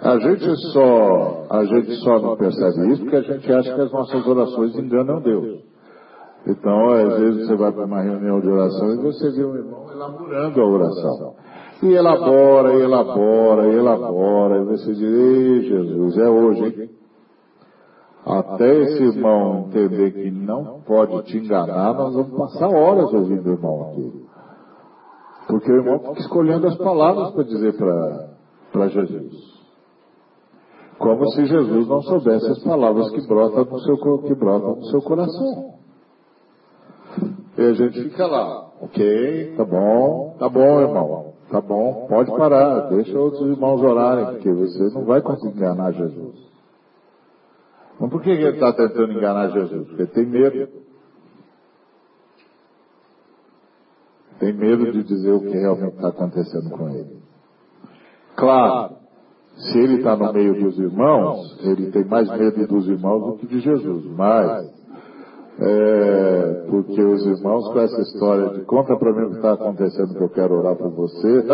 A 0.00 0.18
gente 0.18 0.56
só, 0.72 1.46
a 1.50 1.64
gente 1.64 1.94
só 1.96 2.20
não 2.20 2.36
percebe 2.36 2.92
isso 2.92 3.02
porque 3.02 3.16
a 3.16 3.22
gente 3.22 3.52
acha 3.52 3.74
que 3.74 3.80
as 3.80 3.90
nossas 3.90 4.26
orações 4.26 4.76
enganam 4.76 5.20
Deus. 5.20 5.64
Então, 6.46 6.90
às 6.90 7.18
vezes 7.18 7.46
você 7.46 7.56
vai 7.56 7.72
para 7.72 7.86
uma 7.86 8.02
reunião 8.02 8.40
de 8.40 8.48
oração 8.48 8.94
e 8.94 8.96
você 8.98 9.30
vê 9.32 9.44
um 9.44 9.56
irmão 9.56 9.90
elaborando 9.90 10.60
a 10.60 10.64
oração. 10.64 11.34
E 11.82 11.92
elabora, 11.92 12.74
e 12.74 12.82
elabora, 12.82 13.66
e 13.68 13.76
elabora, 13.76 14.62
e 14.62 14.64
você 14.64 14.94
diz, 14.94 15.02
ei 15.02 15.62
Jesus, 15.62 16.16
é 16.16 16.28
hoje, 16.28 16.64
hein? 16.64 16.90
Até 18.24 18.76
esse 18.78 19.02
irmão 19.04 19.66
entender 19.68 20.10
que 20.10 20.30
não 20.32 20.80
pode 20.80 21.22
te 21.24 21.38
enganar, 21.38 21.94
nós 21.94 22.14
vamos 22.14 22.36
passar 22.36 22.68
horas 22.68 23.12
ouvindo 23.12 23.46
o 23.46 23.52
irmão 23.52 23.90
aqui. 23.90 24.26
Porque 25.46 25.70
o 25.70 25.76
irmão 25.76 25.98
fica 26.00 26.20
escolhendo 26.20 26.66
as 26.66 26.76
palavras 26.76 27.30
para 27.30 27.44
dizer 27.44 27.74
para 28.72 28.88
Jesus. 28.88 29.56
Como 30.98 31.28
se 31.28 31.44
Jesus 31.44 31.86
não 31.86 32.00
soubesse 32.02 32.50
as 32.50 32.64
palavras 32.64 33.10
que 33.10 33.24
brotam 33.28 33.64
no 33.64 33.78
seu, 33.80 33.96
que 34.22 34.34
brotam 34.34 34.76
no 34.76 34.84
seu 34.86 35.02
coração. 35.02 35.74
E 37.58 37.62
a 37.62 37.72
gente 37.74 38.02
fica 38.02 38.26
lá, 38.26 38.72
ok, 38.82 39.54
tá 39.56 39.64
bom, 39.64 40.34
tá 40.38 40.48
bom, 40.48 40.80
irmão, 40.80 41.35
tá 41.50 41.60
bom, 41.60 42.06
pode 42.08 42.30
parar, 42.36 42.88
deixa 42.88 43.18
outros 43.18 43.48
irmãos 43.48 43.80
orarem, 43.82 44.26
porque 44.34 44.50
você 44.50 44.94
não 44.94 45.04
vai 45.04 45.20
conseguir 45.20 45.56
enganar 45.56 45.92
Jesus. 45.92 46.46
Mas 47.98 48.10
por 48.10 48.22
que 48.22 48.30
ele 48.30 48.48
está 48.48 48.72
tentando 48.72 49.12
enganar 49.12 49.50
Jesus? 49.50 49.86
Porque 49.88 50.06
tem 50.06 50.26
medo. 50.26 50.68
Tem 54.38 54.52
medo 54.52 54.92
de 54.92 55.02
dizer 55.02 55.32
o 55.32 55.40
que 55.40 55.56
realmente 55.56 55.94
está 55.94 56.08
acontecendo 56.08 56.70
com 56.70 56.90
ele. 56.90 57.22
Claro, 58.36 58.96
se 59.56 59.78
ele 59.78 59.96
está 59.96 60.14
no 60.14 60.30
meio 60.32 60.60
dos 60.62 60.78
irmãos, 60.78 61.58
ele 61.62 61.90
tem 61.90 62.04
mais 62.04 62.28
medo 62.28 62.66
dos 62.66 62.86
irmãos 62.86 63.32
do 63.32 63.38
que 63.38 63.46
de 63.46 63.60
Jesus. 63.60 64.04
Mas 64.14 64.75
é, 65.58 66.66
porque 66.68 67.02
os 67.02 67.26
irmãos 67.26 67.72
com 67.72 67.78
essa 67.80 68.00
história 68.02 68.50
de 68.50 68.64
conta 68.66 68.96
para 68.96 69.12
mim 69.12 69.26
o 69.26 69.30
que 69.30 69.36
está 69.36 69.52
acontecendo 69.52 70.14
que 70.14 70.22
eu 70.22 70.28
quero 70.28 70.58
orar 70.58 70.76
por 70.76 70.90
você, 70.90 71.44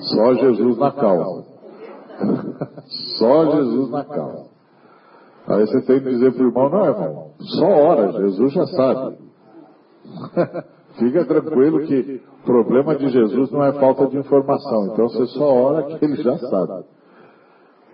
só 0.00 0.34
Jesus 0.34 0.76
na 0.76 0.92
causa. 0.92 1.46
só 3.18 3.50
Jesus 3.56 3.90
na 3.90 4.04
causa. 4.04 4.46
Aí 5.48 5.66
você 5.66 5.80
tem 5.82 6.00
que 6.00 6.10
dizer 6.10 6.34
para 6.34 6.42
o 6.42 6.48
irmão, 6.48 6.68
não, 6.68 6.84
irmão, 6.84 7.30
só 7.38 7.66
ora, 7.66 8.12
Jesus 8.12 8.52
já 8.52 8.66
sabe. 8.66 9.16
Fica 10.98 11.24
tranquilo 11.24 11.80
que 11.80 12.22
o 12.42 12.44
problema 12.44 12.96
de 12.96 13.08
Jesus 13.08 13.50
não 13.50 13.64
é 13.64 13.72
falta 13.74 14.06
de 14.06 14.18
informação, 14.18 14.86
então 14.92 15.08
você 15.08 15.26
só 15.26 15.44
ora 15.44 15.82
que 15.84 16.04
ele 16.04 16.16
já 16.16 16.36
sabe. 16.38 16.84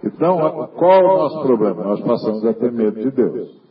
Então, 0.04 0.68
qual 0.76 0.92
é 0.92 1.04
o 1.04 1.18
nosso 1.18 1.42
problema? 1.42 1.84
Nós 1.84 2.00
passamos 2.00 2.44
a 2.44 2.52
ter 2.54 2.72
medo 2.72 2.98
de 3.00 3.10
Deus. 3.10 3.61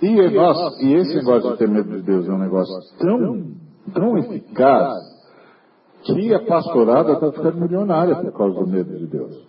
E, 0.00 0.30
nós, 0.30 0.80
e 0.80 0.94
esse 0.94 1.14
negócio 1.16 1.52
de 1.52 1.58
ter 1.58 1.68
medo 1.68 1.90
de 1.90 2.02
Deus 2.02 2.28
é 2.28 2.32
um 2.32 2.38
negócio 2.38 2.74
tão, 2.98 3.52
tão 3.92 4.18
eficaz 4.18 4.94
que 6.04 6.32
a 6.32 6.44
pastorada 6.44 7.14
está 7.14 7.32
ficando 7.32 7.60
milionária 7.60 8.16
por 8.16 8.32
causa 8.32 8.60
do 8.60 8.66
medo 8.66 8.96
de 8.96 9.06
Deus. 9.06 9.48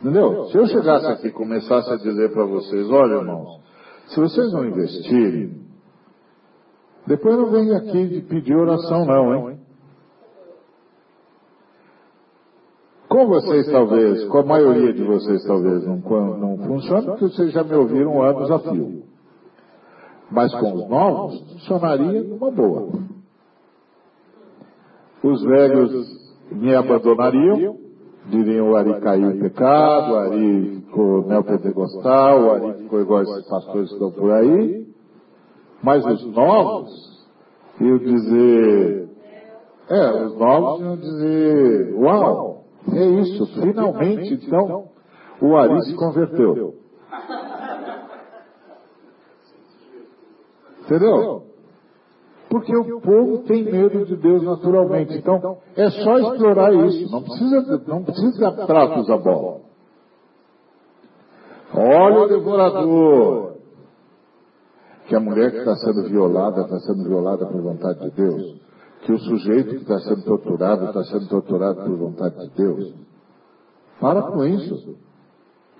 Entendeu? 0.00 0.44
Se 0.44 0.56
eu 0.56 0.66
chegasse 0.66 1.06
aqui 1.06 1.26
e 1.26 1.32
começasse 1.32 1.90
a 1.90 1.96
dizer 1.96 2.32
para 2.32 2.44
vocês, 2.44 2.88
olha 2.88 3.14
irmãos, 3.14 3.60
se 4.06 4.20
vocês 4.20 4.52
não 4.52 4.64
investirem, 4.64 5.66
depois 7.06 7.36
não 7.36 7.50
venho 7.50 7.76
aqui 7.76 8.06
de 8.06 8.20
pedir 8.20 8.54
oração 8.54 9.04
não, 9.04 9.50
hein? 9.50 9.57
Com 13.18 13.26
vocês 13.26 13.68
talvez, 13.72 14.24
com 14.26 14.38
a 14.38 14.42
maioria 14.44 14.92
de 14.92 15.02
vocês 15.02 15.44
talvez 15.44 15.84
não, 15.84 15.96
não 15.96 16.56
funcione, 16.58 17.04
porque 17.04 17.24
vocês 17.24 17.50
já 17.50 17.64
me 17.64 17.74
ouviram 17.74 18.22
anos 18.22 18.48
a 18.48 18.60
fio. 18.60 19.02
Mas 20.30 20.54
com 20.54 20.72
os 20.72 20.88
novos, 20.88 21.40
funcionaria 21.52 22.22
numa 22.22 22.48
boa. 22.52 22.88
Os 25.20 25.42
velhos 25.42 26.06
me 26.52 26.72
abandonariam, 26.72 27.76
diriam 28.26 28.70
o 28.70 28.76
Ari 28.76 29.00
caiu 29.00 29.32
em 29.32 29.40
pecado, 29.40 30.12
o 30.12 30.16
Ari 30.16 30.82
ficou 30.86 31.26
neopentecostal, 31.26 32.40
o 32.40 32.50
Ari 32.52 32.82
ficou 32.84 33.00
igual 33.00 33.22
esses 33.22 33.48
pastores 33.48 33.88
que 33.88 33.94
estão 33.94 34.12
por 34.12 34.30
aí. 34.30 34.86
Mas 35.82 36.06
os 36.06 36.24
novos 36.32 37.28
iam 37.80 37.98
dizer, 37.98 39.08
é, 39.90 40.24
os 40.24 40.38
novos 40.38 40.80
iam 40.82 40.96
dizer, 40.96 41.94
uau, 41.96 42.47
é 42.92 43.04
isso, 43.20 43.46
finalmente, 43.60 44.34
então, 44.34 44.88
o 45.40 45.56
Ari 45.56 45.82
se 45.84 45.94
converteu. 45.94 46.74
Entendeu? 50.84 51.48
Porque 52.48 52.74
o 52.74 53.00
povo 53.00 53.38
tem 53.44 53.62
medo 53.62 54.06
de 54.06 54.16
Deus 54.16 54.42
naturalmente. 54.42 55.14
Então, 55.18 55.58
é 55.76 55.90
só 55.90 56.18
explorar 56.18 56.72
isso. 56.72 57.12
Não 57.12 57.22
precisa, 57.22 57.82
não 57.86 58.02
precisa 58.02 58.52
tratos 58.66 59.10
à 59.10 59.18
bola. 59.18 59.60
Olha 61.74 62.20
o 62.22 62.28
devorador. 62.28 63.58
Que 65.06 65.14
a 65.14 65.20
mulher 65.20 65.50
que 65.50 65.58
está 65.58 65.74
sendo 65.76 66.08
violada, 66.08 66.62
está 66.62 66.78
sendo 66.80 67.04
violada 67.04 67.46
por 67.46 67.60
vontade 67.60 68.00
de 68.00 68.10
Deus. 68.10 68.67
Que 69.02 69.12
o 69.12 69.18
sujeito 69.18 69.70
que 69.70 69.82
está 69.82 69.98
sendo 70.00 70.24
torturado, 70.24 70.86
está 70.86 71.04
sendo 71.04 71.28
torturado 71.28 71.82
por 71.82 71.96
vontade 71.96 72.36
de 72.38 72.56
Deus. 72.56 72.94
Para 74.00 74.22
com 74.22 74.44
isso. 74.44 74.96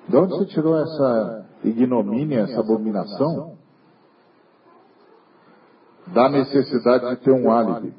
De 0.09 0.17
onde 0.17 0.33
você 0.33 0.47
tirou 0.47 0.79
essa 0.79 1.47
ignomínia, 1.65 2.41
essa 2.41 2.61
abominação? 2.61 3.57
Da 6.07 6.29
necessidade 6.31 7.11
de 7.11 7.17
ter 7.23 7.33
um 7.33 7.51
álibi. 7.51 7.93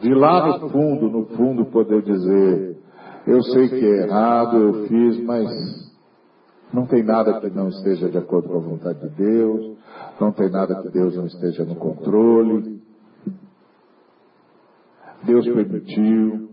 De 0.00 0.12
lá 0.12 0.58
no 0.58 0.68
fundo, 0.70 1.08
no 1.08 1.26
fundo, 1.26 1.66
poder 1.66 2.02
dizer, 2.02 2.76
eu 3.24 3.40
sei 3.44 3.68
que 3.68 3.86
é 3.86 4.04
errado, 4.04 4.56
eu 4.56 4.86
fiz, 4.88 5.22
mas 5.24 5.81
não 6.72 6.86
tem 6.86 7.02
nada 7.02 7.38
que 7.38 7.50
não 7.50 7.68
esteja 7.68 8.08
de 8.08 8.16
acordo 8.16 8.48
com 8.48 8.56
a 8.56 8.60
vontade 8.60 9.00
de 9.00 9.08
Deus, 9.10 9.76
não 10.18 10.32
tem 10.32 10.50
nada 10.50 10.82
que 10.82 10.88
Deus 10.88 11.14
não 11.14 11.26
esteja 11.26 11.64
no 11.64 11.76
controle. 11.76 12.80
Deus 15.24 15.44
permitiu. 15.44 16.50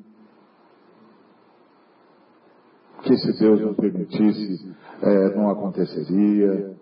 Que 3.04 3.18
se 3.18 3.40
Deus 3.40 3.62
não 3.62 3.74
permitisse, 3.74 4.76
é, 5.02 5.36
não 5.36 5.50
aconteceria. 5.50 6.76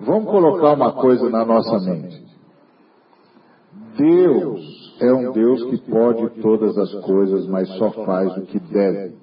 Vamos 0.00 0.30
colocar 0.30 0.74
uma 0.74 0.92
coisa 0.92 1.30
na 1.30 1.44
nossa 1.44 1.78
mente. 1.80 2.22
Deus 3.96 4.96
é 5.00 5.12
um 5.12 5.32
Deus 5.32 5.64
que 5.64 5.90
pode 5.90 6.28
todas 6.42 6.76
as 6.76 6.94
coisas, 7.04 7.46
mas 7.46 7.68
só 7.76 7.90
faz 8.04 8.36
o 8.36 8.42
que 8.42 8.58
deve. 8.60 9.21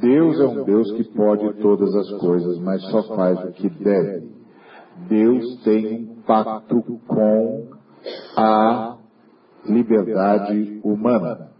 Deus 0.00 0.40
é 0.40 0.46
um 0.46 0.64
Deus 0.64 0.92
que 0.92 1.04
pode 1.04 1.52
todas 1.60 1.94
as 1.94 2.10
coisas, 2.18 2.58
mas 2.58 2.82
só 2.90 3.02
faz 3.14 3.38
o 3.44 3.52
que 3.52 3.68
deve. 3.68 4.30
Deus 5.08 5.62
tem 5.64 6.10
um 6.10 6.22
pacto 6.22 6.82
com 7.06 7.68
a 8.36 8.98
liberdade 9.66 10.80
humana, 10.84 11.50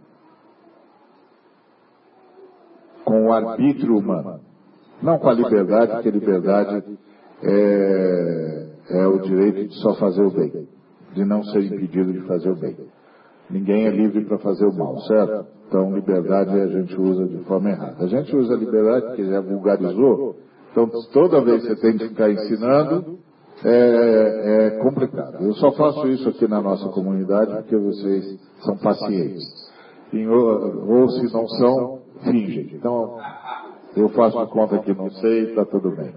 com 3.03 3.27
o 3.27 3.33
arbítrio 3.33 3.97
humano. 3.97 4.39
Não 5.01 5.19
com 5.19 5.29
a 5.29 5.33
liberdade, 5.33 5.91
porque 5.93 6.11
liberdade 6.11 6.83
é, 7.41 8.69
é 8.89 9.07
o 9.07 9.19
direito 9.19 9.67
de 9.67 9.75
só 9.81 9.95
fazer 9.95 10.23
o 10.23 10.31
bem, 10.31 10.67
de 11.13 11.25
não 11.25 11.43
ser 11.43 11.63
impedido 11.63 12.13
de 12.13 12.21
fazer 12.21 12.51
o 12.51 12.55
bem. 12.55 12.77
Ninguém 13.49 13.85
é 13.85 13.89
livre 13.89 14.23
para 14.25 14.37
fazer 14.37 14.65
o 14.65 14.73
mal, 14.73 14.97
certo? 15.01 15.45
Então, 15.73 15.91
liberdade 15.91 16.51
a 16.51 16.67
gente 16.67 16.95
usa 17.01 17.25
de 17.25 17.43
forma 17.45 17.71
errada. 17.71 17.95
A 18.03 18.05
gente 18.05 18.35
usa 18.35 18.53
liberdade 18.53 19.07
porque 19.07 19.25
já 19.25 19.41
vulgarizou. 19.41 20.35
Então, 20.71 20.87
toda 21.11 21.41
vez 21.41 21.63
que 21.63 21.69
você 21.69 21.81
tem 21.81 21.97
que 21.97 22.09
ficar 22.09 22.29
ensinando, 22.29 23.17
é, 23.65 24.67
é 24.67 24.69
complicado. 24.83 25.43
Eu 25.43 25.51
só 25.53 25.71
faço 25.71 26.07
isso 26.09 26.29
aqui 26.29 26.47
na 26.47 26.61
nossa 26.61 26.87
comunidade 26.89 27.55
porque 27.55 27.75
vocês 27.75 28.39
são 28.63 28.77
pacientes. 28.77 29.43
Ou, 30.13 30.91
ou 30.91 31.09
se 31.09 31.33
não 31.33 31.47
são, 31.47 31.99
fingem. 32.23 32.69
Então, 32.75 33.17
eu 33.95 34.09
faço 34.09 34.37
a 34.37 34.45
conta 34.45 34.77
que 34.77 34.93
não 34.93 35.09
sei, 35.09 35.49
está 35.49 35.65
tudo 35.65 35.89
bem. 35.89 36.13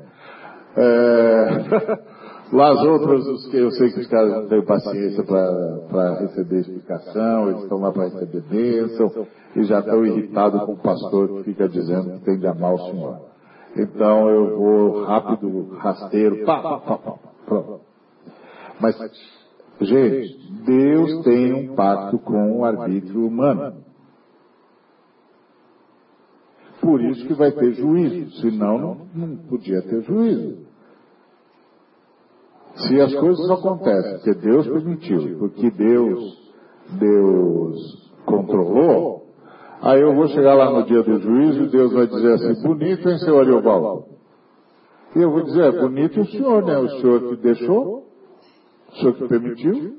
É... 0.77 1.49
Lá 2.53 2.71
as 2.71 2.83
outras, 2.85 3.27
os 3.27 3.49
que 3.49 3.57
eu 3.57 3.71
sei 3.73 3.91
que 3.91 4.01
os 4.01 4.07
caras 4.07 4.31
não 4.31 4.49
têm 4.49 4.65
paciência 4.65 5.25
para 5.25 6.19
receber 6.21 6.61
explicação, 6.61 7.51
eles 7.51 7.63
estão 7.63 7.79
lá 7.79 7.91
para 7.91 8.05
receber 8.05 8.41
bênção 8.43 9.27
e 9.57 9.65
já 9.65 9.81
estão 9.81 10.07
irritados 10.07 10.63
com 10.65 10.73
o 10.73 10.79
pastor 10.79 11.29
que 11.29 11.43
fica 11.45 11.69
dizendo 11.69 12.19
que 12.19 12.25
tem 12.25 12.39
de 12.39 12.47
amar 12.47 12.75
o 12.75 12.79
Senhor. 12.79 13.21
Então 13.77 14.29
eu 14.31 14.57
vou 14.57 15.03
rápido, 15.05 15.71
rasteiro, 15.77 16.45
pá, 16.45 16.63
pá, 16.63 16.79
pá, 16.79 16.99
pá, 16.99 17.19
pronto. 17.47 17.81
Mas, 18.81 18.97
gente, 19.81 20.63
Deus 20.65 21.25
tem 21.25 21.53
um 21.53 21.75
pacto 21.75 22.19
com 22.19 22.61
o 22.61 22.65
arbítrio 22.65 23.27
humano. 23.27 23.85
Por 26.81 27.03
isso 27.03 27.27
que 27.27 27.35
vai 27.35 27.51
ter 27.51 27.73
juízo, 27.73 28.41
senão 28.41 28.79
não, 28.79 29.07
não 29.15 29.37
podia 29.49 29.83
ter 29.83 30.03
juízo. 30.03 30.66
Se 32.77 33.01
as 33.01 33.15
coisas 33.15 33.51
acontecem 33.51 34.13
porque 34.17 34.35
Deus 34.35 34.67
permitiu, 34.67 35.39
porque 35.39 35.71
Deus, 35.71 36.53
Deus 36.91 38.13
controlou, 38.27 39.27
aí 39.81 40.01
eu 40.01 40.15
vou 40.15 40.29
chegar 40.29 40.55
lá 40.55 40.71
no 40.71 40.85
dia 40.85 41.03
do 41.03 41.19
juízo 41.19 41.63
e 41.65 41.69
Deus 41.69 41.93
vai 41.93 42.07
dizer 42.07 42.35
assim, 42.35 42.63
bonito, 42.63 43.09
hein, 43.09 43.19
seu 43.19 43.39
Ariobaldo? 43.41 44.05
E 45.15 45.23
eu 45.23 45.31
vou 45.31 45.43
dizer, 45.45 45.63
é 45.63 45.81
bonito 45.81 46.21
o 46.21 46.27
senhor, 46.27 46.63
né? 46.65 46.77
O 46.77 46.89
senhor 47.01 47.21
que 47.31 47.37
deixou, 47.37 48.07
o 48.93 48.97
senhor 48.97 49.15
que 49.15 49.27
permitiu, 49.27 49.97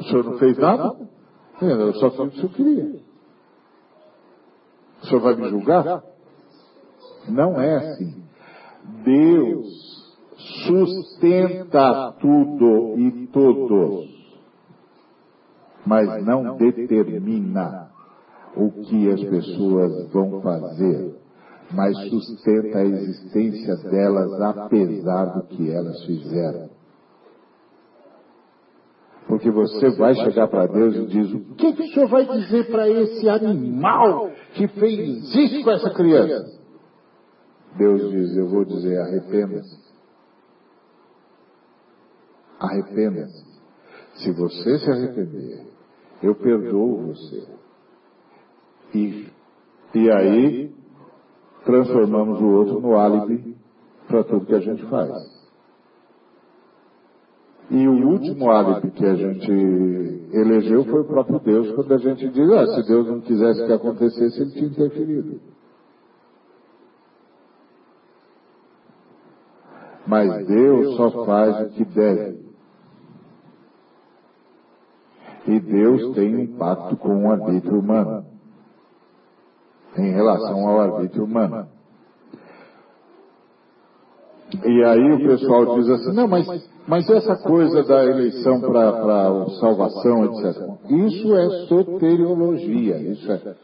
o 0.00 0.04
senhor 0.04 0.24
não 0.24 0.38
fez 0.38 0.58
nada, 0.58 0.96
eu 1.62 1.94
só 1.94 2.10
fiz 2.10 2.18
o 2.18 2.28
que 2.28 2.36
o 2.36 2.40
senhor 2.40 2.52
queria. 2.54 3.00
O 5.00 5.06
senhor 5.06 5.20
vai 5.20 5.36
me 5.36 5.48
julgar? 5.48 6.02
Não 7.28 7.60
é 7.60 7.76
assim. 7.76 8.24
Deus 9.04 9.95
sustenta 10.66 12.14
tudo 12.20 12.98
e 12.98 13.26
todos, 13.28 14.08
mas 15.84 16.24
não 16.24 16.56
determina 16.56 17.90
o 18.56 18.70
que 18.70 19.10
as 19.10 19.22
pessoas 19.22 20.10
vão 20.12 20.40
fazer, 20.40 21.14
mas 21.72 21.96
sustenta 22.08 22.78
a 22.78 22.84
existência 22.84 23.76
delas 23.90 24.40
apesar 24.40 25.26
do 25.26 25.42
que 25.48 25.70
elas 25.70 26.04
fizeram. 26.04 26.70
Porque 29.28 29.50
você 29.50 29.90
vai 29.96 30.14
chegar 30.14 30.46
para 30.46 30.66
Deus 30.66 30.94
e 30.94 31.06
diz, 31.06 31.32
o 31.32 31.54
que, 31.56 31.72
que 31.72 31.82
o 31.82 31.86
senhor 31.88 32.08
vai 32.08 32.24
dizer 32.24 32.70
para 32.70 32.88
esse 32.88 33.28
animal 33.28 34.30
que 34.54 34.68
fez 34.68 35.34
isso 35.34 35.64
com 35.64 35.70
essa 35.72 35.90
criança? 35.90 36.56
Deus 37.76 38.10
diz, 38.10 38.36
eu 38.36 38.48
vou 38.48 38.64
dizer, 38.64 38.98
arrependa-se. 39.00 39.85
Arrependa-se. 42.58 43.44
Se 44.16 44.32
você 44.32 44.78
se 44.78 44.90
arrepender, 44.90 45.66
eu 46.22 46.34
perdoo 46.34 47.08
você. 47.08 47.46
E, 48.94 49.28
e 49.94 50.10
aí, 50.10 50.74
transformamos 51.64 52.40
o 52.40 52.46
outro 52.46 52.80
no 52.80 52.96
álibi 52.96 53.56
para 54.06 54.24
tudo 54.24 54.46
que 54.46 54.54
a 54.54 54.60
gente 54.60 54.86
faz. 54.86 55.10
E 57.68 57.86
o 57.88 58.08
último 58.08 58.50
álibi 58.50 58.92
que 58.92 59.04
a 59.04 59.14
gente 59.14 59.50
elegeu 60.32 60.84
foi 60.84 61.00
o 61.00 61.06
próprio 61.06 61.40
Deus, 61.40 61.72
quando 61.74 61.92
a 61.92 61.98
gente 61.98 62.28
diz, 62.28 62.50
ah, 62.52 62.66
se 62.74 62.86
Deus 62.86 63.08
não 63.08 63.20
quisesse 63.20 63.66
que 63.66 63.72
acontecesse, 63.72 64.40
ele 64.40 64.52
tinha 64.52 64.66
interferido. 64.66 65.40
Mas 70.06 70.46
Deus 70.46 70.96
só 70.96 71.24
faz 71.24 71.66
o 71.66 71.70
que 71.70 71.84
deve. 71.84 72.45
E 75.46 75.60
Deus 75.60 76.14
tem 76.14 76.36
um 76.36 76.56
pacto 76.58 76.96
com 76.96 77.24
o 77.24 77.30
arbítrio 77.30 77.78
humano. 77.78 78.24
Em 79.96 80.12
relação 80.12 80.68
ao 80.68 80.80
arbítrio 80.80 81.24
humano. 81.24 81.68
E 84.64 84.84
aí 84.84 85.12
o 85.12 85.28
pessoal 85.28 85.76
diz 85.76 85.88
assim, 85.88 86.14
não, 86.14 86.28
mas, 86.28 86.46
mas 86.86 87.10
essa 87.10 87.36
coisa 87.36 87.82
da 87.82 88.04
eleição 88.04 88.60
para 88.60 89.46
salvação, 89.60 90.24
etc. 90.24 90.62
Isso 90.88 91.34
é 91.34 91.48
soteriologia. 91.66 92.98
Isso 92.98 93.32
é 93.32 93.56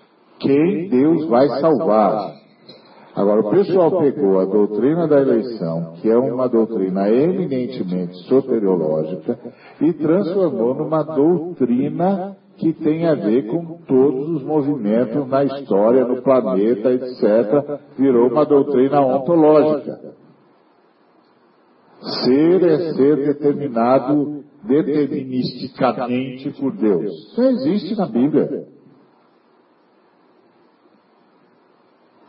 quem 0.43 0.89
Deus 0.89 1.27
vai 1.27 1.49
salvar. 1.61 2.42
Agora, 3.15 3.41
o 3.41 3.51
pessoal 3.51 3.99
pegou 3.99 4.41
a 4.41 4.45
doutrina 4.47 5.07
da 5.07 5.21
eleição, 5.21 5.95
que 6.01 6.09
é 6.09 6.17
uma 6.17 6.49
doutrina 6.49 7.11
eminentemente 7.11 8.17
soteriológica, 8.27 9.39
e 9.81 9.93
transformou 9.93 10.75
numa 10.75 11.03
doutrina 11.03 12.37
que 12.57 12.73
tem 12.73 13.07
a 13.07 13.15
ver 13.15 13.49
com 13.49 13.79
todos 13.87 14.29
os 14.31 14.43
movimentos 14.43 15.29
na 15.29 15.45
história, 15.45 16.07
no 16.07 16.23
planeta, 16.23 16.93
etc. 16.93 17.81
Virou 17.99 18.29
uma 18.29 18.47
doutrina 18.47 19.01
ontológica. 19.01 20.01
Ser 22.25 22.63
é 22.65 22.93
ser 22.95 23.17
determinado 23.17 24.43
deterministicamente 24.65 26.51
por 26.59 26.73
Deus. 26.73 27.13
Isso 27.13 27.43
existe 27.43 27.97
na 27.97 28.07
Bíblia. 28.07 28.67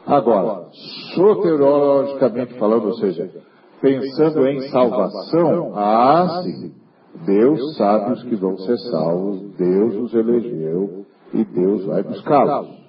Agora, 0.06 0.68
soteriologicamente 1.16 2.60
falando, 2.60 2.88
ou 2.88 2.93
seja, 2.95 3.30
pensando 3.82 4.45
em 4.47 4.70
salvação, 4.70 5.74
ah, 5.76 6.41
sim, 6.43 6.74
Deus 7.26 7.78
sabe 7.78 8.12
os 8.12 8.24
que 8.24 8.36
vão 8.36 8.58
ser 8.58 8.78
salvos, 8.91 9.56
Deus 9.56 9.95
os 9.95 10.14
elegeu 10.14 11.06
e 11.34 11.45
Deus 11.45 11.86
vai 11.86 12.04
buscá-los. 12.04 12.84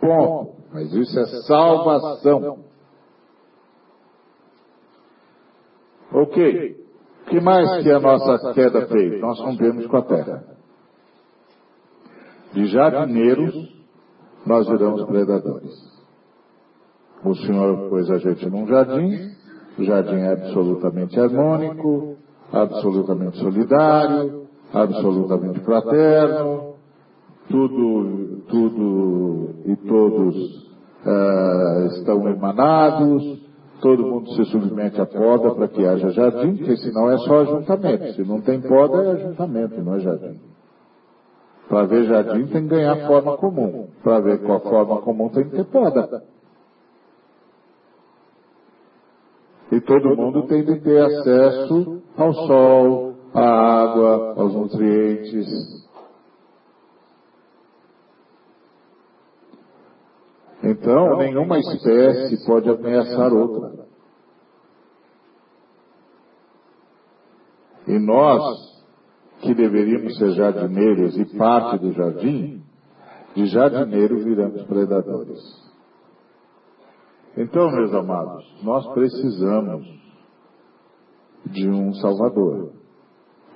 Ponto. 0.00 0.60
Mas 0.72 0.92
isso 0.92 1.18
é 1.18 1.26
salvação. 1.46 2.58
Ok. 6.12 6.80
O 7.22 7.30
que 7.30 7.40
mais 7.40 7.82
que 7.82 7.90
a 7.90 8.00
nossa 8.00 8.52
queda 8.54 8.86
fez? 8.86 9.20
Nós 9.20 9.38
rompemos 9.40 9.86
com 9.86 9.96
a 9.96 10.02
terra. 10.02 10.44
De 12.52 12.66
jardineiros, 12.66 13.79
nós 14.46 14.68
viramos 14.68 15.04
predadores. 15.04 15.90
O 17.24 17.34
Senhor 17.34 17.90
pôs 17.90 18.10
a 18.10 18.18
gente 18.18 18.48
num 18.48 18.66
jardim, 18.66 19.30
o 19.78 19.84
jardim 19.84 20.16
é 20.16 20.32
absolutamente 20.32 21.20
harmônico, 21.20 22.16
absolutamente 22.52 23.38
solidário, 23.38 24.46
absolutamente 24.72 25.60
fraterno, 25.60 26.74
tudo, 27.48 28.42
tudo 28.48 29.50
e 29.66 29.76
todos 29.76 30.36
uh, 31.04 31.86
estão 31.96 32.28
emanados, 32.28 33.42
todo 33.80 34.06
mundo 34.06 34.30
se 34.34 34.44
submete 34.46 35.00
à 35.00 35.06
poda 35.06 35.54
para 35.54 35.68
que 35.68 35.84
haja 35.84 36.10
jardim, 36.10 36.56
porque 36.56 36.76
senão 36.78 37.10
é 37.10 37.18
só 37.18 37.40
ajuntamento. 37.40 38.12
Se 38.14 38.24
não 38.24 38.40
tem 38.40 38.60
poda, 38.60 39.02
é 39.02 39.10
ajuntamento, 39.12 39.82
não 39.82 39.94
é 39.96 40.00
jardim. 40.00 40.49
Para 41.70 41.86
ver 41.86 42.04
jardim 42.06 42.48
tem 42.48 42.62
que 42.64 42.68
ganhar 42.68 43.06
forma 43.06 43.36
comum. 43.36 43.88
Para 44.02 44.18
ver 44.18 44.42
qual 44.42 44.58
forma 44.58 45.00
comum 45.02 45.28
tem 45.28 45.48
que 45.48 45.56
ter 45.56 45.64
poda. 45.66 46.24
E 49.70 49.80
todo 49.80 50.16
mundo 50.16 50.48
tem 50.48 50.64
de 50.64 50.80
ter 50.80 51.00
acesso 51.00 52.02
ao 52.18 52.34
sol, 52.34 53.14
à 53.32 53.82
água, 53.82 54.34
aos 54.36 54.52
nutrientes. 54.52 55.46
Então, 60.64 61.18
nenhuma 61.18 61.60
espécie 61.60 62.46
pode 62.46 62.68
ameaçar 62.68 63.32
outra. 63.32 63.86
E 67.86 67.96
nós, 67.96 68.69
que 69.40 69.54
deveríamos 69.54 70.16
ser 70.18 70.32
jardineiros 70.32 71.16
e 71.18 71.24
parte 71.36 71.78
do 71.78 71.92
jardim, 71.92 72.62
de 73.34 73.46
jardineiro 73.46 74.22
viramos 74.22 74.62
predadores. 74.64 75.38
Então, 77.36 77.70
meus 77.70 77.94
amados, 77.94 78.62
nós 78.62 78.86
precisamos 78.92 79.86
de 81.46 81.68
um 81.68 81.92
Salvador. 81.94 82.72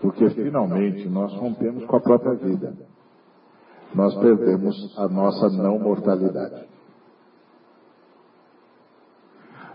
Porque 0.01 0.29
finalmente 0.31 1.09
nós 1.09 1.33
rompemos 1.35 1.85
com 1.87 1.97
a 1.97 2.01
própria 2.01 2.35
vida. 2.35 2.77
Nós 3.95 4.15
perdemos 4.17 4.75
a 4.99 5.09
nossa 5.09 5.49
não 5.51 5.79
mortalidade. 5.79 6.67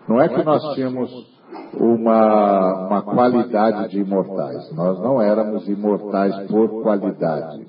Não 0.08 0.22
é 0.22 0.28
que 0.28 0.44
nós 0.44 0.62
tínhamos 0.76 1.39
uma, 1.74 2.88
uma 2.88 3.02
qualidade 3.02 3.90
de 3.90 4.00
imortais. 4.00 4.72
Nós 4.76 5.00
não 5.00 5.22
éramos 5.22 5.68
imortais 5.68 6.36
por 6.48 6.82
qualidade 6.84 7.68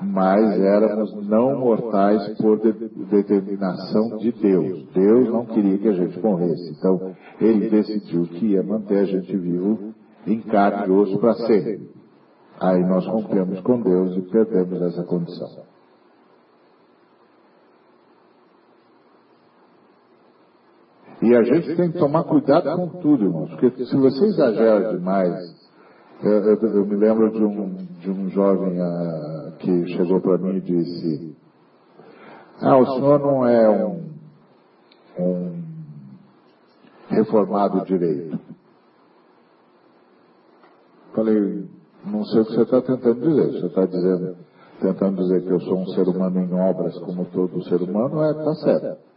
mas 0.00 0.60
éramos 0.60 1.14
não 1.26 1.58
mortais 1.58 2.36
por 2.38 2.60
de, 2.60 2.72
determinação 3.06 4.18
de 4.18 4.32
Deus. 4.32 4.86
Deus 4.92 5.28
não 5.28 5.46
queria 5.46 5.78
que 5.78 5.88
a 5.88 5.92
gente 5.92 6.20
morresse. 6.20 6.74
Então, 6.78 7.14
ele 7.40 7.70
decidiu 7.70 8.24
que 8.26 8.46
ia 8.46 8.62
manter 8.62 8.98
a 8.98 9.04
gente 9.04 9.36
vivo 9.36 9.94
em 10.26 10.40
carne 10.40 10.88
e 10.88 10.90
osso 10.90 11.18
para 11.18 11.34
sempre. 11.34 11.88
Aí 12.60 12.84
nós 12.84 13.06
rompemos 13.06 13.60
com 13.60 13.80
Deus 13.80 14.16
e 14.16 14.22
perdemos 14.22 14.80
essa 14.82 15.04
condição. 15.04 15.48
E 21.24 21.34
a 21.34 21.42
gente 21.42 21.74
tem 21.74 21.90
que 21.90 21.98
tomar 21.98 22.24
cuidado 22.24 22.76
com 22.76 23.00
tudo, 23.00 23.24
irmãos, 23.24 23.48
porque 23.48 23.86
se 23.86 23.96
você 23.96 24.26
exagera 24.26 24.94
demais, 24.94 25.34
eu, 26.22 26.32
eu, 26.32 26.56
eu 26.60 26.86
me 26.86 26.96
lembro 26.96 27.30
de 27.30 27.42
um, 27.42 27.76
de 27.98 28.10
um 28.10 28.28
jovem 28.28 28.78
uh, 28.78 29.52
que 29.58 29.86
chegou 29.96 30.20
para 30.20 30.36
mim 30.36 30.56
e 30.56 30.60
disse: 30.60 31.34
Ah, 32.60 32.76
o 32.76 32.84
senhor 32.84 33.20
não 33.20 33.46
é 33.46 33.86
um, 33.86 34.10
um 35.18 35.62
reformado 37.08 37.86
direito. 37.86 38.38
Falei, 41.14 41.64
não 42.04 42.22
sei 42.26 42.42
o 42.42 42.44
que 42.44 42.52
você 42.52 42.62
está 42.62 42.82
tentando 42.82 43.20
dizer. 43.20 43.60
Você 43.60 43.66
está 43.66 43.86
dizendo, 43.86 44.36
tentando 44.78 45.22
dizer 45.22 45.42
que 45.42 45.50
eu 45.50 45.60
sou 45.60 45.78
um 45.78 45.86
ser 45.86 46.06
humano 46.06 46.38
em 46.38 46.52
obras 46.52 46.98
como 46.98 47.24
todo 47.26 47.64
ser 47.64 47.80
humano, 47.80 48.22
é, 48.22 48.30
está 48.30 48.54
certo. 48.56 49.13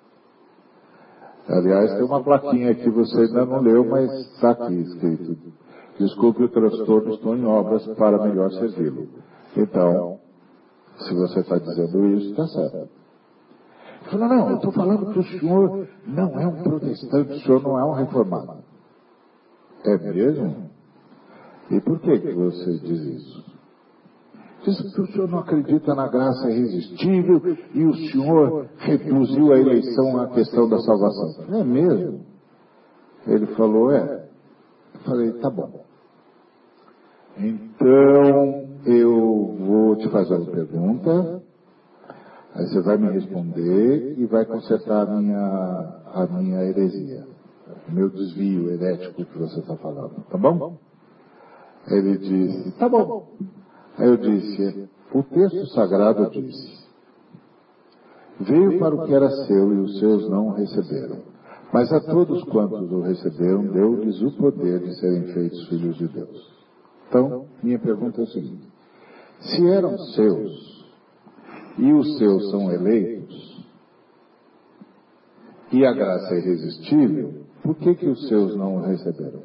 Aliás, 1.49 1.93
tem 1.93 2.03
uma 2.03 2.21
plaquinha 2.21 2.75
que 2.75 2.89
você 2.89 3.21
ainda 3.21 3.45
não 3.45 3.61
leu, 3.61 3.85
mas 3.85 4.11
está 4.33 4.51
aqui 4.51 4.81
escrito. 4.81 5.37
Desculpe 5.97 6.43
o 6.43 6.49
transtorno, 6.49 7.13
estou 7.13 7.35
em 7.35 7.45
obras 7.45 7.85
para 7.95 8.21
melhor 8.23 8.51
servi-lo. 8.51 9.07
Então, 9.55 10.19
se 10.99 11.13
você 11.13 11.39
está 11.39 11.57
dizendo 11.57 12.05
isso, 12.07 12.31
está 12.31 12.47
certo. 12.47 12.89
Falou, 14.11 14.27
não, 14.27 14.49
eu 14.49 14.55
estou 14.57 14.71
falando 14.71 15.11
que 15.11 15.19
o 15.19 15.23
senhor 15.23 15.87
não 16.05 16.39
é 16.39 16.47
um 16.47 16.63
protestante, 16.63 17.31
o 17.31 17.39
senhor 17.39 17.61
não 17.63 17.79
é 17.79 17.83
um 17.83 17.93
reformado. 17.93 18.63
É 19.85 19.97
mesmo? 19.97 20.69
E 21.71 21.79
por 21.81 21.99
que, 21.99 22.19
que 22.19 22.33
você 22.33 22.79
diz 22.79 23.01
isso? 23.01 23.46
Diz 24.67 24.93
que 24.93 24.99
o 25.01 25.07
senhor 25.07 25.29
não 25.29 25.39
acredita 25.39 25.95
na 25.95 26.09
graça 26.09 26.51
irresistível 26.51 27.41
e 27.73 27.85
o 27.85 27.93
senhor 28.11 28.67
reduziu 28.79 29.53
a 29.53 29.57
eleição 29.57 30.19
à 30.19 30.27
questão 30.27 30.67
da 30.67 30.77
salvação. 30.79 31.57
É 31.57 31.63
mesmo? 31.63 32.25
Ele 33.25 33.45
falou, 33.55 33.93
é. 33.93 34.27
Eu 34.93 34.99
falei, 35.05 35.31
tá 35.39 35.49
bom. 35.49 35.85
Então, 37.37 38.67
eu 38.85 39.55
vou 39.57 39.95
te 39.95 40.09
fazer 40.09 40.35
uma 40.35 40.51
pergunta, 40.51 41.41
aí 42.53 42.67
você 42.67 42.81
vai 42.81 42.97
me 42.97 43.09
responder 43.11 44.19
e 44.19 44.25
vai 44.25 44.43
consertar 44.43 45.07
a 45.07 45.21
minha, 45.21 46.01
a 46.13 46.27
minha 46.29 46.61
heresia, 46.65 47.25
meu 47.87 48.09
desvio 48.09 48.69
herético 48.71 49.23
que 49.23 49.37
você 49.37 49.61
está 49.61 49.77
falando, 49.77 50.25
tá 50.29 50.37
bom? 50.37 50.77
Ele 51.89 52.17
disse, 52.17 52.77
tá 52.77 52.89
bom. 52.89 53.29
Aí 53.97 54.07
eu 54.07 54.17
disse, 54.17 54.89
o 55.13 55.23
texto 55.23 55.67
sagrado 55.67 56.29
disse, 56.29 56.87
veio 58.39 58.77
para 58.77 58.95
o 58.95 59.05
que 59.05 59.13
era 59.13 59.29
seu 59.29 59.73
e 59.73 59.79
os 59.79 59.99
seus 59.99 60.29
não 60.29 60.49
o 60.49 60.53
receberam. 60.53 61.19
Mas 61.73 61.91
a 61.91 61.99
todos 61.99 62.43
quantos 62.45 62.91
o 62.91 63.01
receberam, 63.01 63.67
deu-lhes 63.67 64.21
o 64.21 64.31
poder 64.37 64.79
de 64.79 64.99
serem 64.99 65.33
feitos 65.33 65.67
filhos 65.67 65.97
de 65.97 66.07
Deus. 66.07 66.57
Então, 67.09 67.45
minha 67.61 67.79
pergunta 67.79 68.21
é 68.21 68.23
a 68.23 68.27
seguinte: 68.27 68.67
se 69.39 69.67
eram 69.67 69.97
seus 69.97 70.85
e 71.77 71.91
os 71.93 72.17
seus 72.17 72.49
são 72.51 72.71
eleitos, 72.71 73.65
e 75.71 75.85
a 75.85 75.91
graça 75.91 76.33
é 76.35 76.37
irresistível, 76.39 77.43
por 77.61 77.75
que, 77.75 77.95
que 77.95 78.07
os 78.07 78.27
seus 78.27 78.55
não 78.55 78.81
receberam? 78.81 79.41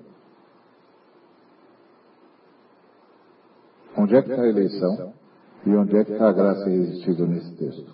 Onde 3.97 4.17
é 4.17 4.23
que 4.23 4.31
está 4.31 4.43
a 4.43 4.49
eleição 4.49 5.13
e 5.67 5.71
onde 5.71 5.97
é 5.97 6.05
que 6.05 6.13
está 6.13 6.29
a 6.29 6.33
graça 6.33 6.69
irresistível 6.69 7.27
nesse 7.27 7.55
texto? 7.57 7.93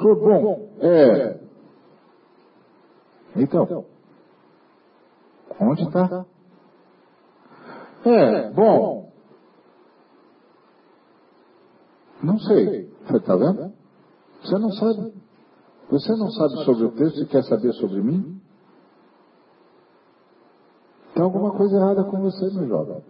Foi 0.00 0.14
bom, 0.14 0.70
é. 0.80 1.40
Então, 3.36 3.84
onde 5.60 5.82
está? 5.82 6.26
É, 8.04 8.50
bom. 8.50 9.10
Não 12.22 12.38
sei. 12.38 12.88
Você 13.06 13.16
está 13.16 13.36
vendo? 13.36 13.72
Você 14.42 14.58
não 14.58 14.70
sabe. 14.72 15.14
Você 15.90 16.12
não 16.12 16.30
sabe 16.30 16.64
sobre 16.64 16.84
o 16.84 16.92
texto 16.92 17.22
e 17.22 17.26
quer 17.26 17.42
saber 17.44 17.72
sobre 17.74 18.00
mim? 18.02 18.37
Tem 21.18 21.24
alguma 21.24 21.50
coisa 21.50 21.74
errada 21.74 22.04
com 22.04 22.20
você, 22.20 22.48
meu 22.54 22.68
jovem. 22.68 23.02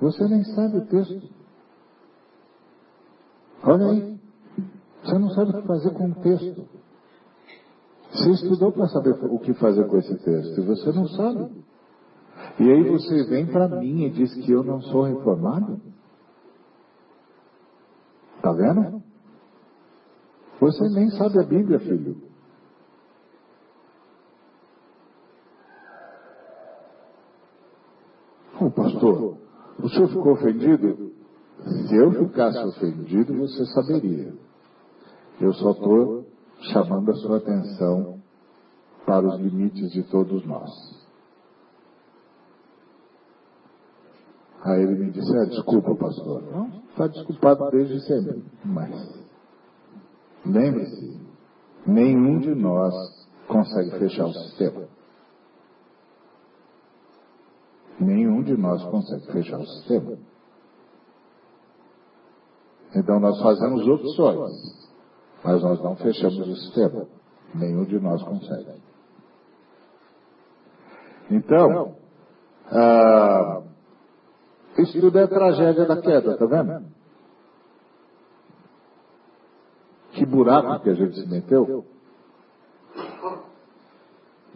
Você 0.00 0.26
nem 0.26 0.42
sabe 0.42 0.78
o 0.78 0.86
texto. 0.86 1.30
Olha 3.62 3.86
aí. 3.86 4.20
Você 5.04 5.18
não 5.20 5.30
sabe 5.30 5.50
o 5.52 5.60
que 5.60 5.68
fazer 5.68 5.90
com 5.90 6.08
o 6.08 6.14
texto. 6.16 6.68
Você 8.10 8.30
estudou 8.32 8.72
para 8.72 8.88
saber 8.88 9.10
o 9.10 9.38
que 9.38 9.54
fazer 9.54 9.86
com 9.86 9.96
esse 9.98 10.18
texto 10.18 10.60
e 10.60 10.66
você 10.66 10.90
não 10.90 11.06
sabe. 11.06 11.64
E 12.58 12.68
aí 12.68 12.82
você 12.82 13.22
vem 13.26 13.46
para 13.46 13.68
mim 13.68 14.06
e 14.06 14.10
diz 14.10 14.34
que 14.34 14.50
eu 14.50 14.64
não 14.64 14.80
sou 14.80 15.04
reformado? 15.04 15.80
Está 18.38 18.52
vendo? 18.52 19.04
Você 20.58 20.88
nem 20.88 21.10
sabe 21.10 21.38
a 21.38 21.44
Bíblia, 21.44 21.78
filho. 21.78 22.31
Oh, 28.64 28.70
pastor, 28.70 29.38
o 29.82 29.88
senhor 29.88 30.08
ficou 30.08 30.32
ofendido? 30.34 31.12
Se 31.88 31.96
eu 31.96 32.12
ficasse 32.12 32.58
ofendido, 32.58 33.36
você 33.36 33.66
saberia. 33.66 34.32
Eu 35.40 35.52
só 35.54 35.72
estou 35.72 36.26
chamando 36.72 37.10
a 37.10 37.14
sua 37.14 37.38
atenção 37.38 38.20
para 39.04 39.26
os 39.26 39.40
limites 39.40 39.90
de 39.90 40.04
todos 40.04 40.46
nós. 40.46 40.70
Aí 44.62 44.80
ele 44.80 45.06
me 45.06 45.10
disse, 45.10 45.36
ah, 45.36 45.44
desculpa, 45.46 45.96
pastor. 45.96 46.42
Não, 46.52 46.68
está 46.90 47.08
desculpado 47.08 47.68
desde 47.72 48.00
sempre. 48.06 48.44
Mas, 48.64 49.24
lembre-se, 50.46 51.20
nenhum 51.84 52.38
de 52.38 52.54
nós 52.54 52.94
consegue 53.48 53.98
fechar 53.98 54.26
o 54.26 54.32
sistema. 54.32 54.81
Nenhum 58.02 58.42
de 58.42 58.56
nós 58.56 58.82
consegue 58.84 59.26
fechar 59.32 59.58
o 59.58 59.66
sistema. 59.66 60.18
Então 62.94 63.18
nós 63.20 63.40
fazemos 63.40 63.86
opções, 63.88 64.90
mas 65.42 65.62
nós 65.62 65.82
não 65.82 65.96
fechamos 65.96 66.48
o 66.48 66.56
sistema. 66.56 67.06
Nenhum 67.54 67.84
de 67.84 67.98
nós 67.98 68.22
consegue. 68.22 68.82
Então, 71.30 71.94
ah, 72.66 73.62
isso 74.78 75.00
tudo 75.00 75.18
é 75.18 75.26
tragédia 75.26 75.86
da 75.86 76.00
queda, 76.00 76.36
tá 76.36 76.46
vendo? 76.46 76.84
Que 80.12 80.26
buraco 80.26 80.82
que 80.82 80.90
a 80.90 80.94
gente 80.94 81.20
se 81.20 81.26
meteu. 81.26 81.86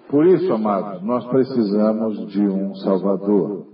Por 0.08 0.24
isso, 0.26 0.52
amados, 0.52 1.02
nós 1.02 1.26
precisamos 1.26 2.26
de 2.28 2.42
um 2.42 2.74
Salvador. 2.76 3.66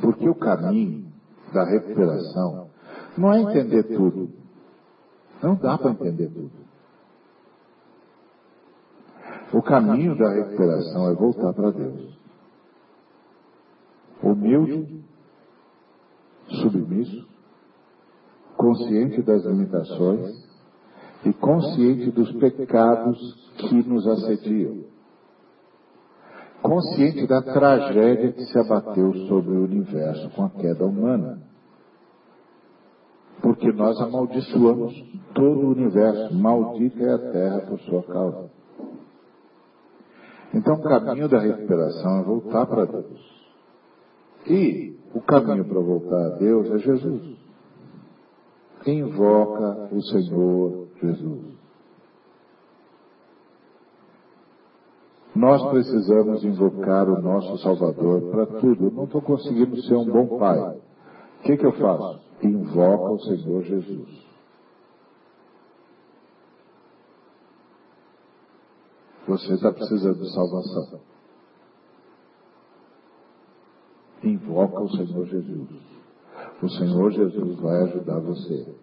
Porque 0.00 0.28
o 0.28 0.34
caminho 0.34 1.10
da 1.52 1.64
recuperação 1.64 2.68
não 3.16 3.32
é 3.32 3.40
entender 3.40 3.84
tudo. 3.84 4.30
Não 5.42 5.54
dá 5.56 5.78
para 5.78 5.90
entender 5.90 6.28
tudo. 6.28 6.60
O 9.52 9.62
caminho 9.62 10.16
da 10.16 10.30
recuperação 10.32 11.10
é 11.10 11.14
voltar 11.14 11.52
para 11.52 11.70
Deus. 11.70 12.18
Humilde, 14.22 15.04
submisso, 16.48 17.26
consciente 18.56 19.22
das 19.22 19.42
limitações 19.44 20.39
e 21.24 21.32
consciente 21.32 22.10
dos 22.10 22.32
pecados 22.32 23.18
que 23.56 23.88
nos 23.88 24.06
assediam. 24.06 24.84
Consciente 26.62 27.26
da 27.26 27.42
tragédia 27.42 28.32
que 28.32 28.44
se 28.44 28.58
abateu 28.58 29.12
sobre 29.28 29.56
o 29.56 29.64
universo 29.64 30.30
com 30.30 30.44
a 30.44 30.50
queda 30.50 30.84
humana 30.84 31.50
porque 33.40 33.72
nós 33.72 34.00
amaldiçoamos 34.00 34.92
todo 35.34 35.60
o 35.60 35.70
universo. 35.70 36.34
Maldita 36.34 37.02
é 37.02 37.14
a 37.14 37.18
terra 37.18 37.60
por 37.62 37.80
sua 37.80 38.02
causa. 38.02 38.50
Então, 40.52 40.74
o 40.74 40.82
caminho 40.82 41.28
da 41.28 41.38
recuperação 41.38 42.20
é 42.20 42.22
voltar 42.24 42.66
para 42.66 42.84
Deus. 42.86 43.40
E 44.46 44.98
o 45.14 45.20
caminho 45.20 45.64
para 45.64 45.80
voltar 45.80 46.26
a 46.26 46.36
Deus 46.36 46.70
é 46.70 46.78
Jesus. 46.78 47.38
Invoca 48.86 49.88
o 49.92 50.02
Senhor 50.02 50.79
Jesus. 51.00 51.58
Nós 55.34 55.64
precisamos 55.70 56.44
invocar 56.44 57.08
o 57.08 57.22
nosso 57.22 57.56
Salvador 57.58 58.30
para 58.30 58.46
tudo. 58.60 58.86
Eu 58.86 58.90
não 58.90 59.04
estou 59.04 59.22
conseguindo 59.22 59.80
ser 59.82 59.94
um 59.94 60.04
bom 60.04 60.38
pai. 60.38 60.58
O 60.58 61.42
que, 61.42 61.56
que 61.56 61.64
eu 61.64 61.72
faço? 61.72 62.30
invoca 62.42 63.12
o 63.12 63.20
Senhor 63.20 63.62
Jesus. 63.62 64.30
Você 69.28 69.54
está 69.54 69.72
precisando 69.72 70.18
de 70.18 70.32
salvação. 70.32 71.00
Invoca 74.24 74.80
o 74.82 74.90
Senhor 74.90 75.26
Jesus. 75.26 75.68
O 76.62 76.68
Senhor 76.68 77.12
Jesus 77.12 77.60
vai 77.60 77.82
ajudar 77.84 78.18
você. 78.20 78.74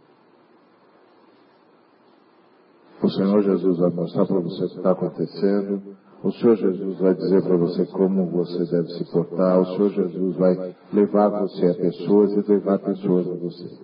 O 3.07 3.09
Senhor 3.09 3.41
Jesus 3.41 3.77
vai 3.77 3.89
mostrar 3.89 4.25
para 4.25 4.39
você 4.41 4.65
o 4.65 4.67
que 4.67 4.75
está 4.75 4.91
acontecendo. 4.91 5.95
O 6.21 6.29
Senhor 6.29 6.57
Jesus 6.57 6.99
vai 6.99 7.13
dizer 7.15 7.41
para 7.41 7.55
você 7.55 7.85
como 7.85 8.25
você 8.25 8.65
deve 8.65 8.89
se 8.95 9.05
portar. 9.09 9.61
O 9.61 9.65
Senhor 9.65 9.89
Jesus 9.91 10.35
vai 10.35 10.75
levar 10.91 11.29
você 11.29 11.67
a 11.67 11.73
pessoas 11.73 12.33
e 12.33 12.51
levar 12.51 12.79
pessoas 12.79 13.27
a 13.29 13.33
você. 13.35 13.79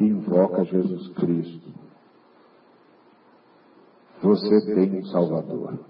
Invoca 0.00 0.64
Jesus 0.64 1.08
Cristo. 1.08 1.68
Você 4.22 4.74
tem 4.74 4.98
um 4.98 5.04
Salvador. 5.04 5.80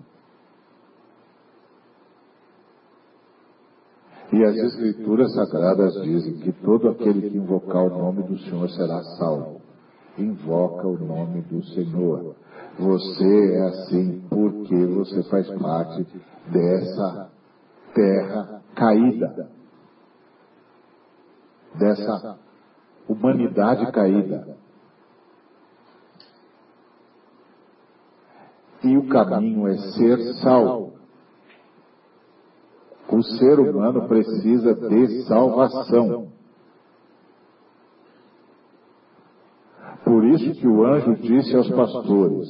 E 4.33 4.45
as 4.45 4.57
Escrituras 4.57 5.33
Sagradas 5.33 5.95
dizem 6.03 6.39
que 6.41 6.51
todo 6.65 6.89
aquele 6.89 7.31
que 7.31 7.37
invocar 7.37 7.85
o 7.85 7.91
nome 7.97 8.25
do 8.25 8.37
Senhor 8.41 8.69
será 8.71 9.01
salvo. 9.17 9.58
Invoca 10.19 10.87
o 10.87 10.99
nome 10.99 11.43
do 11.43 11.63
Senhor. 11.65 12.35
Você 12.79 13.55
é 13.55 13.69
assim 13.69 14.21
porque 14.29 14.85
você 14.87 15.23
faz 15.31 15.49
parte 15.51 16.07
dessa 16.51 17.31
terra 17.95 18.63
caída, 18.75 19.49
dessa 21.79 22.39
humanidade 23.09 23.91
caída. 23.93 24.57
E 28.83 28.97
o 28.97 29.09
caminho 29.09 29.67
é 29.69 29.77
ser 29.77 30.35
salvo. 30.43 30.93
O 33.11 33.23
ser 33.23 33.59
humano 33.59 34.07
precisa 34.07 34.75
de 34.75 35.23
salvação. 35.27 36.38
Por 40.09 40.25
isso 40.25 40.59
que 40.59 40.67
o 40.67 40.87
anjo 40.87 41.17
disse 41.17 41.55
aos 41.55 41.69
pastores: 41.69 42.49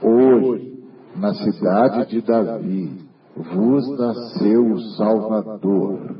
Hoje, 0.00 0.78
na 1.16 1.34
cidade 1.34 2.08
de 2.08 2.22
Davi, 2.22 3.00
vos 3.34 3.98
nasceu 3.98 4.64
o 4.64 4.78
Salvador, 4.96 6.16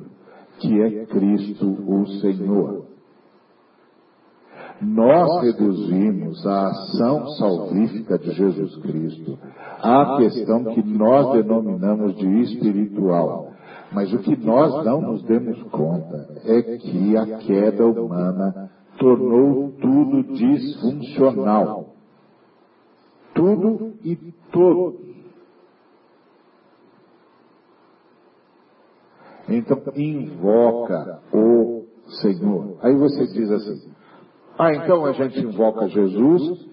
que 0.59 0.83
é 0.83 1.07
Cristo 1.07 1.65
o 1.65 2.07
Senhor. 2.21 2.87
Nós 4.83 5.43
reduzimos 5.43 6.45
a 6.45 6.71
ação 6.71 7.29
salvífica 7.39 8.19
de 8.19 8.33
Jesus 8.33 8.77
Cristo 8.79 9.39
à 9.81 10.17
questão 10.17 10.65
que 10.65 10.83
nós 10.83 11.33
denominamos 11.35 12.17
de 12.17 12.27
espiritual. 12.41 13.53
Mas 13.93 14.13
o 14.13 14.19
que 14.19 14.37
nós 14.37 14.85
não 14.85 15.01
nos 15.01 15.23
demos 15.23 15.63
conta 15.71 16.27
é 16.45 16.63
que 16.63 17.17
a 17.17 17.39
queda 17.39 17.87
humana 17.87 18.71
tornou 19.01 19.73
tudo 19.81 20.23
disfuncional 20.35 21.91
tudo 23.41 23.95
e 24.05 24.17
todos. 24.53 25.01
Então, 29.49 29.83
invoca 29.97 31.21
o 31.33 31.85
Senhor. 32.21 32.77
Aí 32.83 32.95
você 32.95 33.27
diz 33.29 33.51
assim: 33.51 33.91
Ah, 34.59 34.75
então 34.75 35.05
a 35.07 35.13
gente 35.13 35.41
invoca 35.41 35.89
Jesus 35.89 36.69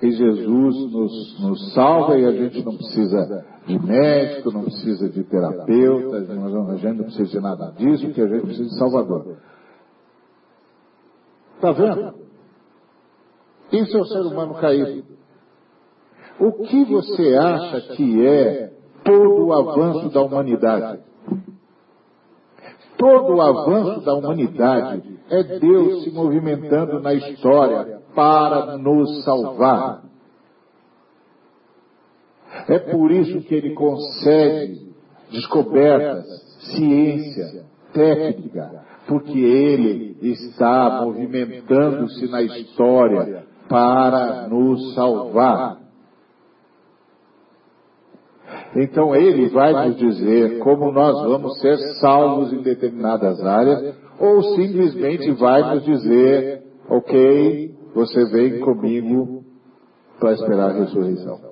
e 0.00 0.10
Jesus 0.10 0.92
nos, 0.92 1.40
nos 1.40 1.74
salva 1.74 2.18
e 2.18 2.24
a 2.24 2.32
gente 2.32 2.64
não 2.64 2.76
precisa 2.76 3.44
de 3.66 3.78
médico, 3.78 4.50
não 4.50 4.62
precisa 4.62 5.08
de 5.10 5.22
terapeuta, 5.24 6.16
a 6.16 6.76
gente 6.76 6.96
não 6.96 7.04
precisa 7.04 7.30
de 7.30 7.40
nada 7.40 7.72
disso, 7.76 8.12
que 8.12 8.20
a 8.20 8.26
gente 8.26 8.42
precisa 8.42 8.68
de 8.68 8.78
Salvador. 8.78 9.36
Está 11.58 11.72
vendo? 11.72 12.14
Isso 13.72 13.98
é 13.98 14.00
o 14.00 14.04
ser 14.04 14.20
humano 14.20 14.54
caído. 14.54 15.04
O 16.38 16.52
que 16.52 16.84
você 16.84 17.34
acha 17.34 17.96
que 17.96 18.24
é 18.24 18.72
todo 19.04 19.46
o 19.46 19.52
avanço 19.52 20.08
da 20.10 20.22
humanidade? 20.22 21.00
Todo 22.96 23.34
o 23.34 23.42
avanço 23.42 24.04
da 24.04 24.14
humanidade 24.14 25.18
é 25.28 25.42
Deus 25.42 26.04
se 26.04 26.12
movimentando 26.12 27.00
na 27.00 27.12
história 27.12 28.02
para 28.14 28.78
nos 28.78 29.24
salvar. 29.24 30.04
É 32.68 32.78
por 32.78 33.10
isso 33.10 33.40
que 33.40 33.54
ele 33.54 33.74
concede 33.74 34.92
descobertas, 35.32 36.24
ciência, 36.70 37.66
técnica, 37.92 38.84
porque 39.06 39.38
ele 39.38 40.16
está 40.20 41.02
movimentando-se 41.02 42.30
na 42.30 42.42
história 42.42 43.44
para 43.68 44.48
nos 44.48 44.94
salvar. 44.94 45.78
Então 48.76 49.14
ele 49.14 49.48
vai 49.48 49.88
nos 49.88 49.96
dizer 49.96 50.58
como 50.58 50.92
nós 50.92 51.22
vamos 51.26 51.58
ser 51.60 51.76
salvos 52.00 52.52
em 52.52 52.62
determinadas 52.62 53.42
áreas, 53.44 53.96
ou 54.20 54.42
simplesmente 54.54 55.30
vai 55.32 55.74
nos 55.74 55.84
dizer, 55.84 56.62
ok, 56.88 57.74
você 57.94 58.24
vem 58.30 58.60
comigo 58.60 59.44
para 60.18 60.32
esperar 60.32 60.70
a 60.70 60.74
ressurreição. 60.74 61.47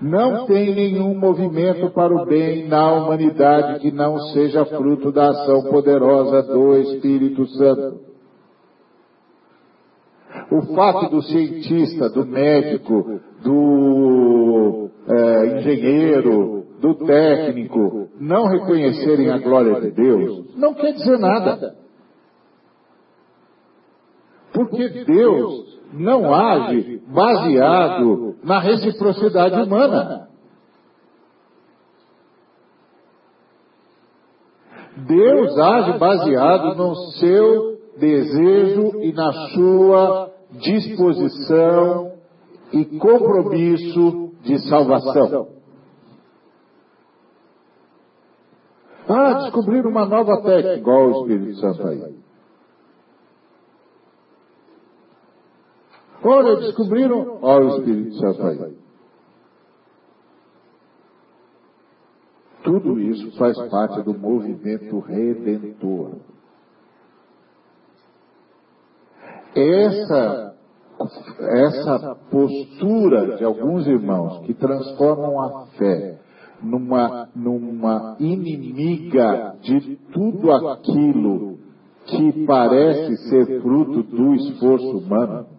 Não 0.00 0.46
tem 0.46 0.74
nenhum 0.74 1.14
movimento 1.18 1.90
para 1.90 2.14
o 2.14 2.24
bem 2.24 2.68
na 2.68 2.92
humanidade 2.92 3.80
que 3.80 3.90
não 3.90 4.16
seja 4.32 4.64
fruto 4.64 5.10
da 5.10 5.30
ação 5.30 5.64
poderosa 5.70 6.42
do 6.42 6.76
Espírito 6.76 7.46
Santo. 7.46 8.00
O 10.50 10.74
fato 10.74 11.10
do 11.10 11.22
cientista, 11.22 12.08
do 12.10 12.24
médico, 12.24 13.20
do 13.42 14.88
é, 15.08 15.58
engenheiro, 15.58 16.64
do 16.80 16.94
técnico 16.94 18.08
não 18.20 18.46
reconhecerem 18.46 19.30
a 19.30 19.38
glória 19.38 19.80
de 19.80 19.90
Deus, 19.90 20.56
não 20.56 20.74
quer 20.74 20.92
dizer 20.92 21.18
nada. 21.18 21.74
Porque 24.52 24.88
Deus 25.04 25.67
não 25.92 26.34
age 26.34 27.02
baseado 27.08 28.36
na 28.42 28.58
reciprocidade 28.60 29.60
humana. 29.62 30.28
Deus 35.06 35.58
age 35.58 35.98
baseado 35.98 36.74
no 36.76 36.94
seu 37.12 37.78
desejo 37.98 39.00
e 39.00 39.12
na 39.12 39.32
sua 39.50 40.30
disposição 40.52 42.12
e 42.72 42.84
compromisso 42.84 44.32
de 44.42 44.58
salvação. 44.68 45.48
Ah, 49.08 49.34
descobriram 49.44 49.90
uma 49.90 50.04
nova 50.04 50.42
técnica, 50.42 50.76
igual 50.76 51.06
o 51.06 51.10
Espírito 51.22 51.60
Santo 51.60 51.86
aí. 51.88 52.17
Olha, 56.22 56.56
descobriram, 56.56 57.38
olha 57.42 57.66
o 57.66 57.78
Espírito 57.78 58.14
Santo 58.14 58.42
aí. 58.42 58.76
Tudo 62.64 63.00
isso 63.00 63.36
faz 63.38 63.56
parte 63.70 64.02
do 64.02 64.18
movimento 64.18 64.98
redentor. 64.98 66.16
Essa, 69.54 70.54
essa 71.40 72.16
postura 72.30 73.36
de 73.36 73.44
alguns 73.44 73.86
irmãos 73.86 74.44
que 74.44 74.54
transformam 74.54 75.40
a 75.40 75.66
fé 75.78 76.18
numa, 76.62 77.28
numa 77.34 78.16
inimiga 78.18 79.56
de 79.62 79.96
tudo 80.12 80.50
aquilo 80.52 81.58
que 82.04 82.44
parece 82.44 83.16
ser 83.28 83.62
fruto 83.62 84.02
do 84.02 84.34
esforço 84.34 84.98
humano, 84.98 85.57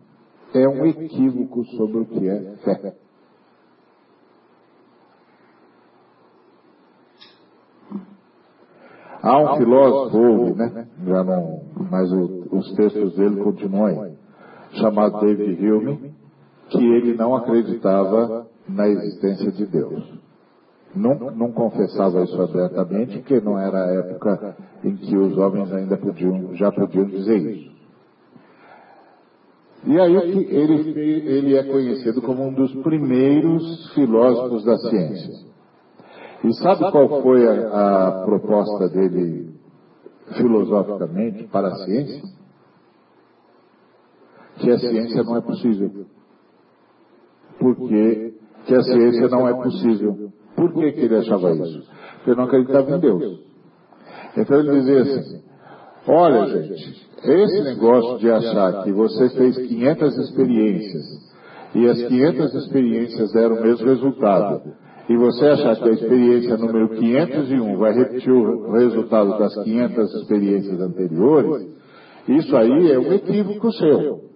é 0.54 0.68
um 0.68 0.86
equívoco 0.86 1.66
sobre 1.66 1.97
o 2.00 2.06
que 2.06 2.28
é 2.28 2.56
fé. 2.64 2.95
Há 9.22 9.38
um 9.38 9.58
filósofo, 9.58 10.18
houve, 10.18 10.54
né? 10.54 10.88
Já 11.06 11.24
não, 11.24 11.62
mas 11.91 12.12
o, 12.12 12.47
os 12.52 12.74
textos 12.76 13.16
dele 13.16 13.43
continuam 13.43 14.16
chamado 14.74 15.20
David 15.20 15.72
Hume, 15.72 16.14
que 16.70 16.86
ele 16.86 17.16
não 17.16 17.36
acreditava 17.36 18.47
na 18.68 18.88
existência 18.88 19.52
de 19.52 19.66
Deus. 19.66 20.20
Não, 20.95 21.16
não 21.32 21.52
confessava 21.52 22.24
isso 22.24 22.41
abertamente, 22.41 23.20
porque 23.20 23.39
não 23.41 23.60
era 23.60 23.84
a 23.84 23.93
época 23.93 24.58
em 24.84 24.95
que 24.95 25.16
os 25.16 25.38
homens 25.38 25.72
ainda 25.72 25.97
podiam, 25.97 26.56
já 26.56 26.72
podiam 26.72 27.06
dizer 27.06 27.38
isso. 27.38 27.79
E 29.86 30.00
aí 30.00 30.16
ele, 30.16 31.00
ele 31.00 31.58
é 31.58 31.64
conhecido 31.64 32.22
como 32.22 32.48
um 32.48 32.54
dos 32.54 32.74
primeiros 32.84 33.94
filósofos 33.94 34.66
da 34.66 34.78
ciência. 34.78 35.50
E 36.44 36.54
sabe 36.56 36.92
qual 36.92 37.22
foi 37.22 37.48
a, 37.48 38.08
a 38.08 38.26
proposta 38.26 38.90
dele 38.90 39.54
filosoficamente 40.38 41.48
para 41.48 41.70
a 41.70 41.76
ciência? 41.86 42.22
Que 44.58 44.72
a 44.72 44.78
ciência 44.78 45.24
não 45.24 45.38
é 45.38 45.42
possível. 45.42 46.06
Porque 47.58 48.34
que 48.66 48.76
a 48.76 48.84
ciência 48.84 49.28
não 49.30 49.48
é 49.48 49.54
possível. 49.54 50.32
Por 50.56 50.74
que, 50.74 50.92
que 50.92 51.00
ele 51.02 51.16
achava 51.16 51.52
isso? 51.52 51.90
Porque 52.18 52.36
não 52.36 52.44
acreditava 52.44 52.92
em 52.92 53.00
Deus. 53.00 53.42
Então 54.38 54.60
ele 54.60 54.72
dizia 54.80 55.02
assim, 55.02 55.44
olha 56.08 56.47
gente, 56.47 57.10
esse 57.24 57.64
negócio 57.64 58.20
de 58.20 58.30
achar 58.32 58.84
que 58.84 58.91
você 58.91 59.30
fez 59.30 59.58
500 59.58 60.18
experiências 60.18 61.30
e 61.76 61.88
as 61.88 62.02
500 62.04 62.56
experiências 62.56 63.32
deram 63.32 63.58
o 63.58 63.62
mesmo 63.62 63.88
resultado, 63.88 64.74
e 65.08 65.18
você 65.18 65.45
achar 65.47 65.76
que 65.76 65.89
a 65.89 65.93
experiência 65.93 66.58
número 66.58 66.89
501 66.89 67.78
vai 67.78 67.93
repetir 67.93 68.32
o 68.32 68.72
resultado 68.72 69.38
das 69.38 69.56
500 69.64 70.14
experiências 70.16 70.80
anteriores, 70.80 71.68
isso 72.28 72.56
aí 72.56 72.91
é 72.91 73.00
um 73.00 73.14
equívoco 73.14 73.72
seu. 73.74 74.30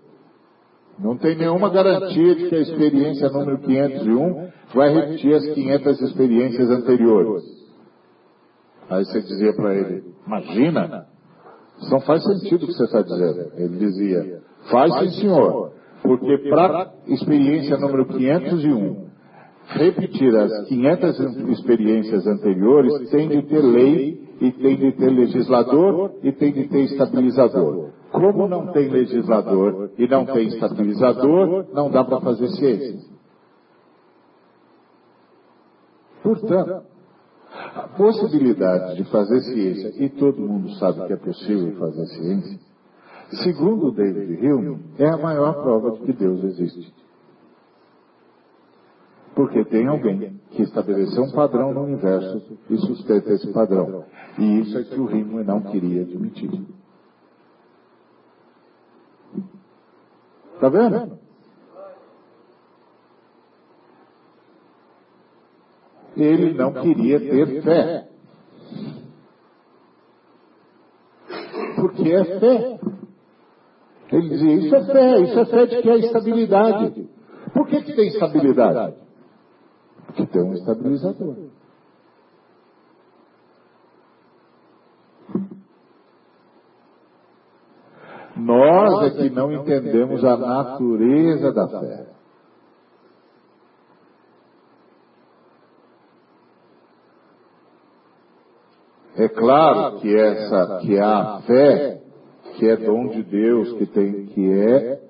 Não 0.99 1.17
tem 1.17 1.35
nenhuma 1.35 1.69
garantia 1.69 2.35
de 2.35 2.49
que 2.49 2.55
a 2.55 2.59
experiência 2.59 3.29
número 3.29 3.59
501 3.59 4.47
vai 4.73 4.93
repetir 4.93 5.33
as 5.33 5.45
500 5.47 6.01
experiências 6.01 6.69
anteriores. 6.69 7.43
Aí 8.89 9.05
você 9.05 9.21
dizia 9.21 9.53
para 9.55 9.75
ele, 9.75 10.03
imagina, 10.25 11.07
não 11.89 11.99
faz 12.01 12.23
sentido 12.23 12.63
o 12.63 12.67
que 12.67 12.73
você 12.73 12.83
está 12.83 13.01
dizendo. 13.01 13.51
Ele 13.55 13.77
dizia, 13.77 14.41
faz 14.69 14.93
sim 14.99 15.21
senhor, 15.21 15.71
porque 16.01 16.37
para 16.49 16.91
experiência 17.07 17.77
número 17.77 18.05
501 18.05 19.13
repetir 19.67 20.35
as 20.35 20.67
500 20.67 21.19
experiências 21.49 22.27
anteriores 22.27 23.09
tem 23.09 23.29
de 23.29 23.41
ter 23.43 23.61
lei 23.61 24.23
e 24.41 24.51
tem 24.51 24.75
de 24.75 24.91
ter 24.91 25.09
legislador 25.09 26.11
e 26.21 26.31
tem 26.31 26.51
de 26.51 26.67
ter 26.67 26.81
estabilizador. 26.83 27.91
Como 28.11 28.47
não 28.47 28.67
tem 28.71 28.89
legislador 28.89 29.91
e 29.97 30.07
não 30.07 30.25
tem 30.25 30.47
estabilizador, 30.47 31.65
não 31.73 31.89
dá 31.89 32.03
para 32.03 32.19
fazer 32.21 32.47
ciência. 32.49 33.13
Portanto, 36.21 36.83
a 37.75 37.87
possibilidade 37.89 38.95
de 38.95 39.03
fazer 39.05 39.41
ciência, 39.41 40.03
e 40.03 40.09
todo 40.09 40.41
mundo 40.41 40.73
sabe 40.75 41.05
que 41.07 41.13
é 41.13 41.17
possível 41.17 41.75
fazer 41.77 42.05
ciência, 42.07 42.59
segundo 43.43 43.91
David 43.91 44.45
Hume, 44.45 44.79
é 44.97 45.07
a 45.07 45.17
maior 45.17 45.53
prova 45.61 45.91
de 45.91 45.99
que 46.01 46.13
Deus 46.13 46.43
existe. 46.43 46.93
Porque 49.35 49.65
tem 49.65 49.87
alguém 49.87 50.39
que 50.51 50.61
estabeleceu 50.61 51.23
um 51.23 51.31
padrão 51.31 51.73
no 51.73 51.83
universo 51.83 52.59
e 52.69 52.77
sustenta 52.77 53.31
esse 53.31 53.51
padrão. 53.51 54.05
E 54.37 54.59
isso 54.59 54.77
é 54.77 54.83
que 54.83 54.99
o 54.99 55.05
Hume 55.05 55.43
não 55.43 55.61
queria 55.61 56.03
admitir. 56.03 56.51
Está 60.55 60.69
vendo? 60.69 61.22
Ele 66.15 66.53
não 66.53 66.73
queria 66.73 67.19
ter 67.19 67.61
fé. 67.61 68.07
Porque 71.75 72.11
é 72.11 72.39
fé. 72.39 72.79
Ele 74.11 74.29
dizia, 74.29 74.53
isso 74.53 74.75
é 74.75 74.85
fé, 74.85 75.21
isso 75.21 75.39
é 75.39 75.45
fé 75.45 75.65
de 75.65 75.81
que 75.81 75.89
é 75.89 75.97
estabilidade. 75.97 77.09
Por 77.53 77.67
que, 77.67 77.81
que 77.81 77.95
tem 77.95 78.07
estabilidade? 78.07 78.95
Porque 80.05 80.25
tem 80.27 80.43
um 80.43 80.53
estabilizador. 80.53 81.35
Nós 88.35 89.03
é 89.03 89.09
que 89.11 89.29
não 89.29 89.51
entendemos 89.51 90.23
a 90.23 90.37
natureza 90.37 91.51
da 91.51 91.67
fé. 91.67 92.12
É 99.15 99.27
claro 99.27 99.99
que 99.99 100.15
essa, 100.15 100.79
que 100.81 100.97
a 100.99 101.41
fé, 101.45 102.01
que 102.57 102.67
é 102.67 102.77
dom 102.77 103.09
de 103.09 103.23
Deus, 103.23 103.73
que 103.73 103.85
tem, 103.85 104.25
que 104.27 104.51
é 104.51 105.01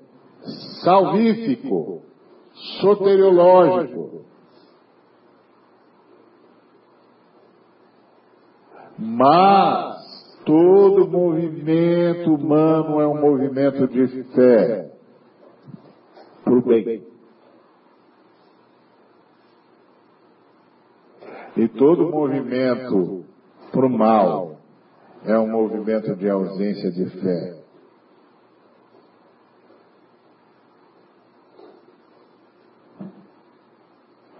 salvífico, 0.82 2.02
soteriológico. 2.80 4.24
Mas 8.98 10.38
todo 10.44 11.08
movimento 11.08 12.34
humano 12.34 13.00
é 13.00 13.08
um 13.08 13.20
movimento 13.20 13.88
de 13.88 14.22
fé 14.34 14.92
para 16.44 16.54
o 16.54 16.62
bem. 16.62 17.02
E 21.56 21.68
todo 21.68 22.10
movimento 22.10 23.24
para 23.74 23.86
o 23.86 23.90
mal 23.90 24.56
é 25.24 25.36
um 25.36 25.50
movimento 25.50 26.14
de 26.14 26.30
ausência 26.30 26.92
de 26.92 27.06
fé. 27.20 27.64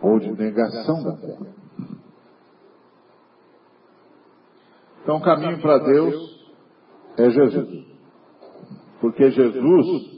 Ou 0.01 0.21
de 0.21 0.31
negação 0.31 1.03
da 1.03 1.17
fé. 1.17 1.39
Então, 5.03 5.17
o 5.17 5.23
caminho 5.23 5.61
para 5.61 5.79
Deus 5.79 6.55
é 7.19 7.31
Jesus. 7.31 7.87
Porque 9.01 9.31
Jesus 9.31 10.15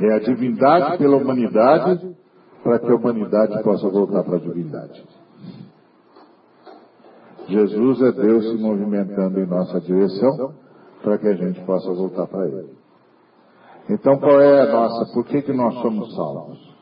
é 0.00 0.14
a 0.14 0.18
divindade 0.18 0.98
pela 0.98 1.16
humanidade 1.16 2.16
para 2.62 2.78
que 2.78 2.90
a 2.90 2.94
humanidade 2.96 3.62
possa 3.62 3.88
voltar 3.88 4.24
para 4.24 4.36
a 4.36 4.40
divindade. 4.40 5.06
Jesus 7.50 8.00
é 8.02 8.12
Deus 8.12 8.48
se 8.50 8.56
movimentando 8.58 9.40
em 9.40 9.46
nossa 9.46 9.80
direção 9.80 10.54
para 11.02 11.18
que 11.18 11.26
a 11.26 11.34
gente 11.34 11.60
possa 11.64 11.92
voltar 11.92 12.26
para 12.28 12.46
Ele. 12.46 12.74
Então 13.88 14.18
qual 14.18 14.40
é 14.40 14.62
a 14.62 14.72
nossa? 14.72 15.12
Por 15.12 15.24
que, 15.24 15.42
que 15.42 15.52
nós 15.52 15.74
somos 15.82 16.14
salvos? 16.14 16.76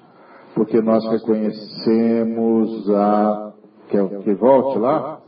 Porque 0.55 0.81
nós 0.83 1.05
reconhecemos 1.11 2.91
a. 2.91 3.53
Quer 3.89 4.07
que 4.21 4.35
volte 4.35 4.79
lá? 4.79 5.21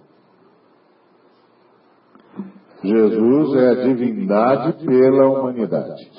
Jesus 2.83 3.57
é 3.57 3.69
a 3.69 3.85
divindade 3.85 4.85
pela 4.85 5.29
humanidade. 5.29 6.11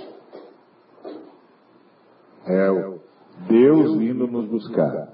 É 2.48 2.72
o 2.72 2.99
Deus 3.48 3.98
vindo 3.98 4.26
nos 4.27 4.48
buscar. 4.48 5.10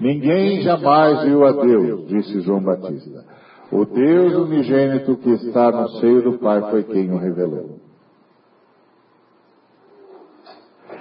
Ninguém 0.00 0.62
jamais 0.62 1.24
viu 1.24 1.44
a 1.44 1.52
Deus, 1.52 2.08
disse 2.08 2.40
João 2.40 2.62
Batista. 2.62 3.24
O 3.70 3.84
Deus 3.84 4.34
unigênito 4.34 5.16
que 5.16 5.30
está 5.30 5.70
no 5.70 5.88
seio 6.00 6.22
do 6.22 6.38
Pai 6.38 6.60
foi 6.70 6.82
quem 6.84 7.10
o 7.10 7.16
revelou. 7.16 7.78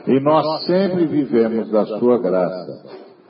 E 0.07 0.19
nós 0.19 0.65
sempre 0.65 1.05
vivemos 1.05 1.71
da 1.71 1.85
sua 1.85 2.19
graça 2.19 2.83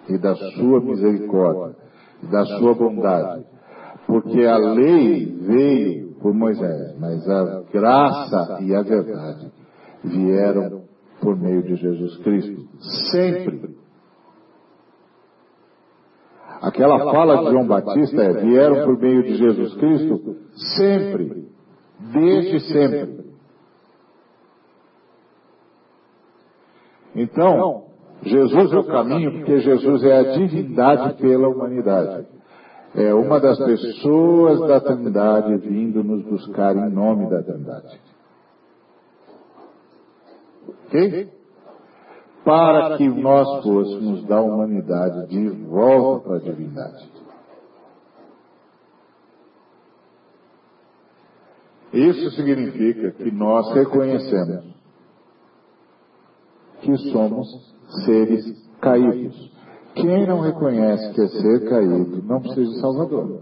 e 0.10 0.18
da 0.18 0.36
sua 0.36 0.82
misericórdia 0.82 1.76
e 2.24 2.28
da 2.28 2.46
sua 2.58 2.74
bondade. 2.74 3.46
Porque 4.08 4.44
a 4.44 4.58
lei 4.58 5.26
veio 5.26 6.14
por 6.16 6.34
Moisés, 6.34 6.98
mas 7.00 7.30
a 7.30 7.64
graça 7.72 8.58
e 8.62 8.76
a 8.76 8.82
verdade 8.82 9.52
vieram 10.04 10.84
por 11.22 11.40
meio 11.40 11.64
de 11.64 11.76
Jesus 11.76 12.18
Cristo. 12.18 12.68
Sempre. 13.12 13.83
Aquela 16.64 16.98
fala 17.12 17.44
de 17.44 17.52
João 17.52 17.68
Batista 17.68 18.24
é: 18.24 18.34
vieram 18.42 18.86
por 18.86 18.98
meio 18.98 19.22
de 19.22 19.36
Jesus 19.36 19.74
Cristo 19.76 20.38
sempre. 20.76 21.44
Desde 22.14 22.60
sempre. 22.72 23.24
Então, 27.16 27.88
Jesus 28.24 28.72
é 28.72 28.78
o 28.78 28.86
caminho 28.86 29.34
porque 29.34 29.60
Jesus 29.60 30.04
é 30.04 30.20
a 30.20 30.24
divindade 30.38 31.22
pela 31.22 31.50
humanidade. 31.50 32.28
É 32.96 33.14
uma 33.14 33.42
das 33.42 33.58
pessoas 33.58 34.60
da 34.62 34.80
Trindade 34.80 35.58
vindo 35.58 36.02
nos 36.02 36.24
buscar 36.24 36.76
em 36.78 36.90
nome 36.90 37.30
da 37.30 37.44
Trindade. 37.44 38.00
Ok? 40.86 41.43
Para 42.44 42.98
que 42.98 43.08
nós 43.08 43.64
fôssemos 43.64 44.26
da 44.26 44.42
humanidade 44.42 45.28
de 45.28 45.50
volta 45.50 46.28
para 46.28 46.38
a 46.38 46.40
divindade. 46.40 47.10
Isso 51.94 52.32
significa 52.32 53.12
que 53.12 53.32
nós 53.32 53.72
reconhecemos 53.74 54.74
que 56.82 56.98
somos 57.12 57.48
seres 58.04 58.46
caídos. 58.82 59.54
Quem 59.94 60.28
não 60.28 60.42
reconhece 60.42 61.14
que 61.14 61.22
é 61.22 61.28
ser 61.28 61.70
caído 61.70 62.24
não 62.24 62.42
precisa 62.42 62.72
de 62.72 62.82
Salvador. 62.82 63.42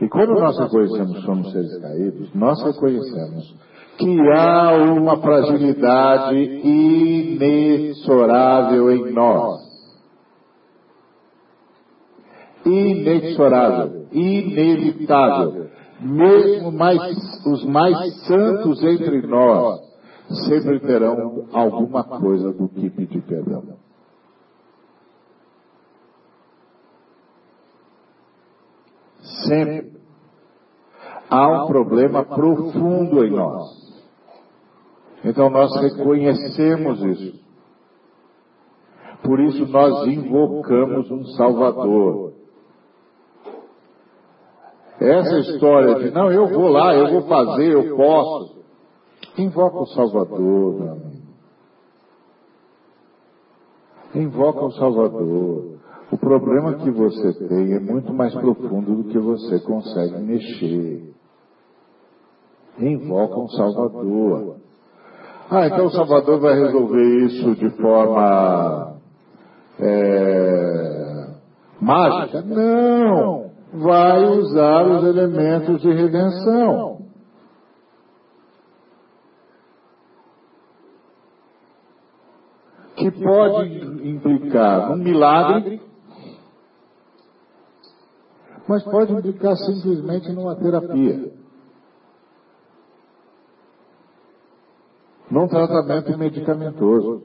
E 0.00 0.08
quando 0.08 0.34
nós 0.34 0.58
reconhecemos 0.58 1.18
que 1.18 1.26
somos 1.26 1.52
seres 1.52 1.76
caídos, 1.80 2.34
nós 2.34 2.62
reconhecemos 2.62 3.56
que 3.98 4.30
há 4.30 4.76
uma 4.76 5.20
fragilidade 5.20 6.36
inexorável 6.64 8.90
em 8.90 9.12
nós. 9.12 9.60
Inexorável, 12.64 14.06
inevitável. 14.12 15.66
Mesmo 16.00 16.72
mais, 16.72 17.00
os 17.46 17.62
mais 17.64 18.24
santos 18.26 18.82
entre 18.82 19.20
nós 19.26 19.80
sempre 20.46 20.80
terão 20.80 21.46
alguma 21.52 22.02
coisa 22.04 22.50
do 22.52 22.68
que 22.68 22.88
pedir 22.90 23.22
perdão. 23.22 23.62
Sempre. 29.46 29.92
Há 31.30 31.64
um 31.64 31.66
problema 31.66 32.24
profundo 32.24 33.24
em 33.24 33.30
nós. 33.30 33.81
Então 35.24 35.48
nós 35.50 35.70
reconhecemos 35.80 37.02
isso. 37.02 37.42
Por 39.22 39.38
isso 39.40 39.66
nós 39.66 40.06
invocamos 40.08 41.10
um 41.10 41.24
Salvador. 41.36 42.32
Essa 45.00 45.38
história 45.38 45.94
de, 45.96 46.10
não, 46.10 46.30
eu 46.30 46.48
vou 46.48 46.68
lá, 46.68 46.94
eu 46.94 47.10
vou 47.10 47.28
fazer, 47.28 47.72
eu 47.72 47.96
posso. 47.96 48.62
Invoca 49.38 49.78
o 49.78 49.86
Salvador, 49.86 50.74
meu 50.74 50.92
amigo. 50.92 51.22
Invoca 54.14 54.64
o 54.64 54.70
Salvador. 54.72 55.78
O 56.10 56.18
problema 56.18 56.74
que 56.74 56.90
você 56.90 57.48
tem 57.48 57.72
é 57.72 57.80
muito 57.80 58.12
mais 58.12 58.34
profundo 58.34 59.02
do 59.02 59.04
que 59.04 59.18
você 59.18 59.60
consegue 59.60 60.18
mexer. 60.18 61.14
Invoca 62.78 63.38
um 63.38 63.48
Salvador. 63.48 64.56
Ah, 65.54 65.66
então 65.66 65.84
o 65.84 65.90
Salvador 65.90 66.40
vai 66.40 66.54
resolver 66.54 67.26
isso 67.26 67.54
de 67.56 67.68
forma 67.76 68.96
é, 69.78 71.34
mágica? 71.78 72.40
Não! 72.40 73.50
Vai 73.74 74.24
usar 74.30 74.86
os 74.86 75.04
elementos 75.04 75.82
de 75.82 75.92
redenção. 75.92 77.02
Que 82.96 83.10
pode 83.10 84.08
implicar 84.08 84.92
um 84.92 84.96
milagre, 84.96 85.82
mas 88.66 88.82
pode 88.84 89.12
implicar 89.12 89.54
simplesmente 89.56 90.32
numa 90.32 90.56
terapia. 90.56 91.41
Num 95.32 95.48
tratamento 95.48 96.18
medicamentoso, 96.18 97.22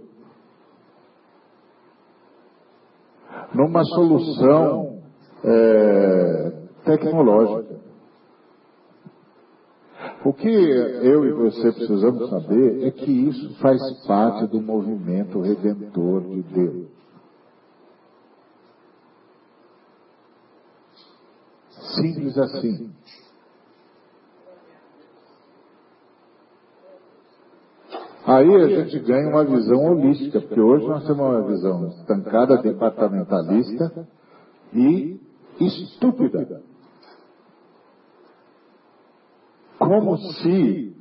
numa 3.53 3.83
solução 3.83 5.01
é, 5.43 6.51
tecnológica. 6.85 7.75
O 10.23 10.31
que 10.31 10.47
eu 10.47 11.25
e 11.25 11.33
você 11.33 11.69
precisamos 11.73 12.29
saber 12.29 12.87
é 12.87 12.91
que 12.91 13.11
isso 13.11 13.59
faz 13.59 13.81
parte 14.07 14.47
do 14.47 14.61
movimento 14.61 15.41
redentor 15.41 16.21
de 16.29 16.43
Deus. 16.43 16.87
Simples 21.97 22.37
assim. 22.37 22.89
Aí 28.27 28.55
a 28.55 28.67
gente 28.67 28.99
ganha 28.99 29.29
uma 29.29 29.45
visão 29.45 29.85
holística, 29.85 30.41
porque 30.41 30.59
hoje 30.59 30.85
nós 30.85 31.07
temos 31.07 31.21
uma 31.21 31.41
visão 31.43 31.87
estancada, 31.87 32.61
departamentalista 32.61 34.05
e 34.73 35.17
estúpida. 35.61 36.61
Como 39.79 40.17
se 40.17 40.93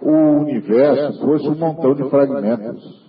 o 0.00 0.12
universo 0.42 1.20
fosse 1.20 1.48
um 1.48 1.56
montão 1.56 1.96
de 1.96 2.08
fragmentos. 2.08 3.08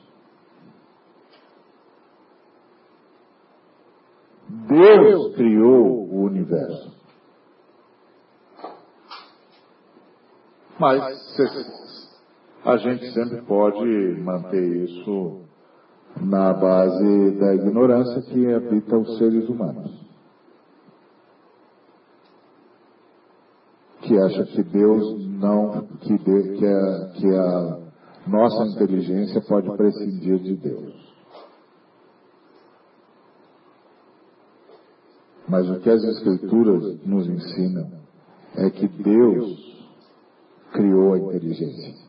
Deus 4.67 5.35
criou 5.35 6.09
o 6.09 6.23
universo. 6.23 6.91
Mas 10.79 11.37
a 12.63 12.77
gente 12.77 13.11
sempre 13.13 13.41
pode 13.43 13.85
manter 14.21 14.83
isso 14.83 15.41
na 16.21 16.53
base 16.53 17.31
da 17.39 17.55
ignorância 17.55 18.21
que 18.23 18.53
habita 18.53 18.97
os 18.97 19.17
seres 19.17 19.47
humanos. 19.47 19.91
Que 24.01 24.17
acha 24.17 24.43
que 24.45 24.63
Deus 24.63 25.25
não, 25.27 25.87
que, 25.99 26.17
de, 26.17 26.57
que, 26.57 26.65
a, 26.65 27.11
que 27.15 27.35
a 27.35 27.79
nossa 28.27 28.65
inteligência 28.73 29.41
pode 29.41 29.69
prescindir 29.77 30.39
de 30.39 30.55
Deus. 30.55 31.09
Mas 35.47 35.69
o 35.69 35.79
que 35.79 35.89
as 35.89 36.03
Escrituras 36.03 37.03
nos 37.05 37.27
ensinam 37.27 37.91
é 38.55 38.69
que 38.69 38.87
Deus 38.87 39.87
criou 40.71 41.13
a 41.13 41.17
inteligência. 41.17 42.08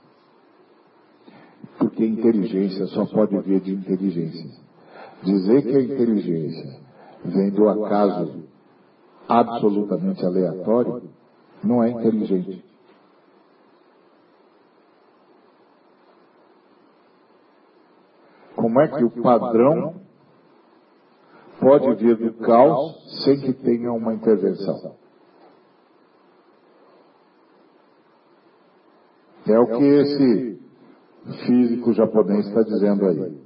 Porque 1.81 2.05
inteligência 2.05 2.87
só 2.89 3.07
pode 3.07 3.39
vir 3.41 3.59
de 3.61 3.73
inteligência. 3.73 4.51
Dizer 5.23 5.63
que 5.63 5.77
a 5.77 5.83
inteligência 5.83 6.79
vem 7.25 7.51
do 7.51 7.69
acaso 7.71 8.45
absolutamente 9.27 10.25
aleatório 10.25 11.11
não 11.65 11.83
é 11.83 11.91
inteligente. 11.91 12.63
Como 18.55 18.79
é 18.79 18.89
que 18.89 19.03
o 19.03 19.11
padrão 19.23 20.03
pode 21.59 21.95
vir 21.95 22.17
do 22.17 22.35
caos 22.45 23.25
sem 23.25 23.41
que 23.41 23.55
tenha 23.55 23.91
uma 23.91 24.13
intervenção? 24.13 24.97
É 29.47 29.59
o 29.59 29.67
que 29.67 29.85
esse 29.85 30.60
físico 31.47 31.93
japonês 31.93 32.47
está 32.47 32.63
dizendo 32.63 33.07
aí. 33.07 33.39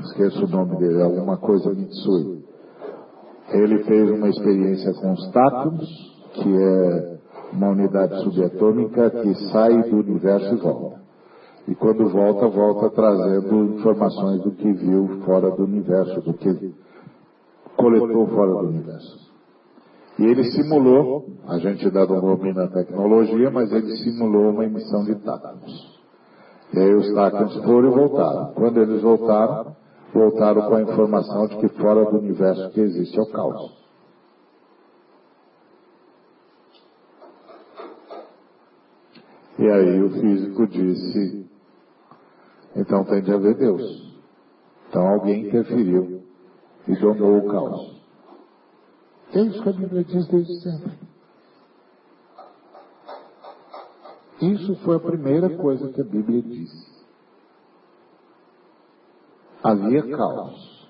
Esqueço 0.00 0.44
o 0.44 0.48
nome 0.48 0.76
dele, 0.76 1.02
alguma 1.02 1.36
coisa 1.38 1.72
Mitsui. 1.72 2.44
Ele 3.50 3.82
fez 3.84 4.10
uma 4.10 4.28
experiência 4.28 4.92
com 4.94 5.12
os 5.12 5.32
que 6.34 6.62
é 6.62 7.18
uma 7.52 7.70
unidade 7.70 8.22
subatômica 8.22 9.10
que 9.10 9.34
sai 9.50 9.82
do 9.90 9.96
universo 9.96 10.54
e 10.54 10.58
volta. 10.58 11.00
E 11.66 11.74
quando 11.74 12.08
volta, 12.08 12.48
volta 12.48 12.90
trazendo 12.90 13.74
informações 13.74 14.42
do 14.42 14.52
que 14.52 14.72
viu 14.72 15.20
fora 15.24 15.50
do 15.50 15.64
universo, 15.64 16.20
do 16.20 16.34
que 16.34 16.74
coletou 17.76 18.26
fora 18.28 18.52
do 18.52 18.68
universo. 18.68 19.27
E 20.18 20.24
ele 20.24 20.50
simulou, 20.50 21.26
a 21.46 21.58
gente 21.58 21.86
ainda 21.86 22.04
não 22.06 22.20
domina 22.20 22.64
a 22.64 22.68
tecnologia, 22.68 23.50
mas 23.50 23.70
ele 23.72 23.96
simulou 23.98 24.50
uma 24.50 24.64
emissão 24.64 25.04
de 25.04 25.14
tátomos. 25.14 25.98
E 26.74 26.78
aí 26.78 26.94
os 26.94 27.14
tátomos 27.14 27.54
foram 27.64 27.88
e 27.88 27.94
voltaram. 27.94 28.52
Quando 28.54 28.80
eles 28.80 29.00
voltaram, 29.00 29.76
voltaram 30.12 30.62
com 30.62 30.74
a 30.74 30.82
informação 30.82 31.46
de 31.46 31.56
que 31.58 31.68
fora 31.68 32.04
do 32.04 32.18
universo 32.18 32.70
que 32.70 32.80
existe 32.80 33.16
é 33.16 33.22
o 33.22 33.26
caos. 33.26 33.78
E 39.58 39.68
aí 39.68 40.02
o 40.02 40.10
físico 40.10 40.66
disse, 40.66 41.46
então 42.74 43.04
tem 43.04 43.22
de 43.22 43.32
haver 43.32 43.54
Deus. 43.54 44.16
Então 44.88 45.06
alguém 45.06 45.46
interferiu 45.46 46.22
e 46.88 46.96
donou 46.96 47.38
o 47.38 47.48
caos. 47.48 47.97
É 49.34 49.40
isso 49.42 49.62
que 49.62 49.68
a 49.68 49.72
Bíblia 49.72 50.04
diz 50.04 50.26
desde 50.26 50.60
sempre. 50.62 50.98
Isso 54.40 54.76
foi 54.76 54.96
a 54.96 55.00
primeira 55.00 55.50
coisa 55.56 55.92
que 55.92 56.00
a 56.00 56.04
Bíblia 56.04 56.40
disse. 56.40 56.88
Havia 59.62 60.16
caos. 60.16 60.88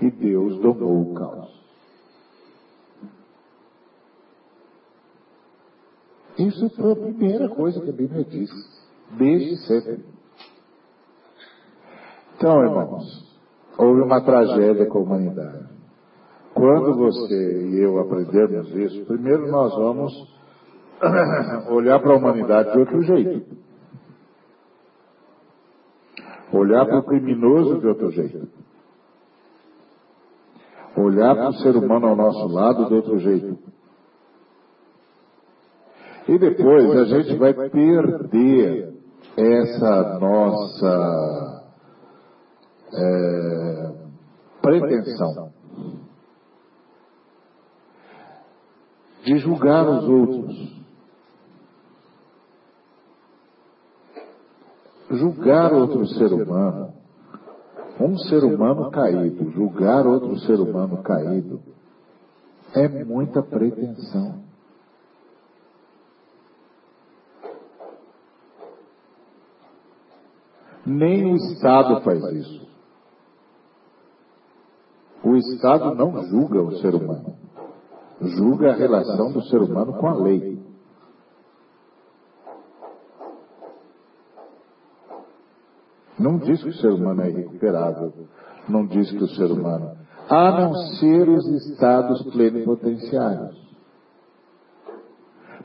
E 0.00 0.10
Deus 0.10 0.58
domou 0.60 1.12
o 1.12 1.14
caos. 1.14 1.62
Isso 6.38 6.70
foi 6.70 6.92
a 6.92 6.96
primeira 6.96 7.48
coisa 7.50 7.80
que 7.80 7.90
a 7.90 7.92
Bíblia 7.92 8.24
diz, 8.24 8.50
desde 9.10 9.58
sempre. 9.66 10.04
Então, 12.34 12.64
irmãos, 12.64 13.31
houve 13.78 14.02
uma 14.02 14.20
tragédia 14.20 14.86
com 14.86 14.98
a 14.98 15.02
humanidade. 15.02 15.72
Quando 16.54 16.94
você 16.94 17.68
e 17.70 17.82
eu 17.82 17.98
aprendermos 17.98 18.74
isso, 18.74 19.04
primeiro 19.06 19.50
nós 19.50 19.74
vamos 19.74 20.12
olhar 21.70 21.98
para 22.00 22.12
a 22.12 22.16
humanidade 22.16 22.72
de 22.72 22.78
outro 22.78 23.02
jeito. 23.02 23.56
Olhar 26.52 26.84
para 26.84 26.98
o 26.98 27.02
criminoso 27.02 27.80
de 27.80 27.86
outro 27.86 28.10
jeito. 28.10 28.48
Olhar 30.94 31.34
para 31.34 31.48
o 31.48 31.54
ser 31.54 31.74
humano 31.74 32.08
ao 32.08 32.16
nosso 32.16 32.46
lado 32.48 32.86
de 32.88 32.94
outro 32.94 33.18
jeito. 33.18 33.58
E 36.28 36.38
depois 36.38 36.90
a 36.90 37.04
gente 37.04 37.36
vai 37.36 37.54
perder 37.54 38.92
essa 39.36 40.18
nossa 40.20 41.61
é, 42.92 43.92
pretensão 44.60 45.52
de 49.24 49.38
julgar 49.38 49.88
os 49.88 50.04
outros. 50.04 50.82
Julgar 55.10 55.72
outro 55.74 56.06
ser 56.06 56.32
humano, 56.32 56.94
um 58.00 58.16
ser 58.16 58.42
humano 58.44 58.90
caído, 58.90 59.50
julgar 59.50 60.06
outro 60.06 60.38
ser 60.40 60.58
humano 60.58 61.02
caído, 61.02 61.60
é 62.74 62.88
muita 63.04 63.42
pretensão. 63.42 64.42
Nem 70.86 71.30
o 71.30 71.36
Estado 71.36 72.00
faz 72.00 72.24
isso. 72.32 72.71
O 75.24 75.36
Estado 75.36 75.94
não 75.94 76.24
julga 76.26 76.62
o 76.62 76.76
ser 76.78 76.94
humano. 76.94 77.36
Julga 78.20 78.72
a 78.72 78.76
relação 78.76 79.32
do 79.32 79.42
ser 79.42 79.58
humano 79.58 79.92
com 79.94 80.06
a 80.06 80.14
lei. 80.14 80.60
Não 86.18 86.38
diz 86.38 86.62
que 86.62 86.68
o 86.68 86.74
ser 86.74 86.92
humano 86.92 87.22
é 87.22 87.30
irrecuperável. 87.30 88.12
Não 88.68 88.86
diz 88.86 89.10
que 89.10 89.22
o 89.22 89.28
ser 89.28 89.50
humano. 89.50 89.96
A 90.28 90.60
não 90.60 90.74
ser 90.98 91.28
os 91.28 91.46
estados 91.66 92.22
plenipotenciários. 92.30 93.60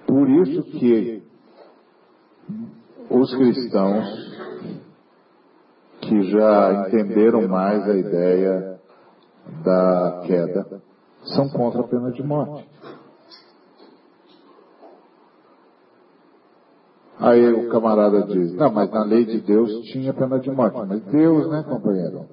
Por 0.05 0.29
isso 0.29 0.63
que 0.63 1.23
os 3.09 3.35
cristãos 3.35 4.27
que 6.01 6.23
já 6.31 6.87
entenderam 6.87 7.47
mais 7.47 7.83
a 7.87 7.95
ideia 7.95 8.76
da 9.63 10.23
queda 10.25 10.81
são 11.35 11.49
contra 11.49 11.81
a 11.81 11.87
pena 11.87 12.11
de 12.11 12.23
morte. 12.23 12.67
Aí 17.19 17.51
o 17.51 17.69
camarada 17.69 18.23
diz, 18.23 18.53
não, 18.53 18.71
mas 18.71 18.91
na 18.91 19.03
lei 19.03 19.25
de 19.25 19.41
Deus 19.41 19.71
tinha 19.91 20.13
pena 20.13 20.39
de 20.39 20.51
morte. 20.51 20.77
Mas 20.87 21.03
Deus, 21.05 21.49
né, 21.49 21.63
companheiro? 21.67 22.25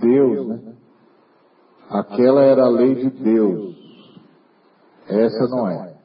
Deus, 0.00 0.46
né? 0.46 0.74
Aquela 1.88 2.42
era 2.42 2.64
a 2.64 2.68
lei 2.68 2.94
de 2.96 3.10
Deus. 3.10 3.76
Essa 5.08 5.46
não 5.48 5.68
é. 5.68 5.95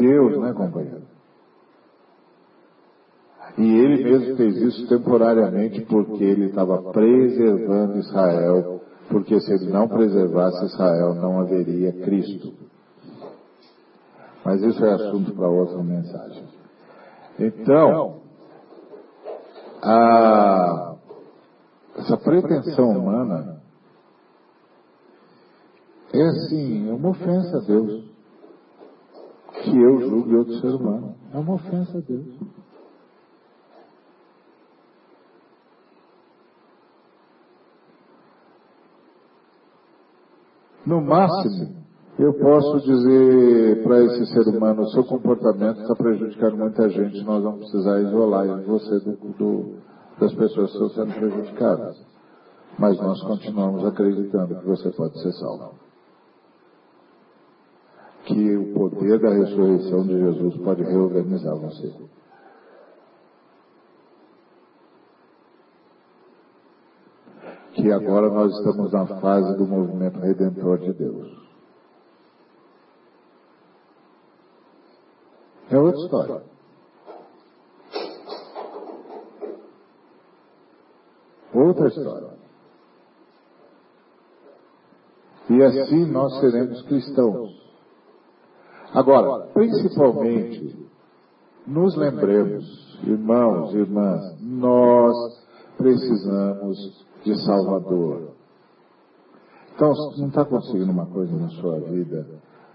Deus, 0.00 0.40
né, 0.40 0.52
companheiro? 0.52 1.02
E 3.58 3.62
ele 3.62 4.04
mesmo 4.04 4.36
fez 4.36 4.56
isso 4.56 4.88
temporariamente 4.88 5.82
porque 5.82 6.24
ele 6.24 6.46
estava 6.46 6.82
preservando 6.92 7.98
Israel, 7.98 8.80
porque 9.08 9.38
se 9.40 9.52
ele 9.52 9.70
não 9.70 9.88
preservasse 9.88 10.64
Israel, 10.66 11.14
não 11.14 11.40
haveria 11.40 11.92
Cristo. 11.92 12.54
Mas 14.44 14.62
isso 14.62 14.84
é 14.84 14.94
assunto 14.94 15.34
para 15.34 15.48
outra 15.48 15.82
mensagem. 15.82 16.44
Então, 17.38 18.20
a, 19.82 20.94
essa 21.96 22.16
pretensão 22.16 22.88
humana 22.90 23.60
é 26.12 26.22
assim, 26.22 26.88
é 26.88 26.92
uma 26.92 27.10
ofensa 27.10 27.58
a 27.58 27.60
Deus. 27.60 28.09
Que 29.62 29.76
eu 29.76 30.00
julgue 30.00 30.36
outro 30.36 30.54
ser 30.60 30.74
humano. 30.74 31.14
É 31.32 31.38
uma 31.38 31.54
ofensa 31.54 31.98
a 31.98 32.00
Deus. 32.00 32.26
No 40.86 41.00
máximo, 41.00 41.80
eu 42.18 42.34
posso 42.34 42.80
dizer 42.80 43.82
para 43.82 44.02
esse 44.02 44.26
ser 44.26 44.48
humano, 44.48 44.82
o 44.82 44.88
seu 44.88 45.04
comportamento 45.04 45.80
está 45.80 45.94
prejudicando 45.94 46.56
muita 46.56 46.88
gente, 46.88 47.22
nós 47.22 47.42
vamos 47.42 47.60
precisar 47.60 48.00
isolar 48.00 48.46
você 48.62 48.98
do, 49.00 49.16
do, 49.38 49.74
das 50.18 50.34
pessoas 50.34 50.70
que 50.70 50.82
estão 50.82 50.88
sendo 50.90 51.14
prejudicadas. 51.14 51.96
Mas 52.78 52.96
nós 52.98 53.22
continuamos 53.22 53.84
acreditando 53.84 54.56
que 54.56 54.66
você 54.66 54.90
pode 54.90 55.20
ser 55.22 55.32
salvo. 55.32 55.89
Que 58.30 58.56
o 58.56 58.72
poder 58.72 59.18
da 59.18 59.30
ressurreição 59.30 60.02
de 60.06 60.18
Jesus 60.18 60.56
pode 60.62 60.82
reorganizar 60.82 61.56
você. 61.56 61.92
que 67.80 67.90
agora 67.90 68.28
nós 68.30 68.52
estamos 68.56 68.92
na 68.92 69.06
fase 69.20 69.56
do 69.56 69.66
movimento 69.66 70.18
redentor 70.18 70.78
de 70.78 70.92
Deus. 70.92 71.50
É 75.70 75.78
outra 75.78 76.00
história. 76.00 76.42
Outra 81.54 81.88
história. 81.88 82.40
E 85.48 85.62
assim 85.62 86.06
nós 86.06 86.40
seremos 86.40 86.82
cristãos. 86.82 87.69
Agora, 88.92 89.46
principalmente, 89.54 90.76
nos 91.66 91.96
lembremos, 91.96 92.98
irmãos 93.04 93.72
e 93.72 93.78
irmãs, 93.78 94.36
nós 94.40 95.14
precisamos 95.76 97.06
de 97.24 97.44
Salvador. 97.44 98.32
Então, 99.74 99.94
se 99.94 100.20
não 100.20 100.28
está 100.28 100.44
conseguindo 100.44 100.90
uma 100.90 101.06
coisa 101.06 101.34
na 101.36 101.48
sua 101.50 101.78
vida, 101.80 102.26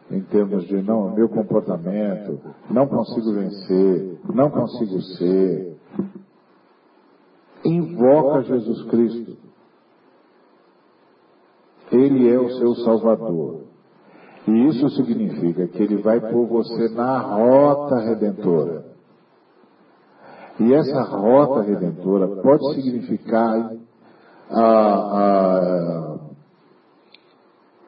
em 0.09 0.21
termos 0.21 0.65
de 0.65 0.81
não, 0.81 1.13
meu 1.13 1.27
comportamento, 1.27 2.39
não 2.69 2.87
consigo 2.87 3.33
vencer, 3.33 4.19
não 4.33 4.49
consigo 4.49 5.01
ser, 5.01 5.77
invoca 7.65 8.43
Jesus 8.43 8.83
Cristo. 8.89 9.37
Ele 11.91 12.29
é 12.29 12.39
o 12.39 12.49
seu 12.57 12.75
Salvador. 12.75 13.64
E 14.47 14.67
isso 14.67 14.89
significa 14.89 15.67
que 15.67 15.81
ele 15.81 16.01
vai 16.01 16.19
pôr 16.19 16.45
você 16.47 16.89
na 16.89 17.19
rota 17.19 17.99
redentora. 17.99 18.85
E 20.59 20.73
essa 20.73 21.01
rota 21.01 21.63
redentora 21.63 22.27
pode 22.41 22.75
significar 22.75 23.71
a, 24.49 26.17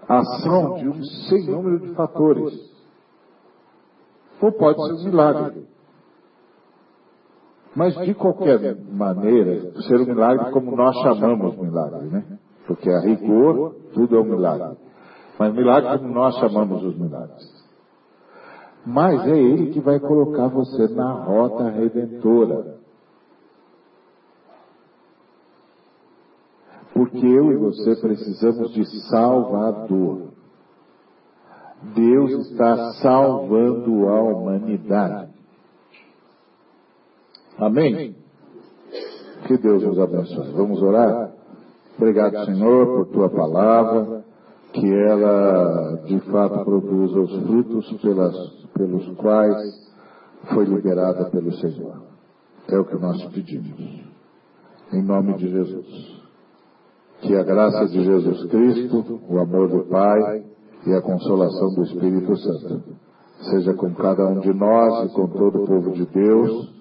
a 0.07 0.19
ação 0.19 0.73
de 0.75 0.89
um 0.89 1.03
sem 1.29 1.45
número 1.45 1.79
de 1.79 1.93
fatores. 1.93 2.53
Ou 4.41 4.51
pode 4.51 4.83
ser 4.85 4.93
um 4.93 5.03
milagre. 5.11 5.67
Mas 7.75 7.95
de 7.99 8.13
qualquer 8.15 8.75
maneira, 8.91 9.71
ser 9.83 10.01
um 10.01 10.05
milagre 10.05 10.51
como 10.51 10.75
nós 10.75 10.95
chamamos 11.03 11.55
milagre, 11.57 12.07
né? 12.07 12.39
Porque 12.65 12.89
a 12.89 12.99
rigor, 13.01 13.75
tudo 13.93 14.17
é 14.17 14.19
um 14.19 14.25
milagre. 14.25 14.86
Mas 15.39 15.53
milagre 15.53 15.97
como 15.99 16.13
nós 16.13 16.35
chamamos 16.37 16.83
os 16.83 16.97
milagres. 16.97 17.57
Mas 18.85 19.27
é 19.27 19.37
Ele 19.37 19.71
que 19.71 19.79
vai 19.79 19.99
colocar 19.99 20.47
você 20.47 20.87
na 20.87 21.11
rota 21.11 21.69
redentora. 21.69 22.77
Porque 26.93 27.25
eu 27.25 27.51
e 27.51 27.57
você 27.57 27.95
precisamos 27.97 28.73
de 28.73 28.85
Salvador. 29.09 30.29
Deus 31.93 32.47
está 32.47 32.93
salvando 32.93 34.07
a 34.09 34.21
humanidade. 34.21 35.31
Amém? 37.59 38.15
Que 39.47 39.57
Deus 39.57 39.83
nos 39.83 39.99
abençoe. 39.99 40.51
Vamos 40.53 40.81
orar? 40.81 41.33
Obrigado, 41.97 42.45
Senhor, 42.45 42.85
por 42.87 43.07
tua 43.07 43.29
palavra, 43.29 44.23
que 44.79 44.93
ela 44.93 46.01
de 46.05 46.19
fato 46.31 46.63
produza 46.63 47.19
os 47.19 47.43
frutos 47.43 48.01
pelas, 48.01 48.35
pelos 48.73 49.07
quais 49.15 49.91
foi 50.53 50.65
liberada 50.65 51.25
pelo 51.31 51.51
Senhor. 51.53 52.03
É 52.69 52.77
o 52.77 52.85
que 52.85 52.95
nós 52.97 53.23
pedimos. 53.25 54.05
Em 54.93 55.01
nome 55.01 55.33
de 55.35 55.49
Jesus. 55.49 56.21
Que 57.21 57.35
a 57.35 57.43
graça 57.43 57.87
de 57.87 58.03
Jesus 58.03 58.45
Cristo, 58.51 59.19
o 59.27 59.39
amor 59.39 59.67
do 59.69 59.85
Pai 59.85 60.43
e 60.85 60.93
a 60.93 61.01
consolação 61.01 61.73
do 61.73 61.83
Espírito 61.83 62.35
Santo 62.37 62.83
seja 63.49 63.73
com 63.73 63.93
cada 63.95 64.27
um 64.27 64.39
de 64.39 64.53
nós 64.53 65.09
e 65.09 65.13
com 65.13 65.27
todo 65.27 65.63
o 65.63 65.67
povo 65.67 65.91
de 65.91 66.05
Deus 66.05 66.77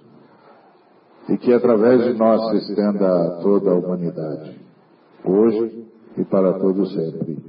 e 1.28 1.38
que 1.38 1.52
através 1.52 2.04
de 2.04 2.14
nós 2.14 2.50
se 2.50 2.70
estenda 2.70 3.06
a 3.06 3.42
toda 3.42 3.70
a 3.70 3.74
humanidade, 3.74 4.60
hoje 5.24 5.86
e 6.16 6.24
para 6.24 6.58
todo 6.58 6.86
sempre. 6.86 7.45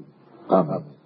Amém. 0.49 0.96